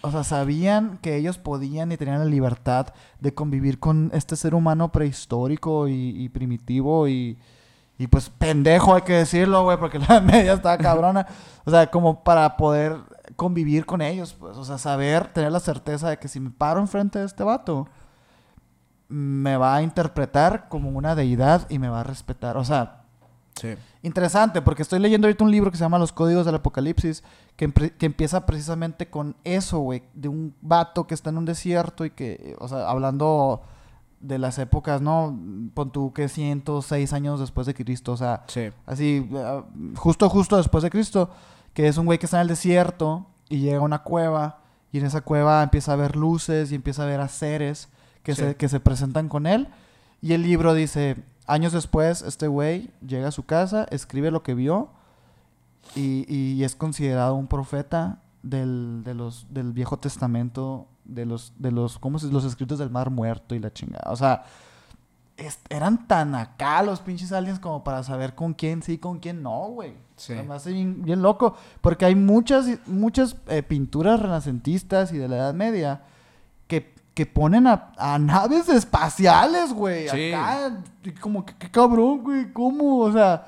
o 0.01 0.11
sea, 0.11 0.23
sabían 0.23 0.99
que 0.99 1.15
ellos 1.15 1.37
podían 1.37 1.91
y 1.91 1.97
tenían 1.97 2.19
la 2.19 2.25
libertad 2.25 2.87
de 3.19 3.33
convivir 3.33 3.79
con 3.79 4.11
este 4.13 4.35
ser 4.35 4.53
humano 4.55 4.91
prehistórico 4.91 5.87
y, 5.87 6.29
primitivo 6.29 7.07
y, 7.07 7.37
y 7.97 8.07
pues 8.07 8.29
pendejo, 8.29 8.95
hay 8.95 9.01
que 9.01 9.13
decirlo, 9.13 9.63
güey, 9.63 9.77
porque 9.77 9.99
la 10.09 10.21
media 10.21 10.53
estaba 10.53 10.77
cabrona. 10.77 11.27
O 11.65 11.71
sea, 11.71 11.87
como 11.87 12.23
para 12.23 12.57
poder 12.57 12.97
convivir 13.35 13.85
con 13.85 14.01
ellos, 14.01 14.33
pues, 14.33 14.57
o 14.57 14.63
sea, 14.63 14.77
saber, 14.77 15.27
tener 15.33 15.51
la 15.51 15.59
certeza 15.59 16.09
de 16.09 16.17
que 16.17 16.27
si 16.27 16.39
me 16.39 16.51
paro 16.51 16.79
enfrente 16.79 17.19
de 17.19 17.25
este 17.25 17.43
vato, 17.43 17.87
me 19.09 19.57
va 19.57 19.75
a 19.75 19.81
interpretar 19.81 20.67
como 20.69 20.89
una 20.89 21.15
deidad 21.15 21.67
y 21.69 21.79
me 21.79 21.89
va 21.89 22.01
a 22.01 22.03
respetar. 22.03 22.57
O 22.57 22.65
sea, 22.65 22.96
Sí. 23.59 23.69
Interesante, 24.03 24.61
porque 24.61 24.81
estoy 24.83 24.99
leyendo 24.99 25.27
ahorita 25.27 25.43
un 25.43 25.51
libro 25.51 25.71
que 25.71 25.77
se 25.77 25.83
llama 25.83 25.99
Los 25.99 26.11
Códigos 26.13 26.45
del 26.45 26.55
Apocalipsis, 26.55 27.23
que, 27.55 27.71
que 27.71 28.05
empieza 28.05 28.45
precisamente 28.45 29.09
con 29.09 29.35
eso, 29.43 29.79
güey, 29.79 30.03
de 30.13 30.27
un 30.27 30.53
vato 30.61 31.07
que 31.07 31.13
está 31.13 31.29
en 31.29 31.37
un 31.37 31.45
desierto 31.45 32.05
y 32.05 32.11
que, 32.11 32.55
o 32.59 32.67
sea, 32.67 32.89
hablando 32.89 33.61
de 34.19 34.39
las 34.39 34.57
épocas, 34.59 35.01
¿no? 35.01 35.37
Pon 35.73 35.91
tú 35.91 36.11
que 36.13 36.27
106 36.29 37.13
años 37.13 37.39
después 37.39 37.67
de 37.67 37.73
Cristo, 37.73 38.13
o 38.13 38.17
sea, 38.17 38.43
Sí. 38.47 38.69
así, 38.85 39.29
eh, 39.31 39.61
justo, 39.95 40.29
justo 40.29 40.57
después 40.57 40.83
de 40.83 40.89
Cristo, 40.89 41.29
que 41.73 41.87
es 41.87 41.97
un 41.97 42.05
güey 42.05 42.17
que 42.17 42.25
está 42.25 42.37
en 42.37 42.41
el 42.41 42.47
desierto 42.47 43.27
y 43.49 43.59
llega 43.59 43.77
a 43.77 43.81
una 43.81 44.03
cueva 44.03 44.61
y 44.91 44.97
en 44.99 45.05
esa 45.05 45.21
cueva 45.21 45.61
empieza 45.61 45.93
a 45.93 45.97
ver 45.97 46.15
luces 46.15 46.71
y 46.71 46.75
empieza 46.75 47.03
a 47.03 47.05
ver 47.05 47.19
a 47.19 47.27
seres 47.27 47.89
que, 48.23 48.33
Sí. 48.33 48.41
se, 48.41 48.55
que 48.55 48.69
se 48.69 48.79
presentan 48.79 49.29
con 49.29 49.45
él. 49.45 49.67
Y 50.21 50.33
el 50.33 50.41
libro 50.41 50.73
dice, 50.73 51.17
años 51.47 51.73
después, 51.73 52.21
este 52.21 52.47
güey 52.47 52.91
llega 53.05 53.29
a 53.29 53.31
su 53.31 53.45
casa, 53.45 53.85
escribe 53.89 54.29
lo 54.31 54.43
que 54.43 54.53
vio 54.53 54.89
y, 55.95 56.25
y 56.31 56.63
es 56.63 56.75
considerado 56.75 57.35
un 57.35 57.47
profeta 57.47 58.19
del, 58.43 59.01
de 59.03 59.13
los, 59.13 59.47
del 59.49 59.73
Viejo 59.73 59.97
Testamento, 59.97 60.87
de 61.05 61.25
los, 61.25 61.53
de 61.57 61.71
los, 61.71 61.97
¿cómo 61.99 62.19
se 62.19 62.27
Los 62.27 62.45
escritos 62.45 62.79
del 62.79 62.89
Mar 62.89 63.09
Muerto 63.09 63.55
y 63.55 63.59
la 63.59 63.71
chingada. 63.73 64.11
O 64.11 64.15
sea, 64.15 64.43
es- 65.37 65.59
eran 65.69 66.07
tan 66.07 66.35
acá 66.35 66.81
los 66.83 66.99
pinches 66.99 67.31
aliens 67.31 67.59
como 67.59 67.83
para 67.83 68.03
saber 68.03 68.35
con 68.35 68.53
quién 68.53 68.81
sí, 68.83 68.97
con 68.97 69.19
quién 69.19 69.41
no, 69.41 69.69
güey. 69.69 69.93
Sí. 70.17 70.33
Me 70.33 70.53
hace 70.55 70.71
bien, 70.73 71.03
bien 71.03 71.21
loco. 71.21 71.55
Porque 71.81 72.05
hay 72.05 72.15
muchas, 72.15 72.67
muchas 72.87 73.35
eh, 73.47 73.63
pinturas 73.63 74.19
renacentistas 74.19 75.13
y 75.13 75.17
de 75.17 75.27
la 75.27 75.37
Edad 75.37 75.53
Media 75.53 76.01
que, 77.18 77.26
ponen 77.26 77.68
a, 77.68 77.91
a 77.97 78.20
naves 78.20 78.70
espaciales, 78.70 79.74
güey. 79.74 80.07
Sí. 80.09 80.32
Acá, 80.32 80.78
y 81.03 81.11
como 81.11 81.45
que 81.45 81.53
qué 81.55 81.70
cabrón, 81.70 82.24
güey. 82.24 82.51
¿Cómo? 82.53 82.99
O 82.99 83.11
sea, 83.11 83.47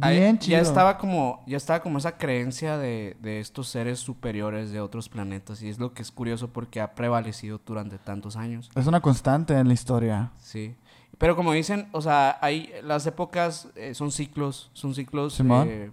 Ahí 0.00 0.20
bien 0.20 0.38
chido. 0.38 0.56
Ya 0.56 0.62
estaba 0.62 0.96
como, 0.96 1.42
ya 1.46 1.56
estaba 1.56 1.80
como 1.80 1.98
esa 1.98 2.16
creencia 2.16 2.78
de, 2.78 3.16
de 3.20 3.40
estos 3.40 3.68
seres 3.68 3.98
superiores 4.00 4.70
de 4.70 4.80
otros 4.80 5.08
planetas. 5.08 5.62
Y 5.62 5.68
es 5.68 5.78
lo 5.78 5.92
que 5.92 6.02
es 6.02 6.10
curioso 6.10 6.48
porque 6.48 6.80
ha 6.80 6.94
prevalecido 6.94 7.60
durante 7.64 7.98
tantos 7.98 8.36
años. 8.36 8.70
Es 8.74 8.86
una 8.86 9.00
constante 9.00 9.54
en 9.54 9.68
la 9.68 9.74
historia. 9.74 10.30
Sí. 10.40 10.74
Pero 11.18 11.36
como 11.36 11.52
dicen, 11.52 11.88
o 11.92 12.00
sea, 12.00 12.38
hay 12.40 12.72
las 12.82 13.06
épocas 13.06 13.68
eh, 13.76 13.94
son 13.94 14.10
ciclos, 14.10 14.70
son 14.72 14.94
ciclos 14.94 15.38
eh, 15.40 15.90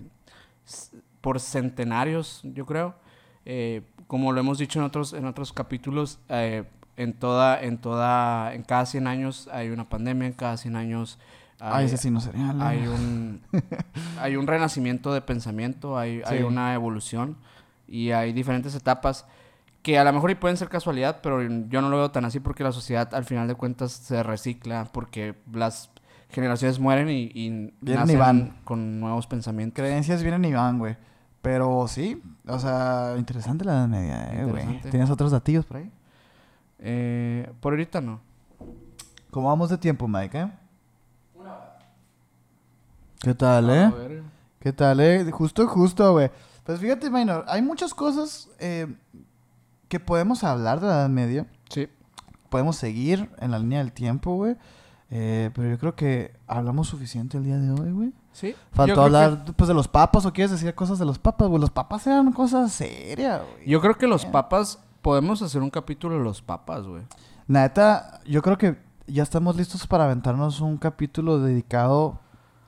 por 1.21 1.39
centenarios, 1.39 2.39
yo 2.43 2.65
creo. 2.65 2.95
Eh, 3.45 3.83
como 4.07 4.31
lo 4.31 4.39
hemos 4.39 4.57
dicho 4.57 4.79
en 4.79 4.85
otros 4.85 5.13
en 5.13 5.25
otros 5.25 5.53
capítulos, 5.53 6.19
en 6.99 7.13
toda 7.13 7.61
en 7.61 7.77
toda 7.79 8.53
en 8.53 8.63
cada 8.63 8.85
100 8.85 9.07
años 9.07 9.49
hay 9.51 9.69
una 9.69 9.87
pandemia, 9.89 10.27
en 10.27 10.33
cada 10.33 10.57
100 10.57 10.75
años 10.75 11.17
Ay, 11.61 11.85
ese 11.87 11.97
sí 11.97 12.09
no 12.11 12.21
sería. 12.21 12.53
la- 12.53 12.69
hay 12.69 12.87
un 12.87 13.41
hay 14.21 14.35
un 14.35 14.47
renacimiento 14.47 15.13
de 15.13 15.21
pensamiento, 15.21 15.97
hay, 15.97 16.21
hay 16.25 16.41
una 16.43 16.73
evolución 16.73 17.35
y 17.87 18.11
hay 18.11 18.33
diferentes 18.33 18.75
etapas 18.75 19.25
que 19.81 19.97
a 19.97 20.03
lo 20.03 20.11
mejor 20.13 20.29
y 20.31 20.35
pueden 20.35 20.57
ser 20.57 20.67
casualidad, 20.69 21.19
pero 21.23 21.41
yo 21.41 21.81
no 21.81 21.89
lo 21.89 21.97
veo 21.97 22.11
tan 22.11 22.25
así 22.25 22.39
porque 22.39 22.63
la 22.63 22.71
sociedad 22.73 23.13
al 23.15 23.23
final 23.25 23.47
de 23.47 23.55
cuentas 23.55 23.91
se 23.93 24.21
recicla 24.23 24.87
porque 24.91 25.35
las 25.53 25.89
generaciones 26.29 26.79
mueren 26.79 27.09
y, 27.09 27.31
y 27.33 27.49
Vienen 27.49 27.73
y 27.81 27.93
nacen 27.95 28.19
van. 28.19 28.57
con 28.65 28.99
nuevos 28.99 29.25
pensamientos. 29.25 29.75
Creencias 29.81 30.21
vienen 30.21 30.43
y 30.45 30.53
van, 30.53 30.77
güey. 30.79 30.95
Pero 31.41 31.87
sí, 31.87 32.21
o 32.45 32.59
sea, 32.59 33.15
interesante 33.17 33.63
la 33.63 33.71
Edad 33.73 33.87
Media, 33.87 34.33
eh, 34.33 34.45
güey. 34.45 34.81
¿Tienes 34.91 35.09
otros 35.09 35.31
datillos 35.31 35.65
por 35.65 35.77
ahí? 35.77 35.89
Eh, 36.79 37.51
por 37.59 37.73
ahorita 37.73 38.01
no. 38.01 38.21
¿Cómo 39.31 39.47
vamos 39.47 39.69
de 39.69 39.77
tiempo, 39.77 40.07
Mike, 40.07 40.39
eh? 40.39 40.51
¿Qué 43.19 43.33
tal, 43.35 43.69
A 43.69 43.75
eh? 43.75 43.91
ver. 43.91 44.23
¿Qué 44.59 44.73
tal, 44.73 44.99
eh? 45.01 45.29
Justo, 45.31 45.67
justo, 45.67 46.11
güey. 46.13 46.31
Pues 46.63 46.79
fíjate, 46.79 47.09
Minor, 47.09 47.45
hay 47.47 47.61
muchas 47.61 47.93
cosas 47.93 48.49
eh, 48.59 48.87
que 49.87 49.99
podemos 49.99 50.43
hablar 50.43 50.79
de 50.79 50.87
la 50.87 50.93
Edad 50.93 51.09
Media. 51.09 51.47
Sí. 51.69 51.89
Podemos 52.49 52.77
seguir 52.77 53.29
en 53.39 53.51
la 53.51 53.59
línea 53.59 53.79
del 53.79 53.91
tiempo, 53.91 54.35
güey. 54.35 54.55
Eh, 55.11 55.49
pero 55.53 55.69
yo 55.69 55.79
creo 55.79 55.95
que 55.95 56.35
hablamos 56.47 56.87
suficiente 56.87 57.37
el 57.37 57.43
día 57.43 57.57
de 57.57 57.71
hoy, 57.71 57.91
güey. 57.91 58.13
Sí. 58.31 58.55
Faltó 58.71 59.01
hablar 59.01 59.43
pues, 59.55 59.67
de 59.67 59.73
los 59.73 59.87
papas 59.87 60.25
o 60.25 60.31
quieres 60.31 60.51
decir 60.51 60.73
cosas 60.75 60.99
de 60.99 61.05
los 61.05 61.19
papas, 61.19 61.49
güey. 61.49 61.59
Los 61.59 61.71
papas 61.71 62.05
eran 62.07 62.31
cosas 62.31 62.71
serias, 62.71 63.41
güey. 63.41 63.67
yo 63.67 63.81
creo 63.81 63.97
que 63.97 64.07
los 64.07 64.25
papas 64.25 64.79
podemos 65.01 65.41
hacer 65.41 65.61
un 65.61 65.69
capítulo 65.69 66.17
de 66.17 66.23
los 66.23 66.41
papas, 66.41 66.85
güey. 66.85 67.03
Neta, 67.47 68.21
yo 68.25 68.41
creo 68.41 68.57
que 68.57 68.77
ya 69.07 69.23
estamos 69.23 69.55
listos 69.55 69.87
para 69.87 70.05
aventarnos 70.05 70.61
un 70.61 70.77
capítulo 70.77 71.39
dedicado 71.39 72.19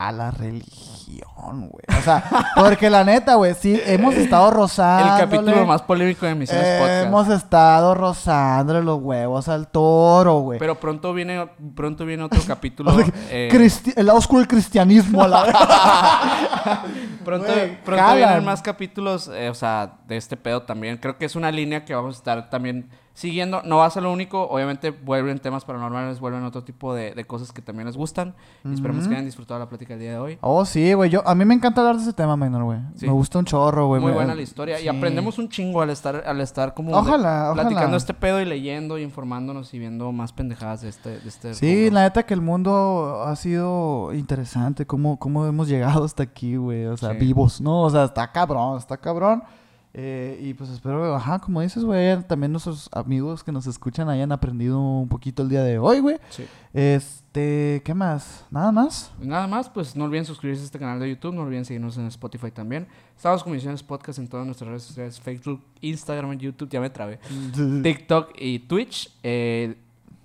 a 0.01 0.11
la 0.11 0.31
religión, 0.31 1.69
güey. 1.69 1.83
O 1.95 2.01
sea, 2.01 2.23
porque 2.55 2.89
la 2.89 3.03
neta, 3.03 3.35
güey, 3.35 3.53
sí, 3.53 3.79
hemos 3.85 4.15
estado 4.15 4.49
rozando. 4.49 5.13
El 5.13 5.29
capítulo 5.29 5.65
más 5.65 5.83
polémico 5.83 6.25
de 6.25 6.33
Misiones 6.33 6.79
Podcast. 6.79 7.05
Hemos 7.05 7.29
estado 7.29 7.93
rozándole 7.93 8.81
los 8.81 8.99
huevos 8.99 9.47
al 9.47 9.67
toro, 9.67 10.39
güey. 10.39 10.57
Pero 10.57 10.79
pronto 10.79 11.13
viene, 11.13 11.47
pronto 11.75 12.05
viene 12.05 12.23
otro 12.23 12.41
capítulo. 12.47 12.91
eh, 13.29 13.69
el 13.95 14.05
lado 14.07 14.17
oscuro 14.17 14.39
del 14.39 14.47
cristianismo 14.47 15.21
a 15.21 15.27
la 15.27 15.43
pronto 17.23 17.53
pronto 17.85 18.15
vienen 18.15 18.43
más 18.43 18.63
capítulos, 18.63 19.29
eh, 19.31 19.49
o 19.49 19.53
sea, 19.53 19.99
de 20.07 20.17
este 20.17 20.35
pedo 20.35 20.63
también. 20.63 20.97
Creo 20.97 21.19
que 21.19 21.25
es 21.25 21.35
una 21.35 21.51
línea 21.51 21.85
que 21.85 21.93
vamos 21.93 22.15
a 22.15 22.17
estar 22.17 22.49
también 22.49 22.89
siguiendo. 23.13 23.61
No 23.63 23.77
va 23.77 23.85
a 23.85 23.89
ser 23.89 24.03
lo 24.03 24.11
único. 24.11 24.47
Obviamente 24.49 24.91
vuelven 24.91 25.39
temas 25.39 25.65
paranormales, 25.65 26.19
vuelven 26.19 26.43
otro 26.43 26.63
tipo 26.63 26.93
de, 26.93 27.13
de 27.13 27.25
cosas 27.25 27.51
que 27.51 27.61
también 27.61 27.85
les 27.87 27.97
gustan. 27.97 28.33
Y 28.65 28.73
esperemos 28.73 29.07
que 29.07 29.13
hayan 29.13 29.25
disfrutado 29.25 29.59
la 29.59 29.67
plática 29.69 29.93
el 29.93 29.99
día 29.99 30.11
de 30.11 30.17
hoy. 30.17 30.37
Oh, 30.41 30.65
sí, 30.65 30.93
güey. 30.93 31.09
Yo, 31.09 31.21
a 31.27 31.35
mí 31.35 31.45
me 31.45 31.53
encanta 31.53 31.81
hablar 31.81 31.97
de 31.97 32.03
ese 32.03 32.13
tema, 32.13 32.35
menor, 32.37 32.63
güey. 32.63 32.79
Sí. 32.95 33.05
Me 33.05 33.11
gusta 33.11 33.39
un 33.39 33.45
chorro, 33.45 33.87
güey. 33.87 34.01
Muy 34.01 34.11
me- 34.11 34.17
buena 34.17 34.33
la 34.35 34.41
historia. 34.41 34.77
sí. 34.77 34.85
Y 34.85 34.87
aprendemos 34.87 35.37
un 35.39 35.49
chingo 35.49 35.81
al 35.81 35.89
estar, 35.89 36.23
al 36.25 36.41
estar 36.41 36.73
como 36.73 36.95
Ojalá, 36.95 37.49
de- 37.49 37.53
platicando 37.53 37.81
ojalá. 37.87 37.97
este 37.97 38.13
pedo 38.13 38.41
y 38.41 38.45
leyendo 38.45 38.97
y 38.97 39.03
informándonos 39.03 39.73
y 39.73 39.79
viendo 39.79 40.11
más 40.11 40.33
pendejadas 40.33 40.81
de 40.81 40.89
este, 40.89 41.09
de 41.19 41.27
este 41.29 41.53
Sí, 41.53 41.83
rubro. 41.85 41.95
la 41.95 42.01
neta 42.03 42.23
que 42.23 42.33
el 42.33 42.41
mundo 42.41 43.23
ha 43.25 43.35
sido 43.35 44.13
interesante, 44.13 44.85
cómo, 44.85 45.17
cómo 45.19 45.45
hemos 45.45 45.67
llegado 45.67 46.03
hasta 46.05 46.23
aquí, 46.23 46.55
güey, 46.55 46.85
o 46.85 46.97
sea, 46.97 47.11
Sí. 47.11 47.17
vivos, 47.17 47.61
¿no? 47.61 47.81
O 47.83 47.89
sea, 47.89 48.05
está 48.05 48.31
cabrón, 48.31 48.77
está 48.77 48.97
cabrón. 48.97 49.43
Eh, 49.93 50.39
y 50.41 50.53
pues 50.53 50.69
espero, 50.69 51.13
ajá, 51.15 51.39
como 51.39 51.59
dices, 51.59 51.83
güey, 51.83 52.21
también 52.23 52.51
nuestros 52.53 52.89
amigos 52.93 53.43
que 53.43 53.51
nos 53.51 53.67
escuchan 53.67 54.07
hayan 54.07 54.31
aprendido 54.31 54.79
un 54.79 55.09
poquito 55.09 55.43
el 55.43 55.49
día 55.49 55.63
de 55.63 55.79
hoy, 55.79 55.99
güey. 55.99 56.17
Sí. 56.29 56.45
Este, 56.73 57.81
¿qué 57.83 57.93
más? 57.93 58.45
¿Nada 58.51 58.71
más? 58.71 59.11
Nada 59.19 59.47
más, 59.47 59.69
pues 59.69 59.95
no 59.95 60.05
olviden 60.05 60.25
suscribirse 60.25 60.61
a 60.61 60.65
este 60.65 60.79
canal 60.79 60.99
de 60.99 61.09
YouTube, 61.09 61.33
no 61.33 61.41
olviden 61.41 61.65
seguirnos 61.65 61.97
en 61.97 62.07
Spotify 62.07 62.51
también. 62.51 62.87
Estamos 63.17 63.43
con 63.43 63.51
Misiones 63.51 63.83
Podcast 63.83 64.19
en 64.19 64.29
todas 64.29 64.45
nuestras 64.45 64.69
redes 64.69 64.83
sociales, 64.83 65.19
Facebook, 65.19 65.61
Instagram, 65.81 66.37
YouTube, 66.37 66.69
ya 66.69 66.79
me 66.79 66.89
trabé, 66.89 67.19
TikTok 67.83 68.31
y 68.39 68.59
Twitch. 68.59 69.11
eh, 69.23 69.75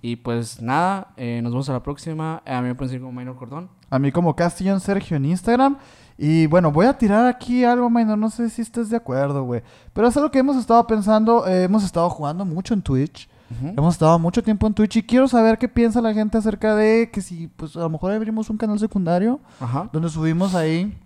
y 0.01 0.15
pues 0.15 0.61
nada, 0.61 1.11
eh, 1.17 1.41
nos 1.41 1.51
vemos 1.51 1.67
a 1.69 1.73
la 1.73 1.83
próxima. 1.83 2.41
A 2.45 2.61
mí 2.61 2.67
me 2.67 2.75
pueden 2.75 2.89
seguir 2.89 3.01
como 3.01 3.19
Minor 3.19 3.35
Cordón. 3.35 3.69
A 3.89 3.99
mí 3.99 4.11
como 4.11 4.35
Castillon 4.35 4.79
Sergio 4.79 5.17
en 5.17 5.25
Instagram. 5.25 5.77
Y 6.17 6.47
bueno, 6.47 6.71
voy 6.71 6.87
a 6.87 6.97
tirar 6.97 7.27
aquí 7.27 7.63
algo, 7.63 7.89
Minor. 7.89 8.17
No 8.17 8.29
sé 8.29 8.49
si 8.49 8.61
estés 8.61 8.89
de 8.89 8.97
acuerdo, 8.97 9.43
güey. 9.43 9.61
Pero 9.93 10.07
es 10.07 10.17
algo 10.17 10.31
que 10.31 10.39
hemos 10.39 10.57
estado 10.57 10.85
pensando. 10.87 11.47
eh, 11.47 11.63
hemos 11.65 11.83
estado 11.83 12.09
jugando 12.09 12.43
mucho 12.45 12.73
en 12.73 12.81
Twitch. 12.81 13.29
Hemos 13.77 13.93
estado 13.93 14.19
mucho 14.19 14.43
tiempo 14.43 14.67
en 14.67 14.73
Twitch 14.73 14.97
y 14.97 15.03
quiero 15.03 15.25
saber 15.29 15.57
qué 15.57 15.69
piensa 15.69 16.01
la 16.01 16.13
gente 16.13 16.37
acerca 16.37 16.75
de 16.75 17.09
que 17.13 17.21
si, 17.21 17.47
pues 17.47 17.77
a 17.77 17.79
lo 17.79 17.89
mejor 17.89 18.11
abrimos 18.11 18.49
un 18.49 18.57
canal 18.57 18.77
secundario 18.77 19.39
Ajá. 19.61 19.87
donde 19.93 20.09
subimos 20.09 20.53
ahí 20.53 20.97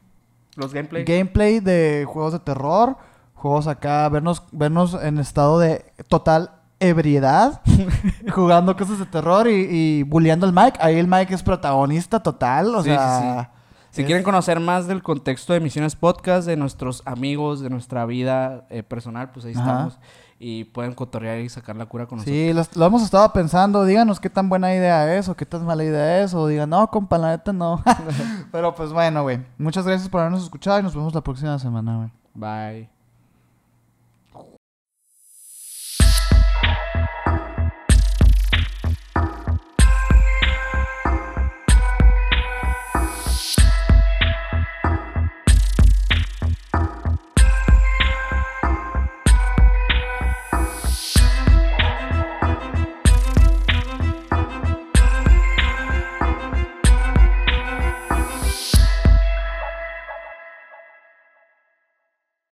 Los 0.56 0.74
gameplay. 0.74 1.04
gameplay 1.04 1.60
de 1.60 2.04
juegos 2.10 2.34
de 2.34 2.40
terror, 2.40 2.98
juegos 3.36 3.68
acá, 3.68 4.10
vernos, 4.10 4.42
vernos 4.52 4.98
en 5.04 5.20
estado 5.20 5.60
de 5.60 5.86
total 6.08 6.50
ebriedad, 6.80 7.62
jugando 8.34 8.76
cosas 8.76 8.98
de 8.98 9.06
terror 9.06 9.48
y, 9.48 9.68
y 10.00 10.04
bulleando 10.04 10.48
al 10.48 10.54
Mike. 10.54 10.80
Ahí 10.82 10.98
el 10.98 11.08
Mike 11.08 11.36
es 11.36 11.44
protagonista 11.44 12.22
total, 12.24 12.74
o 12.74 12.82
Sí, 12.82 12.90
sí, 12.90 12.96
sea... 12.96 13.52
Si 13.92 14.04
quieren 14.06 14.24
conocer 14.24 14.60
más 14.60 14.88
del 14.88 15.04
contexto 15.04 15.54
de 15.54 15.60
Misiones 15.60 15.96
Podcast, 15.96 16.48
de 16.48 16.56
nuestros 16.58 17.04
amigos, 17.06 17.60
de 17.60 17.70
nuestra 17.70 18.06
vida 18.06 18.66
eh, 18.70 18.84
personal, 18.84 19.32
pues 19.32 19.46
ahí 19.46 19.52
Ajá. 19.54 19.62
estamos. 19.62 20.00
Y 20.40 20.64
pueden 20.64 20.94
cotorrear 20.96 21.40
y 21.40 21.50
sacar 21.50 21.76
la 21.76 21.86
cura 21.86 22.08
con 22.08 22.18
nosotros. 22.18 22.36
Sí, 22.36 22.52
los- 22.54 22.76
lo 22.76 22.86
hemos 22.86 23.04
estado 23.04 23.32
pensando. 23.32 23.86
Díganos 23.86 24.20
qué 24.20 24.30
tan 24.30 24.50
buena 24.50 24.74
idea 24.74 25.16
es 25.16 25.30
o 25.30 25.36
qué 25.36 25.46
tan 25.46 25.66
mala 25.66 25.84
idea 25.84 26.24
es. 26.24 26.34
O 26.34 26.48
digan, 26.48 26.70
no, 26.70 26.88
compa, 26.90 27.18
la 27.18 27.30
neta 27.30 27.54
no. 27.54 27.84
Pero 28.52 28.74
pues 28.74 28.92
bueno, 28.92 29.22
güey. 29.24 29.40
Muchas 29.58 29.86
gracias 29.86 30.10
por 30.10 30.22
habernos 30.22 30.42
escuchado 30.44 30.80
y 30.80 30.84
nos 30.84 30.96
vemos 30.96 31.14
la 31.14 31.22
próxima 31.22 31.60
semana, 31.60 31.98
güey. 31.98 32.10
Bye. 32.34 33.01